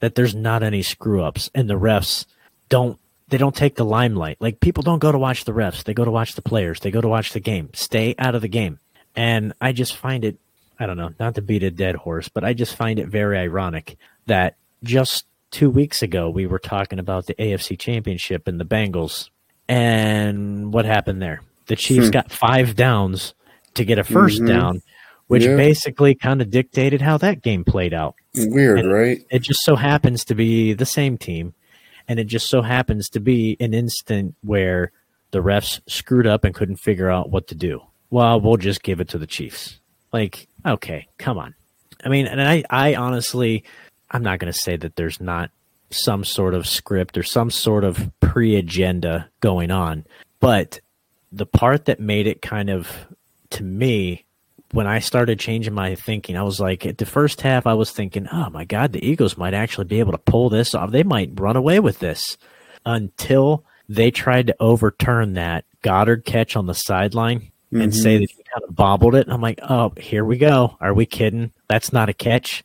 that 0.00 0.14
there's 0.14 0.34
not 0.34 0.62
any 0.62 0.82
screw 0.82 1.22
ups 1.22 1.50
and 1.54 1.68
the 1.68 1.78
refs 1.78 2.26
don't 2.68 2.98
they 3.28 3.38
don't 3.38 3.54
take 3.54 3.74
the 3.76 3.84
limelight. 3.84 4.36
Like 4.40 4.60
people 4.60 4.82
don't 4.82 4.98
go 4.98 5.12
to 5.12 5.18
watch 5.18 5.44
the 5.44 5.52
refs, 5.52 5.84
they 5.84 5.94
go 5.94 6.04
to 6.04 6.10
watch 6.10 6.34
the 6.34 6.42
players, 6.42 6.80
they 6.80 6.90
go 6.90 7.00
to 7.00 7.08
watch 7.08 7.32
the 7.32 7.40
game. 7.40 7.70
Stay 7.74 8.14
out 8.18 8.34
of 8.34 8.42
the 8.42 8.48
game. 8.48 8.78
And 9.16 9.52
I 9.60 9.72
just 9.72 9.96
find 9.96 10.24
it 10.24 10.38
I 10.78 10.86
don't 10.86 10.96
know, 10.98 11.10
not 11.18 11.34
to 11.34 11.42
beat 11.42 11.62
a 11.64 11.70
dead 11.72 11.96
horse, 11.96 12.28
but 12.28 12.44
I 12.44 12.52
just 12.52 12.76
find 12.76 12.98
it 13.00 13.08
very 13.08 13.36
ironic 13.38 13.96
that 14.26 14.54
just 14.84 15.24
2 15.52 15.70
weeks 15.70 16.02
ago 16.02 16.28
we 16.30 16.46
were 16.46 16.58
talking 16.58 16.98
about 16.98 17.26
the 17.26 17.34
AFC 17.34 17.78
Championship 17.78 18.46
and 18.46 18.60
the 18.60 18.64
Bengals 18.66 19.30
and 19.68 20.72
what 20.72 20.84
happened 20.84 21.20
there? 21.22 21.40
The 21.66 21.76
Chiefs 21.76 22.06
Hmm. 22.06 22.12
got 22.12 22.30
5 22.30 22.76
downs 22.76 23.34
to 23.78 23.84
get 23.84 23.98
a 23.98 24.04
1st 24.04 24.42
Mhm. 24.42 24.46
down, 24.48 24.82
which 25.28 25.44
Yeah. 25.44 25.56
basically 25.56 26.14
kind 26.14 26.40
of 26.42 26.50
dictated 26.50 27.00
how 27.00 27.16
that 27.18 27.42
game 27.42 27.64
played 27.64 27.94
out 27.94 28.14
Weird, 28.36 28.80
And- 28.80 28.92
right? 28.92 29.18
it 29.30 29.40
just 29.42 29.60
so 29.62 29.74
happens 29.76 30.24
to 30.26 30.34
be 30.34 30.72
the 30.74 30.86
same 30.86 31.16
team 31.18 31.54
and 32.06 32.18
it 32.18 32.24
just 32.26 32.48
so 32.48 32.62
happens 32.62 33.08
to 33.10 33.20
be 33.20 33.56
an 33.60 33.74
instant 33.74 34.34
where 34.42 34.92
the 35.30 35.40
refs 35.42 35.80
screwed 35.86 36.26
up 36.26 36.44
and 36.44 36.54
couldn't 36.54 36.76
figure 36.76 37.10
out 37.10 37.30
what 37.30 37.46
to 37.48 37.54
do 37.54 37.82
well 38.10 38.40
we'll 38.40 38.56
just 38.56 38.82
give 38.82 39.00
it 39.00 39.08
to 39.08 39.18
the 39.18 39.26
chiefs 39.26 39.78
like 40.12 40.46
okay 40.64 41.06
come 41.18 41.36
on 41.36 41.54
i 42.04 42.08
mean 42.08 42.26
and 42.26 42.40
i 42.40 42.62
i 42.70 42.94
honestly 42.94 43.62
i'm 44.10 44.22
not 44.22 44.38
going 44.38 44.50
to 44.52 44.58
say 44.58 44.76
that 44.76 44.96
there's 44.96 45.20
not 45.20 45.50
some 45.90 46.24
sort 46.24 46.54
of 46.54 46.66
script 46.66 47.18
or 47.18 47.22
some 47.22 47.50
sort 47.50 47.84
of 47.84 48.10
pre-agenda 48.20 49.28
going 49.40 49.70
on 49.70 50.04
but 50.40 50.80
the 51.32 51.44
part 51.46 51.84
that 51.84 52.00
made 52.00 52.26
it 52.26 52.40
kind 52.40 52.70
of 52.70 52.88
to 53.50 53.62
me 53.64 54.24
when 54.72 54.86
I 54.86 54.98
started 54.98 55.38
changing 55.40 55.72
my 55.72 55.94
thinking, 55.94 56.36
I 56.36 56.42
was 56.42 56.60
like, 56.60 56.84
at 56.84 56.98
the 56.98 57.06
first 57.06 57.40
half, 57.40 57.66
I 57.66 57.72
was 57.74 57.90
thinking, 57.90 58.28
oh 58.30 58.50
my 58.50 58.64
God, 58.64 58.92
the 58.92 59.04
Eagles 59.06 59.38
might 59.38 59.54
actually 59.54 59.86
be 59.86 59.98
able 59.98 60.12
to 60.12 60.18
pull 60.18 60.50
this 60.50 60.74
off. 60.74 60.90
They 60.90 61.02
might 61.02 61.30
run 61.40 61.56
away 61.56 61.80
with 61.80 62.00
this 62.00 62.36
until 62.84 63.64
they 63.88 64.10
tried 64.10 64.46
to 64.48 64.56
overturn 64.60 65.34
that 65.34 65.64
Goedert 65.82 66.24
catch 66.24 66.56
on 66.56 66.66
the 66.66 66.74
sideline 66.74 67.50
and 67.72 67.92
Mhm. 67.92 68.02
say 68.02 68.18
that 68.18 68.30
he 68.30 68.42
kind 68.52 68.64
of 68.68 68.74
bobbled 68.74 69.14
it. 69.14 69.26
I'm 69.28 69.40
like, 69.40 69.60
oh, 69.62 69.92
here 69.98 70.24
we 70.24 70.36
go. 70.36 70.76
Are 70.80 70.92
we 70.94 71.06
kidding? 71.06 71.52
That's 71.68 71.92
not 71.92 72.08
a 72.08 72.14
catch. 72.14 72.64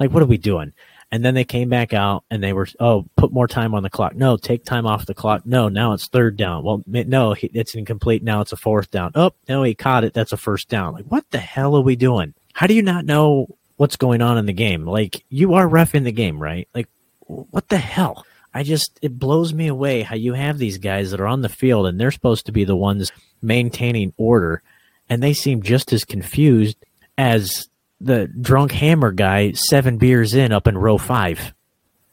Like, 0.00 0.10
what 0.10 0.22
are 0.22 0.26
we 0.26 0.38
doing? 0.38 0.72
And 1.10 1.24
then 1.24 1.34
they 1.34 1.44
came 1.44 1.68
back 1.68 1.92
out 1.92 2.24
and 2.30 2.42
they 2.42 2.52
were, 2.52 2.66
oh, 2.80 3.06
put 3.16 3.32
more 3.32 3.46
time 3.46 3.74
on 3.74 3.82
the 3.82 3.90
clock. 3.90 4.16
No, 4.16 4.36
take 4.36 4.64
time 4.64 4.86
off 4.86 5.06
the 5.06 5.14
clock. 5.14 5.46
No, 5.46 5.68
now 5.68 5.92
it's 5.92 6.08
third 6.08 6.36
down. 6.36 6.64
Well, 6.64 6.82
no, 6.86 7.36
it's 7.40 7.74
incomplete. 7.74 8.22
Now 8.22 8.40
it's 8.40 8.52
a 8.52 8.56
fourth 8.56 8.90
down. 8.90 9.12
Oh, 9.14 9.32
no, 9.48 9.62
he 9.62 9.74
caught 9.74 10.04
it. 10.04 10.12
That's 10.12 10.32
a 10.32 10.36
first 10.36 10.68
down. 10.68 10.94
Like, 10.94 11.06
what 11.06 11.30
the 11.30 11.38
hell 11.38 11.76
are 11.76 11.82
we 11.82 11.96
doing? 11.96 12.34
How 12.52 12.66
do 12.66 12.74
you 12.74 12.82
not 12.82 13.04
know 13.04 13.46
what's 13.76 13.96
going 13.96 14.22
on 14.22 14.38
in 14.38 14.46
the 14.46 14.52
game? 14.52 14.84
Like, 14.86 15.24
you 15.28 15.54
are 15.54 15.68
ref 15.68 15.94
in 15.94 16.04
the 16.04 16.12
game, 16.12 16.42
right? 16.42 16.68
Like, 16.74 16.88
what 17.20 17.68
the 17.68 17.78
hell? 17.78 18.26
I 18.52 18.62
just, 18.62 18.98
it 19.02 19.18
blows 19.18 19.52
me 19.52 19.66
away 19.66 20.02
how 20.02 20.14
you 20.14 20.34
have 20.34 20.58
these 20.58 20.78
guys 20.78 21.10
that 21.10 21.20
are 21.20 21.26
on 21.26 21.42
the 21.42 21.48
field 21.48 21.86
and 21.86 22.00
they're 22.00 22.10
supposed 22.10 22.46
to 22.46 22.52
be 22.52 22.64
the 22.64 22.76
ones 22.76 23.12
maintaining 23.42 24.12
order 24.16 24.62
and 25.08 25.22
they 25.22 25.32
seem 25.32 25.62
just 25.62 25.92
as 25.92 26.04
confused 26.04 26.76
as 27.18 27.68
the 28.04 28.28
drunk 28.28 28.72
hammer 28.72 29.12
guy 29.12 29.52
seven 29.52 29.98
beers 29.98 30.34
in 30.34 30.52
up 30.52 30.66
in 30.66 30.76
row 30.76 30.98
five. 30.98 31.54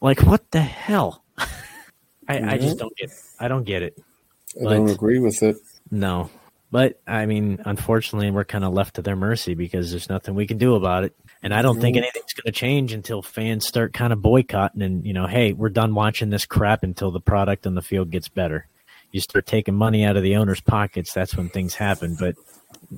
Like 0.00 0.22
what 0.22 0.50
the 0.50 0.60
hell? 0.60 1.24
I, 2.28 2.54
I 2.54 2.58
just 2.58 2.78
don't 2.78 2.96
get. 2.96 3.10
I 3.38 3.48
don't 3.48 3.64
get 3.64 3.82
it. 3.82 3.98
I 4.60 4.74
don't 4.74 4.90
agree 4.90 5.18
with 5.18 5.42
it. 5.42 5.56
No, 5.90 6.30
but 6.70 7.00
I 7.06 7.26
mean, 7.26 7.60
unfortunately, 7.66 8.30
we're 8.30 8.44
kind 8.44 8.64
of 8.64 8.72
left 8.72 8.96
to 8.96 9.02
their 9.02 9.16
mercy 9.16 9.54
because 9.54 9.90
there's 9.90 10.08
nothing 10.08 10.34
we 10.34 10.46
can 10.46 10.56
do 10.56 10.74
about 10.74 11.04
it. 11.04 11.14
And 11.42 11.52
I 11.52 11.60
don't 11.60 11.80
think 11.80 11.96
anything's 11.96 12.32
going 12.32 12.50
to 12.50 12.58
change 12.58 12.92
until 12.92 13.20
fans 13.20 13.66
start 13.66 13.92
kind 13.92 14.12
of 14.12 14.22
boycotting 14.22 14.80
and 14.80 15.04
you 15.04 15.12
know, 15.12 15.26
hey, 15.26 15.52
we're 15.52 15.68
done 15.68 15.94
watching 15.94 16.30
this 16.30 16.46
crap 16.46 16.82
until 16.82 17.10
the 17.10 17.20
product 17.20 17.66
on 17.66 17.74
the 17.74 17.82
field 17.82 18.10
gets 18.10 18.28
better. 18.28 18.68
You 19.10 19.20
start 19.20 19.44
taking 19.44 19.74
money 19.74 20.04
out 20.04 20.16
of 20.16 20.22
the 20.22 20.36
owners' 20.36 20.62
pockets, 20.62 21.12
that's 21.12 21.36
when 21.36 21.50
things 21.50 21.74
happen. 21.74 22.16
But 22.18 22.36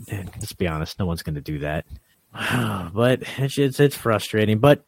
eh, 0.08 0.22
let's 0.36 0.52
be 0.52 0.68
honest, 0.68 1.00
no 1.00 1.06
one's 1.06 1.22
going 1.24 1.34
to 1.34 1.40
do 1.40 1.58
that. 1.58 1.84
but 2.92 3.22
it's, 3.38 3.58
it's 3.58 3.80
it's 3.80 3.96
frustrating. 3.96 4.58
But 4.58 4.84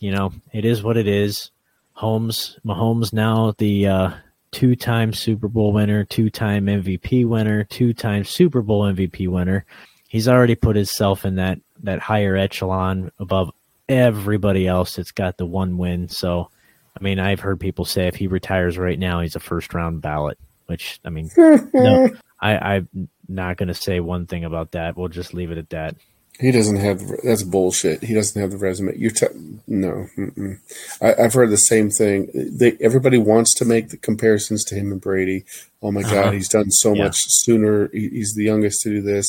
you 0.00 0.10
know, 0.10 0.32
it 0.52 0.64
is 0.64 0.82
what 0.82 0.96
it 0.96 1.06
is. 1.06 1.50
Holmes, 1.92 2.58
Mahomes 2.64 3.12
now 3.12 3.54
the 3.58 3.86
uh, 3.88 4.10
two-time 4.52 5.12
Super 5.12 5.48
Bowl 5.48 5.72
winner, 5.72 6.04
two-time 6.04 6.66
MVP 6.66 7.26
winner, 7.26 7.64
two-time 7.64 8.24
Super 8.24 8.62
Bowl 8.62 8.84
MVP 8.84 9.28
winner. 9.28 9.64
He's 10.08 10.28
already 10.28 10.54
put 10.54 10.76
himself 10.76 11.24
in 11.24 11.36
that 11.36 11.58
that 11.82 12.00
higher 12.00 12.36
echelon 12.36 13.12
above 13.18 13.52
everybody 13.88 14.66
else 14.66 14.96
that's 14.96 15.12
got 15.12 15.36
the 15.36 15.46
one 15.46 15.78
win. 15.78 16.08
So, 16.08 16.50
I 16.98 17.02
mean, 17.02 17.18
I've 17.18 17.40
heard 17.40 17.60
people 17.60 17.84
say 17.84 18.06
if 18.08 18.16
he 18.16 18.26
retires 18.26 18.76
right 18.76 18.98
now, 18.98 19.20
he's 19.20 19.36
a 19.36 19.40
first-round 19.40 20.02
ballot. 20.02 20.38
Which 20.66 21.00
I 21.04 21.10
mean, 21.10 21.30
no, 21.36 22.10
I, 22.40 22.56
I'm 22.56 23.08
not 23.28 23.56
going 23.56 23.68
to 23.68 23.74
say 23.74 24.00
one 24.00 24.26
thing 24.26 24.44
about 24.44 24.72
that. 24.72 24.96
We'll 24.96 25.08
just 25.08 25.34
leave 25.34 25.50
it 25.50 25.58
at 25.58 25.70
that. 25.70 25.96
He 26.40 26.52
doesn't 26.52 26.76
have 26.76 27.02
that's 27.24 27.42
bullshit. 27.42 28.04
He 28.04 28.14
doesn't 28.14 28.40
have 28.40 28.52
the 28.52 28.58
resume. 28.58 28.96
You 28.96 29.10
te- 29.10 29.26
no, 29.66 30.06
mm-mm. 30.16 30.58
I, 31.02 31.24
I've 31.24 31.34
heard 31.34 31.50
the 31.50 31.56
same 31.56 31.90
thing. 31.90 32.28
They, 32.32 32.76
everybody 32.80 33.18
wants 33.18 33.54
to 33.56 33.64
make 33.64 33.88
the 33.88 33.96
comparisons 33.96 34.62
to 34.66 34.76
him 34.76 34.92
and 34.92 35.00
Brady. 35.00 35.44
Oh 35.82 35.90
my 35.90 36.02
Uh-huh. 36.02 36.14
god, 36.14 36.34
he's 36.34 36.48
done 36.48 36.70
so 36.70 36.94
Yeah. 36.94 37.04
much 37.04 37.16
sooner. 37.18 37.88
He, 37.92 38.08
he's 38.10 38.34
the 38.36 38.44
youngest 38.44 38.82
to 38.82 38.90
do 38.90 39.02
this. 39.02 39.26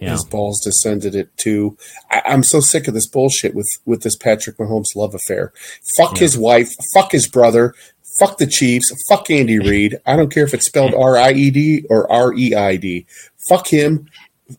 His 0.00 0.24
balls 0.24 0.60
descended 0.64 1.14
at 1.14 1.36
two. 1.36 1.76
I, 2.10 2.22
I'm 2.24 2.42
so 2.42 2.60
sick 2.60 2.88
of 2.88 2.94
this 2.94 3.06
bullshit 3.06 3.54
with 3.54 3.68
with 3.84 4.02
this 4.02 4.16
Patrick 4.16 4.56
Mahomes 4.56 4.96
love 4.96 5.14
affair. 5.14 5.52
Fuck 5.98 6.14
Yeah. 6.16 6.20
his 6.20 6.38
wife. 6.38 6.70
Fuck 6.94 7.12
his 7.12 7.28
brother. 7.28 7.74
Fuck 8.18 8.38
the 8.38 8.46
Chiefs. 8.46 8.90
Fuck 9.08 9.30
Andy 9.30 9.58
Reid. 9.70 10.00
I 10.06 10.16
don't 10.16 10.32
care 10.32 10.44
if 10.44 10.54
it's 10.54 10.66
spelled 10.66 10.94
R 10.94 11.16
I 11.18 11.32
E 11.32 11.50
D 11.50 11.84
or 11.90 12.10
R 12.10 12.32
E 12.34 12.54
I 12.54 12.76
D. 12.76 13.06
Fuck 13.48 13.68
him. 13.68 14.08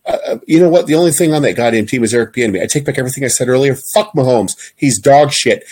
Uh, 0.06 0.38
you 0.48 0.60
know 0.60 0.70
what? 0.70 0.88
The 0.88 0.96
only 0.96 1.12
thing 1.12 1.34
on 1.34 1.42
that 1.44 1.56
goddamn 1.56 1.86
team 1.86 2.04
is 2.04 2.14
Eric 2.14 2.34
Bieniemy. 2.34 2.62
I 2.62 2.68
take 2.68 2.86
back 2.86 2.98
everything 2.98 3.24
I 3.24 3.28
said 3.28 3.50
earlier. 3.50 3.76
Fuck 3.76 4.14
Mahomes. 4.14 4.56
He's 4.76 5.00
dog 5.00 5.32
shit. 5.32 5.64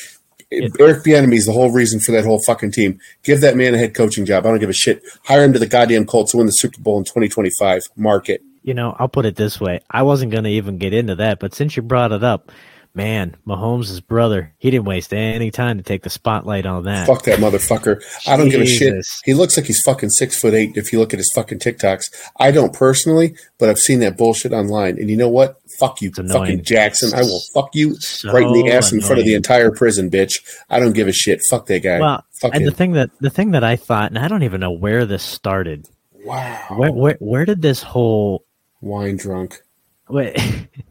Eric 0.52 1.04
Bieniemy 1.04 1.36
is 1.36 1.46
the 1.46 1.54
whole 1.54 1.72
reason 1.72 2.00
for 2.00 2.12
that 2.12 2.26
whole 2.26 2.42
fucking 2.44 2.72
team. 2.72 3.00
Give 3.24 3.40
that 3.42 3.56
man 3.56 3.74
a 3.74 3.78
head 3.78 3.94
coaching 3.94 4.26
job. 4.26 4.46
I 4.46 4.50
don't 4.50 4.60
give 4.60 4.70
a 4.70 4.74
shit. 4.74 5.02
Hire 5.24 5.44
him 5.44 5.54
to 5.54 5.60
the 5.60 5.68
goddamn 5.68 6.06
Colts 6.06 6.32
to 6.32 6.38
win 6.38 6.46
the 6.46 6.52
Super 6.52 6.82
Bowl 6.82 6.98
in 6.98 7.06
2025. 7.06 7.84
Mark 7.96 8.30
it. 8.30 8.44
You 8.64 8.74
know, 8.74 8.96
I'll 9.00 9.08
put 9.08 9.26
it 9.26 9.38
this 9.38 9.60
way. 9.60 9.80
I 9.90 10.04
wasn't 10.04 10.32
going 10.32 10.44
to 10.44 10.50
even 10.50 10.78
get 10.78 10.94
into 10.94 11.16
that, 11.16 11.40
but 11.40 11.56
since 11.56 11.76
you 11.76 11.82
brought 11.82 12.12
it 12.12 12.24
up, 12.24 12.52
man, 12.94 13.36
Mahomes' 13.48 14.06
brother, 14.06 14.54
he 14.58 14.70
didn't 14.72 14.86
waste 14.86 15.14
any 15.14 15.52
time 15.52 15.78
to 15.78 15.84
take 15.84 16.04
the 16.04 16.10
spotlight 16.10 16.66
on 16.66 16.84
that. 16.84 17.08
Fuck 17.08 17.24
that 17.24 17.40
motherfucker. 17.40 18.02
I 18.28 18.36
don't 18.38 18.50
give 18.50 18.62
a 18.62 18.66
shit. 18.66 19.06
He 19.24 19.34
looks 19.34 19.58
like 19.58 19.66
he's 19.66 19.82
fucking 19.82 20.10
six 20.10 20.40
foot 20.40 20.54
eight 20.54 20.76
if 20.76 20.92
you 20.92 21.00
look 21.00 21.14
at 21.14 21.20
his 21.20 21.32
fucking 21.34 21.60
TikToks. 21.60 22.06
I 22.38 22.52
don't 22.52 22.74
personally, 22.74 23.36
but 23.58 23.70
I've 23.70 23.80
seen 23.80 24.00
that 24.00 24.18
bullshit 24.18 24.52
online. 24.54 24.98
And 24.98 25.10
you 25.10 25.18
know 25.18 25.30
what? 25.30 25.60
Fuck 25.80 26.02
you, 26.02 26.12
fucking 26.12 26.64
Jackson. 26.64 27.14
I 27.14 27.22
will 27.22 27.42
fuck 27.54 27.70
you 27.74 27.96
So 27.96 28.32
right 28.32 28.46
in 28.46 28.54
the 28.54 28.72
ass 28.72 28.92
in 28.92 29.02
front 29.02 29.20
of 29.20 29.26
the 29.26 29.34
entire 29.36 29.72
prison, 29.72 30.10
bitch. 30.12 30.40
I 30.70 30.80
don't 30.80 30.94
give 30.94 31.08
a 31.08 31.14
shit. 31.14 31.40
Fuck 31.50 31.66
that 31.68 31.80
guy. 31.82 32.00
Well, 32.00 32.24
Fuck 32.42 32.54
and 32.56 32.62
him. 32.64 32.70
the 32.70 32.76
thing 32.76 32.92
that 32.94 33.10
the 33.20 33.30
thing 33.30 33.52
that 33.52 33.64
I 33.64 33.76
thought, 33.78 34.10
and 34.12 34.20
I 34.20 34.28
don't 34.28 34.44
even 34.44 34.60
know 34.62 34.72
where 34.72 35.06
this 35.06 35.24
started. 35.24 35.88
wow. 36.26 36.66
Where 36.76 36.92
where, 36.92 37.18
where 37.20 37.46
did 37.46 37.62
this 37.62 37.82
whole 37.82 38.46
Wine 38.82 39.16
drunk. 39.18 39.62
wait, 40.10 40.36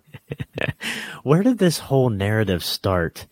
where 1.22 1.42
did 1.42 1.58
this 1.58 1.78
whole 1.78 2.10
narrative 2.10 2.64
start 2.64 3.26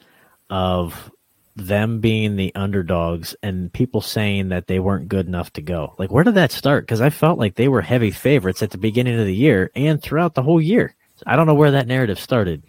of 0.51 1.11
them 1.57 2.01
being 2.01 2.37
the 2.37 2.55
underdogs 2.55 3.35
and 3.43 3.73
people 3.73 4.01
saying 4.01 4.49
that 4.51 4.67
they 4.67 4.79
weren't 4.79 5.09
good 5.09 5.27
enough 5.27 5.53
to 5.55 5.63
go? 5.63 5.95
Like, 5.99 6.11
where 6.11 6.25
did 6.25 6.35
that 6.35 6.53
start? 6.53 6.85
Because 6.85 7.01
I 7.01 7.11
felt 7.11 7.39
like 7.39 7.55
they 7.55 7.69
were 7.69 7.83
heavy 7.83 8.11
favorites 8.11 8.63
at 8.63 8.71
the 8.71 8.79
beginning 8.79 9.19
of 9.19 9.27
the 9.27 9.35
year 9.35 9.71
and 9.75 10.01
throughout 10.01 10.35
the 10.35 10.43
whole 10.43 10.61
year. 10.61 10.95
I 11.27 11.37
don't 11.37 11.47
know 11.47 11.55
where 11.55 11.73
that 11.73 11.89
narrative 11.89 12.21
started, 12.21 12.63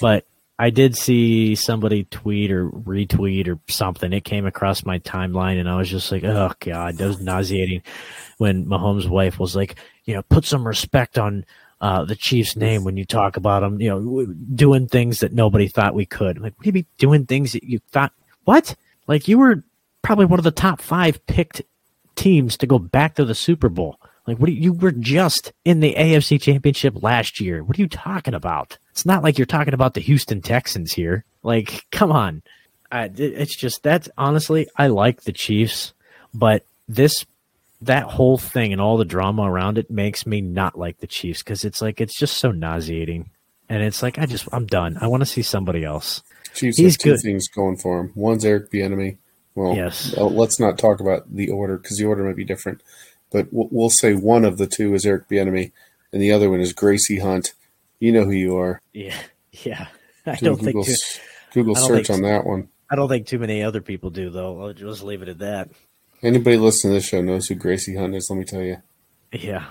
but 0.00 0.26
I 0.58 0.70
did 0.70 0.96
see 0.96 1.56
somebody 1.56 2.04
tweet 2.04 2.52
or 2.52 2.68
retweet 2.68 3.48
or 3.48 3.58
something. 3.68 4.12
It 4.12 4.24
came 4.24 4.46
across 4.46 4.84
my 4.84 5.00
timeline, 5.00 5.58
and 5.58 5.68
I 5.68 5.76
was 5.76 5.90
just 5.90 6.12
like, 6.12 6.22
"Oh 6.22 6.52
God, 6.60 6.96
that 6.96 7.06
was 7.06 7.20
nauseating." 7.20 7.82
When 8.38 8.66
Mahomes' 8.66 9.08
wife 9.08 9.38
was 9.40 9.56
like, 9.56 9.76
"You 10.04 10.14
know, 10.14 10.22
put 10.22 10.44
some 10.44 10.66
respect 10.66 11.18
on 11.18 11.44
uh, 11.84 12.02
the 12.02 12.16
Chiefs' 12.16 12.56
name 12.56 12.82
when 12.82 12.96
you 12.96 13.04
talk 13.04 13.36
about 13.36 13.60
them. 13.60 13.78
You 13.78 13.90
know, 13.90 14.26
doing 14.54 14.88
things 14.88 15.20
that 15.20 15.34
nobody 15.34 15.68
thought 15.68 15.94
we 15.94 16.06
could. 16.06 16.38
Like, 16.38 16.54
what 16.56 16.64
do 16.64 16.68
you 16.70 16.72
mean 16.72 16.86
doing 16.96 17.26
things 17.26 17.52
that 17.52 17.62
you 17.62 17.78
thought? 17.90 18.14
What? 18.44 18.74
Like, 19.06 19.28
you 19.28 19.36
were 19.36 19.62
probably 20.00 20.24
one 20.24 20.40
of 20.40 20.44
the 20.44 20.50
top 20.50 20.80
five 20.80 21.24
picked 21.26 21.60
teams 22.16 22.56
to 22.56 22.66
go 22.66 22.78
back 22.78 23.16
to 23.16 23.26
the 23.26 23.34
Super 23.34 23.68
Bowl. 23.68 24.00
Like, 24.26 24.38
what? 24.38 24.50
You, 24.50 24.56
you 24.56 24.72
were 24.72 24.92
just 24.92 25.52
in 25.66 25.80
the 25.80 25.94
AFC 25.94 26.40
Championship 26.40 27.02
last 27.02 27.38
year. 27.38 27.62
What 27.62 27.78
are 27.78 27.82
you 27.82 27.88
talking 27.88 28.32
about? 28.32 28.78
It's 28.90 29.04
not 29.04 29.22
like 29.22 29.36
you're 29.36 29.44
talking 29.44 29.74
about 29.74 29.92
the 29.92 30.00
Houston 30.00 30.40
Texans 30.40 30.94
here. 30.94 31.26
Like, 31.42 31.84
come 31.92 32.10
on. 32.10 32.42
I, 32.90 33.10
it's 33.14 33.54
just 33.54 33.82
that's 33.82 34.08
honestly, 34.16 34.68
I 34.74 34.86
like 34.86 35.24
the 35.24 35.32
Chiefs, 35.32 35.92
but 36.32 36.64
this 36.88 37.26
that 37.82 38.04
whole 38.04 38.38
thing 38.38 38.72
and 38.72 38.80
all 38.80 38.96
the 38.96 39.04
drama 39.04 39.42
around 39.42 39.78
it 39.78 39.90
makes 39.90 40.26
me 40.26 40.40
not 40.40 40.78
like 40.78 40.98
the 40.98 41.06
Chiefs 41.06 41.42
because 41.42 41.64
it's 41.64 41.82
like 41.82 42.00
it's 42.00 42.18
just 42.18 42.38
so 42.38 42.50
nauseating, 42.50 43.30
and 43.68 43.82
it's 43.82 44.02
like 44.02 44.18
I 44.18 44.26
just 44.26 44.48
I'm 44.52 44.66
done. 44.66 44.96
I 45.00 45.06
want 45.06 45.20
to 45.22 45.26
see 45.26 45.42
somebody 45.42 45.84
else. 45.84 46.22
Chiefs 46.54 46.78
He's 46.78 46.92
have 46.94 46.98
two 46.98 47.10
good. 47.12 47.20
things 47.20 47.48
going 47.48 47.76
for 47.76 48.00
him. 48.00 48.12
One's 48.14 48.44
Eric 48.44 48.70
Bieniemy. 48.70 49.18
Well, 49.56 49.74
Yes. 49.76 50.16
let's 50.16 50.58
not 50.58 50.78
talk 50.78 51.00
about 51.00 51.32
the 51.34 51.50
order 51.50 51.76
because 51.78 51.96
the 51.98 52.04
order 52.04 52.24
might 52.24 52.36
be 52.36 52.44
different. 52.44 52.80
But 53.30 53.48
we'll, 53.52 53.68
we'll 53.70 53.90
say 53.90 54.14
one 54.14 54.44
of 54.44 54.58
the 54.58 54.66
two 54.66 54.94
is 54.94 55.04
Eric 55.04 55.28
Bieniemy, 55.28 55.72
and 56.12 56.22
the 56.22 56.32
other 56.32 56.48
one 56.50 56.60
is 56.60 56.72
Gracie 56.72 57.18
Hunt. 57.18 57.52
You 58.00 58.12
know 58.12 58.24
who 58.24 58.32
you 58.32 58.56
are. 58.56 58.80
Yeah, 58.92 59.16
yeah. 59.64 59.88
I 60.26 60.36
Do 60.36 60.46
don't 60.46 60.60
Google, 60.60 60.84
think 60.84 60.96
too, 60.98 61.20
Google 61.52 61.74
search 61.76 62.06
think 62.08 62.18
on 62.18 62.22
that 62.22 62.44
one. 62.46 62.68
I 62.90 62.96
don't 62.96 63.08
think 63.08 63.26
too 63.26 63.38
many 63.38 63.62
other 63.62 63.80
people 63.80 64.10
do 64.10 64.30
though. 64.30 64.60
I'll 64.62 64.72
just 64.72 65.02
leave 65.02 65.22
it 65.22 65.28
at 65.28 65.38
that. 65.40 65.70
Anybody 66.24 66.56
listening 66.56 66.92
to 66.92 66.98
this 66.98 67.06
show 67.08 67.20
knows 67.20 67.46
who 67.48 67.54
Gracie 67.54 67.96
Hunt 67.96 68.14
is. 68.14 68.28
Let 68.30 68.38
me 68.38 68.44
tell 68.44 68.62
you, 68.62 68.78
Yeah. 69.32 69.66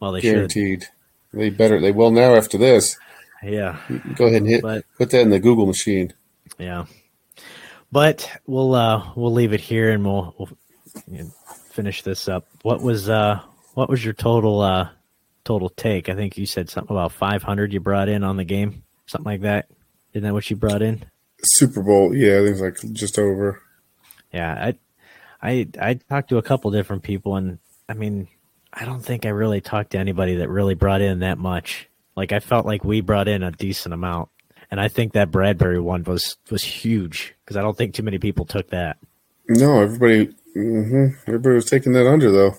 Well, 0.00 0.12
they 0.12 0.20
should. 0.20 0.34
guaranteed. 0.34 0.86
They 1.32 1.50
better. 1.50 1.80
They 1.80 1.92
will 1.92 2.10
now 2.10 2.34
after 2.34 2.56
this. 2.56 2.96
Yeah. 3.42 3.78
Go 4.16 4.26
ahead 4.26 4.42
and 4.42 4.48
hit. 4.48 4.62
But 4.62 4.84
Put 4.96 5.10
that 5.10 5.20
in 5.20 5.30
the 5.30 5.38
Google 5.38 5.66
machine. 5.66 6.12
yeah. 6.58 6.86
But 7.92 8.30
we'll 8.46 8.74
uh 8.74 9.12
we'll 9.16 9.32
leave 9.32 9.52
it 9.52 9.60
here 9.60 9.90
and 9.90 10.04
we'll, 10.04 10.34
we'll 10.38 10.48
you 11.10 11.24
know, 11.24 11.30
finish 11.70 12.02
this 12.02 12.28
up. 12.28 12.46
What 12.62 12.82
was 12.82 13.08
uh 13.08 13.40
what 13.74 13.88
was 13.88 14.04
your 14.04 14.14
total 14.14 14.60
uh 14.60 14.88
total 15.44 15.68
take? 15.70 16.08
I 16.08 16.14
think 16.14 16.36
you 16.36 16.46
said 16.46 16.68
something 16.70 16.94
about 16.94 17.12
500 17.12 17.72
you 17.72 17.80
brought 17.80 18.08
in 18.08 18.24
on 18.24 18.36
the 18.36 18.44
game, 18.44 18.82
something 19.06 19.24
like 19.30 19.40
that. 19.42 19.68
Isn't 20.12 20.24
that 20.24 20.32
what 20.34 20.48
you 20.50 20.56
brought 20.56 20.82
in? 20.82 21.04
Super 21.42 21.82
Bowl. 21.82 22.14
Yeah, 22.14 22.38
I 22.40 22.44
think 22.44 22.50
it's 22.50 22.60
like 22.84 22.92
just 22.92 23.18
over. 23.18 23.62
Yeah, 24.32 24.52
I 24.52 24.74
I 25.42 25.68
I 25.80 25.94
talked 25.94 26.30
to 26.30 26.38
a 26.38 26.42
couple 26.42 26.70
different 26.70 27.02
people 27.02 27.36
and 27.36 27.58
I 27.88 27.94
mean, 27.94 28.28
I 28.72 28.84
don't 28.84 29.00
think 29.00 29.24
I 29.24 29.30
really 29.30 29.60
talked 29.60 29.92
to 29.92 29.98
anybody 29.98 30.36
that 30.36 30.48
really 30.48 30.74
brought 30.74 31.00
in 31.00 31.20
that 31.20 31.38
much. 31.38 31.88
Like 32.16 32.32
I 32.32 32.40
felt 32.40 32.66
like 32.66 32.84
we 32.84 33.00
brought 33.00 33.28
in 33.28 33.42
a 33.42 33.50
decent 33.50 33.94
amount. 33.94 34.28
And 34.70 34.80
I 34.80 34.88
think 34.88 35.14
that 35.14 35.30
Bradberry 35.30 35.82
one 35.82 36.04
was 36.04 36.36
was 36.50 36.62
huge 36.62 37.34
because 37.44 37.56
I 37.56 37.62
don't 37.62 37.76
think 37.76 37.94
too 37.94 38.02
many 38.02 38.18
people 38.18 38.44
took 38.44 38.68
that. 38.70 38.98
No, 39.48 39.80
everybody. 39.80 40.34
hmm 40.52 41.08
Everybody 41.26 41.54
was 41.54 41.64
taking 41.64 41.92
that 41.94 42.06
under 42.06 42.30
though. 42.30 42.54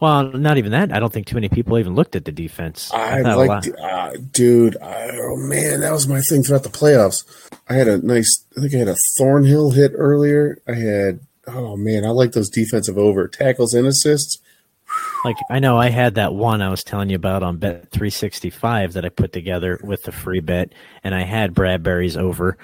Well, 0.00 0.32
not 0.32 0.58
even 0.58 0.72
that. 0.72 0.92
I 0.92 0.98
don't 0.98 1.12
think 1.12 1.28
too 1.28 1.36
many 1.36 1.48
people 1.48 1.78
even 1.78 1.94
looked 1.94 2.16
at 2.16 2.24
the 2.24 2.32
defense. 2.32 2.90
I 2.92 3.34
like, 3.34 3.64
uh, 3.80 4.16
dude. 4.32 4.76
I, 4.82 5.10
oh 5.12 5.36
man, 5.36 5.78
that 5.82 5.92
was 5.92 6.08
my 6.08 6.20
thing 6.22 6.42
throughout 6.42 6.64
the 6.64 6.70
playoffs. 6.70 7.22
I 7.68 7.74
had 7.74 7.86
a 7.86 7.98
nice. 7.98 8.44
I 8.56 8.62
think 8.62 8.74
I 8.74 8.78
had 8.78 8.88
a 8.88 8.96
Thornhill 9.16 9.70
hit 9.70 9.92
earlier. 9.94 10.60
I 10.66 10.74
had. 10.74 11.20
Oh 11.46 11.76
man, 11.76 12.04
I 12.04 12.10
like 12.10 12.32
those 12.32 12.50
defensive 12.50 12.98
over 12.98 13.26
tackles 13.28 13.74
and 13.74 13.86
assists. 13.86 14.38
like 15.24 15.36
I 15.50 15.58
know 15.58 15.78
I 15.78 15.88
had 15.90 16.14
that 16.16 16.34
one 16.34 16.62
I 16.62 16.68
was 16.70 16.84
telling 16.84 17.10
you 17.10 17.16
about 17.16 17.42
on 17.42 17.56
Bet 17.58 17.90
three 17.90 18.10
sixty 18.10 18.50
five 18.50 18.92
that 18.92 19.04
I 19.04 19.08
put 19.08 19.32
together 19.32 19.80
with 19.82 20.02
the 20.04 20.12
free 20.12 20.40
bet, 20.40 20.72
and 21.02 21.14
I 21.14 21.22
had 21.22 21.54
Bradberry's 21.54 22.16
over, 22.16 22.58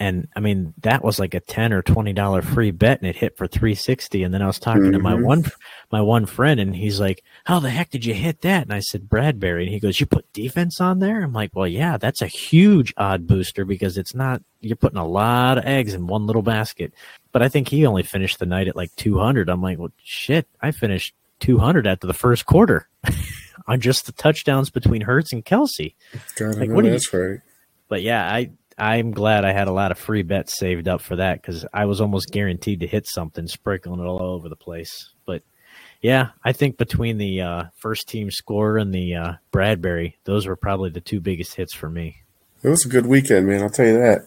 And 0.00 0.28
I 0.34 0.40
mean, 0.40 0.72
that 0.80 1.04
was 1.04 1.18
like 1.18 1.34
a 1.34 1.40
ten 1.40 1.74
or 1.74 1.82
twenty 1.82 2.14
dollar 2.14 2.40
free 2.40 2.70
bet, 2.70 3.00
and 3.00 3.08
it 3.08 3.16
hit 3.16 3.36
for 3.36 3.46
three 3.46 3.74
sixty. 3.74 4.22
And 4.22 4.32
then 4.32 4.40
I 4.40 4.46
was 4.46 4.58
talking 4.58 4.84
mm-hmm. 4.84 4.92
to 4.92 4.98
my 4.98 5.12
mm-hmm. 5.12 5.24
one 5.24 5.44
my 5.92 6.00
one 6.00 6.24
friend, 6.24 6.58
and 6.58 6.74
he's 6.74 6.98
like, 6.98 7.22
"How 7.44 7.60
the 7.60 7.68
heck 7.68 7.90
did 7.90 8.06
you 8.06 8.14
hit 8.14 8.40
that?" 8.40 8.62
And 8.62 8.72
I 8.72 8.80
said, 8.80 9.10
"Bradberry." 9.10 9.64
And 9.64 9.72
he 9.72 9.78
goes, 9.78 10.00
"You 10.00 10.06
put 10.06 10.32
defense 10.32 10.80
on 10.80 11.00
there?" 11.00 11.22
I'm 11.22 11.34
like, 11.34 11.50
"Well, 11.54 11.68
yeah, 11.68 11.98
that's 11.98 12.22
a 12.22 12.26
huge 12.26 12.94
odd 12.96 13.26
booster 13.26 13.66
because 13.66 13.98
it's 13.98 14.14
not 14.14 14.42
you're 14.60 14.74
putting 14.76 14.98
a 14.98 15.06
lot 15.06 15.58
of 15.58 15.66
eggs 15.66 15.92
in 15.92 16.06
one 16.06 16.26
little 16.26 16.42
basket." 16.42 16.94
But 17.32 17.42
I 17.42 17.48
think 17.48 17.68
he 17.68 17.86
only 17.86 18.02
finished 18.02 18.38
the 18.38 18.46
night 18.46 18.68
at 18.68 18.76
like 18.76 18.94
two 18.96 19.18
hundred. 19.18 19.48
I'm 19.48 19.62
like, 19.62 19.78
"Well, 19.78 19.92
shit, 20.02 20.46
I 20.60 20.70
finished 20.72 21.14
two 21.38 21.58
hundred 21.58 21.86
after 21.86 22.06
the 22.06 22.14
first 22.14 22.46
quarter." 22.46 22.88
on 23.66 23.80
just 23.80 24.06
the 24.06 24.12
touchdowns 24.12 24.70
between 24.70 25.02
Hurts 25.02 25.32
and 25.32 25.44
Kelce. 25.44 25.94
God, 26.36 26.56
like, 26.56 26.70
what 26.70 26.84
that's 26.84 27.12
you, 27.12 27.18
right. 27.18 27.40
But 27.88 28.02
yeah, 28.02 28.28
I 28.28 28.50
I'm 28.78 29.12
glad 29.12 29.44
I 29.44 29.52
had 29.52 29.68
a 29.68 29.72
lot 29.72 29.92
of 29.92 29.98
free 29.98 30.22
bets 30.22 30.58
saved 30.58 30.88
up 30.88 31.00
for 31.00 31.16
that 31.16 31.40
because 31.40 31.64
I 31.72 31.84
was 31.84 32.00
almost 32.00 32.30
guaranteed 32.30 32.80
to 32.80 32.86
hit 32.86 33.06
something, 33.06 33.46
sprinkling 33.46 34.00
it 34.00 34.06
all 34.06 34.22
over 34.22 34.48
the 34.48 34.56
place. 34.56 35.10
But 35.26 35.42
yeah, 36.00 36.30
I 36.44 36.52
think 36.52 36.78
between 36.78 37.18
the 37.18 37.42
uh, 37.42 37.64
first 37.76 38.08
team 38.08 38.30
score 38.30 38.78
and 38.78 38.92
the 38.92 39.14
uh, 39.14 39.32
Bradberry, 39.52 40.14
those 40.24 40.46
were 40.46 40.56
probably 40.56 40.90
the 40.90 41.00
two 41.00 41.20
biggest 41.20 41.54
hits 41.54 41.74
for 41.74 41.90
me. 41.90 42.22
It 42.62 42.68
was 42.68 42.84
a 42.84 42.88
good 42.88 43.06
weekend, 43.06 43.46
man. 43.46 43.62
I'll 43.62 43.70
tell 43.70 43.86
you 43.86 43.98
that. 43.98 44.22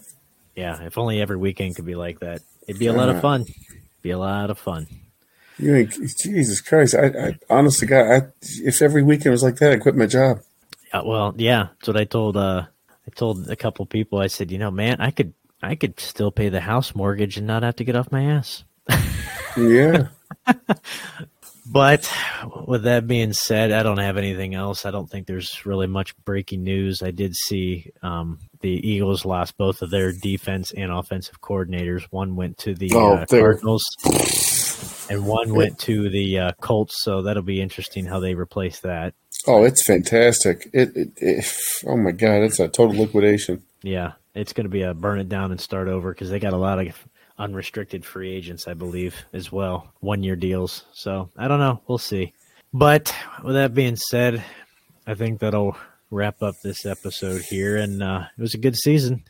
Yeah, 0.54 0.82
if 0.84 0.98
only 0.98 1.20
every 1.20 1.36
weekend 1.36 1.74
could 1.74 1.84
be 1.84 1.96
like 1.96 2.20
that, 2.20 2.40
it'd 2.66 2.78
be 2.78 2.86
a 2.86 2.92
lot 2.92 3.08
of 3.08 3.20
fun. 3.20 3.44
Be 4.02 4.10
a 4.10 4.18
lot 4.18 4.50
of 4.50 4.58
fun. 4.58 4.86
You 5.58 5.72
mean, 5.72 5.90
Jesus 6.18 6.60
Christ! 6.60 6.94
I, 6.94 7.06
I 7.06 7.38
honestly, 7.48 7.86
God, 7.86 8.10
I, 8.10 8.22
if 8.42 8.82
every 8.82 9.02
weekend 9.02 9.32
was 9.32 9.42
like 9.42 9.56
that, 9.56 9.72
I'd 9.72 9.80
quit 9.80 9.94
my 9.94 10.06
job. 10.06 10.40
Uh, 10.92 11.02
well, 11.04 11.34
yeah, 11.36 11.68
that's 11.78 11.88
what 11.88 11.96
I 11.96 12.04
told. 12.04 12.36
Uh, 12.36 12.66
I 13.06 13.10
told 13.14 13.48
a 13.48 13.56
couple 13.56 13.86
people. 13.86 14.18
I 14.18 14.26
said, 14.26 14.50
you 14.50 14.58
know, 14.58 14.70
man, 14.70 15.00
I 15.00 15.10
could, 15.10 15.32
I 15.62 15.74
could 15.74 16.00
still 16.00 16.32
pay 16.32 16.48
the 16.48 16.60
house 16.60 16.94
mortgage 16.94 17.36
and 17.36 17.46
not 17.46 17.62
have 17.62 17.76
to 17.76 17.84
get 17.84 17.96
off 17.96 18.10
my 18.10 18.24
ass. 18.24 18.64
yeah. 19.56 20.08
but 21.66 22.12
with 22.66 22.84
that 22.84 23.06
being 23.06 23.32
said, 23.32 23.72
I 23.72 23.82
don't 23.82 23.98
have 23.98 24.16
anything 24.16 24.54
else. 24.54 24.86
I 24.86 24.90
don't 24.90 25.08
think 25.08 25.26
there's 25.26 25.64
really 25.66 25.86
much 25.86 26.16
breaking 26.24 26.64
news. 26.64 27.02
I 27.02 27.10
did 27.10 27.36
see 27.36 27.92
um, 28.02 28.38
the 28.64 28.88
Eagles 28.88 29.26
lost 29.26 29.58
both 29.58 29.82
of 29.82 29.90
their 29.90 30.10
defense 30.10 30.72
and 30.74 30.90
offensive 30.90 31.38
coordinators. 31.42 32.04
One 32.10 32.34
went 32.34 32.56
to 32.58 32.74
the 32.74 32.90
oh, 32.94 33.16
uh, 33.16 33.26
Cardinals 33.26 33.84
and 35.10 35.26
one 35.26 35.54
went 35.54 35.78
to 35.80 36.08
the 36.08 36.38
uh, 36.38 36.52
Colts. 36.62 36.94
So 37.02 37.20
that'll 37.20 37.42
be 37.42 37.60
interesting 37.60 38.06
how 38.06 38.20
they 38.20 38.32
replace 38.34 38.80
that. 38.80 39.12
Oh, 39.46 39.64
it's 39.64 39.84
fantastic! 39.86 40.66
It, 40.72 40.96
it, 40.96 41.08
it 41.18 41.52
oh 41.86 41.98
my 41.98 42.12
god, 42.12 42.42
it's 42.42 42.58
a 42.58 42.68
total 42.68 43.02
liquidation. 43.02 43.62
Yeah, 43.82 44.12
it's 44.34 44.54
going 44.54 44.64
to 44.64 44.70
be 44.70 44.80
a 44.80 44.94
burn 44.94 45.20
it 45.20 45.28
down 45.28 45.50
and 45.50 45.60
start 45.60 45.88
over 45.88 46.14
because 46.14 46.30
they 46.30 46.38
got 46.38 46.54
a 46.54 46.56
lot 46.56 46.78
of 46.78 46.96
unrestricted 47.36 48.06
free 48.06 48.34
agents, 48.34 48.66
I 48.66 48.72
believe, 48.72 49.26
as 49.34 49.52
well, 49.52 49.92
one 50.00 50.22
year 50.22 50.36
deals. 50.36 50.84
So 50.94 51.28
I 51.36 51.48
don't 51.48 51.60
know, 51.60 51.82
we'll 51.86 51.98
see. 51.98 52.32
But 52.72 53.14
with 53.42 53.56
that 53.56 53.74
being 53.74 53.96
said, 53.96 54.42
I 55.06 55.12
think 55.12 55.40
that'll 55.40 55.76
wrap 56.14 56.42
up 56.42 56.54
this 56.62 56.86
episode 56.86 57.42
here. 57.42 57.76
And 57.76 58.02
uh, 58.02 58.24
it 58.36 58.40
was 58.40 58.54
a 58.54 58.58
good 58.58 58.76
season. 58.76 59.24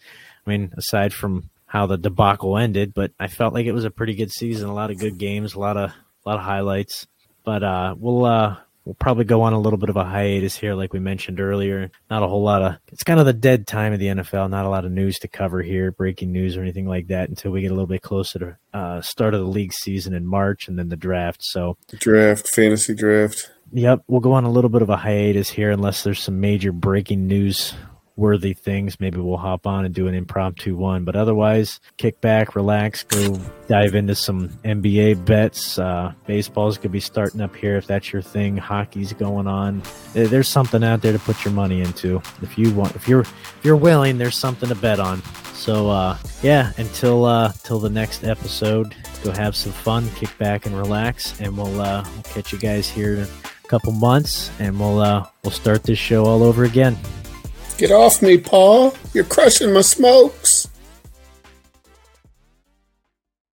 I 0.46 0.50
mean, 0.50 0.72
aside 0.76 1.12
from 1.12 1.50
how 1.66 1.86
the 1.86 1.96
debacle 1.96 2.56
ended, 2.56 2.94
but 2.94 3.12
I 3.18 3.26
felt 3.26 3.54
like 3.54 3.66
it 3.66 3.72
was 3.72 3.84
a 3.84 3.90
pretty 3.90 4.14
good 4.14 4.30
season. 4.30 4.68
A 4.68 4.74
lot 4.74 4.90
of 4.90 4.98
good 4.98 5.18
games, 5.18 5.54
a 5.54 5.60
lot 5.60 5.76
of 5.76 5.90
a 5.90 6.28
lot 6.28 6.38
of 6.38 6.44
highlights. 6.44 7.06
But 7.44 7.62
uh, 7.62 7.94
we'll 7.98 8.24
uh, 8.24 8.56
we'll 8.84 8.94
probably 8.94 9.24
go 9.24 9.42
on 9.42 9.52
a 9.52 9.60
little 9.60 9.78
bit 9.78 9.88
of 9.88 9.96
a 9.96 10.04
hiatus 10.04 10.56
here, 10.56 10.74
like 10.74 10.92
we 10.92 11.00
mentioned 11.00 11.40
earlier. 11.40 11.90
Not 12.10 12.22
a 12.22 12.28
whole 12.28 12.42
lot 12.42 12.62
of 12.62 12.76
it's 12.92 13.02
kind 13.02 13.20
of 13.20 13.26
the 13.26 13.32
dead 13.32 13.66
time 13.66 13.92
of 13.92 13.98
the 13.98 14.06
NFL. 14.06 14.50
Not 14.50 14.66
a 14.66 14.68
lot 14.68 14.84
of 14.84 14.92
news 14.92 15.18
to 15.20 15.28
cover 15.28 15.62
here, 15.62 15.90
breaking 15.90 16.32
news 16.32 16.56
or 16.56 16.62
anything 16.62 16.86
like 16.86 17.08
that, 17.08 17.28
until 17.28 17.50
we 17.50 17.62
get 17.62 17.70
a 17.70 17.74
little 17.74 17.86
bit 17.86 18.02
closer 18.02 18.38
to 18.38 18.78
uh, 18.78 19.00
start 19.00 19.34
of 19.34 19.40
the 19.40 19.46
league 19.46 19.72
season 19.72 20.14
in 20.14 20.26
March 20.26 20.68
and 20.68 20.78
then 20.78 20.88
the 20.88 20.96
draft. 20.96 21.42
So 21.42 21.76
the 21.88 21.96
draft, 21.96 22.48
fantasy 22.48 22.94
draft. 22.94 23.50
Yep, 23.72 24.04
we'll 24.06 24.20
go 24.20 24.32
on 24.32 24.44
a 24.44 24.50
little 24.50 24.70
bit 24.70 24.82
of 24.82 24.90
a 24.90 24.96
hiatus 24.96 25.50
here 25.50 25.70
unless 25.70 26.04
there's 26.04 26.20
some 26.20 26.40
major 26.40 26.70
breaking 26.70 27.26
news 27.26 27.74
worthy 28.16 28.54
things, 28.54 29.00
maybe 29.00 29.18
we'll 29.18 29.36
hop 29.36 29.66
on 29.66 29.84
and 29.84 29.94
do 29.94 30.06
an 30.06 30.14
impromptu 30.14 30.76
one. 30.76 31.04
But 31.04 31.16
otherwise, 31.16 31.80
kick 31.96 32.20
back, 32.20 32.54
relax, 32.54 33.02
go 33.04 33.40
dive 33.68 33.94
into 33.94 34.14
some 34.14 34.48
NBA 34.64 35.24
bets. 35.24 35.78
Uh, 35.78 36.12
baseball's 36.26 36.78
gonna 36.78 36.90
be 36.90 37.00
starting 37.00 37.40
up 37.40 37.54
here 37.56 37.76
if 37.76 37.86
that's 37.86 38.12
your 38.12 38.22
thing. 38.22 38.56
Hockey's 38.56 39.12
going 39.12 39.46
on. 39.46 39.82
There's 40.12 40.48
something 40.48 40.84
out 40.84 41.02
there 41.02 41.12
to 41.12 41.18
put 41.18 41.44
your 41.44 41.54
money 41.54 41.80
into 41.80 42.22
if 42.42 42.56
you 42.56 42.72
want. 42.72 42.94
If 42.94 43.08
you're 43.08 43.22
if 43.22 43.60
you're 43.62 43.76
willing, 43.76 44.18
there's 44.18 44.36
something 44.36 44.68
to 44.68 44.74
bet 44.74 45.00
on. 45.00 45.22
So 45.54 45.88
uh, 45.88 46.18
yeah, 46.42 46.72
until 46.76 47.24
uh, 47.24 47.52
till 47.62 47.78
the 47.78 47.90
next 47.90 48.24
episode, 48.24 48.94
go 49.22 49.30
have 49.32 49.56
some 49.56 49.72
fun, 49.72 50.08
kick 50.10 50.36
back 50.38 50.66
and 50.66 50.76
relax, 50.76 51.40
and 51.40 51.56
we'll 51.56 51.80
uh, 51.80 52.04
we'll 52.12 52.22
catch 52.22 52.52
you 52.52 52.58
guys 52.58 52.88
here 52.88 53.14
in 53.14 53.20
a 53.20 53.68
couple 53.68 53.92
months, 53.92 54.50
and 54.58 54.78
we'll 54.78 55.00
uh, 55.00 55.26
we'll 55.42 55.50
start 55.50 55.82
this 55.82 55.98
show 55.98 56.26
all 56.26 56.42
over 56.42 56.64
again. 56.64 56.96
Get 57.76 57.90
off 57.90 58.22
me, 58.22 58.38
Paul. 58.38 58.94
You're 59.12 59.24
crushing 59.24 59.72
my 59.72 59.80
smokes. 59.80 60.68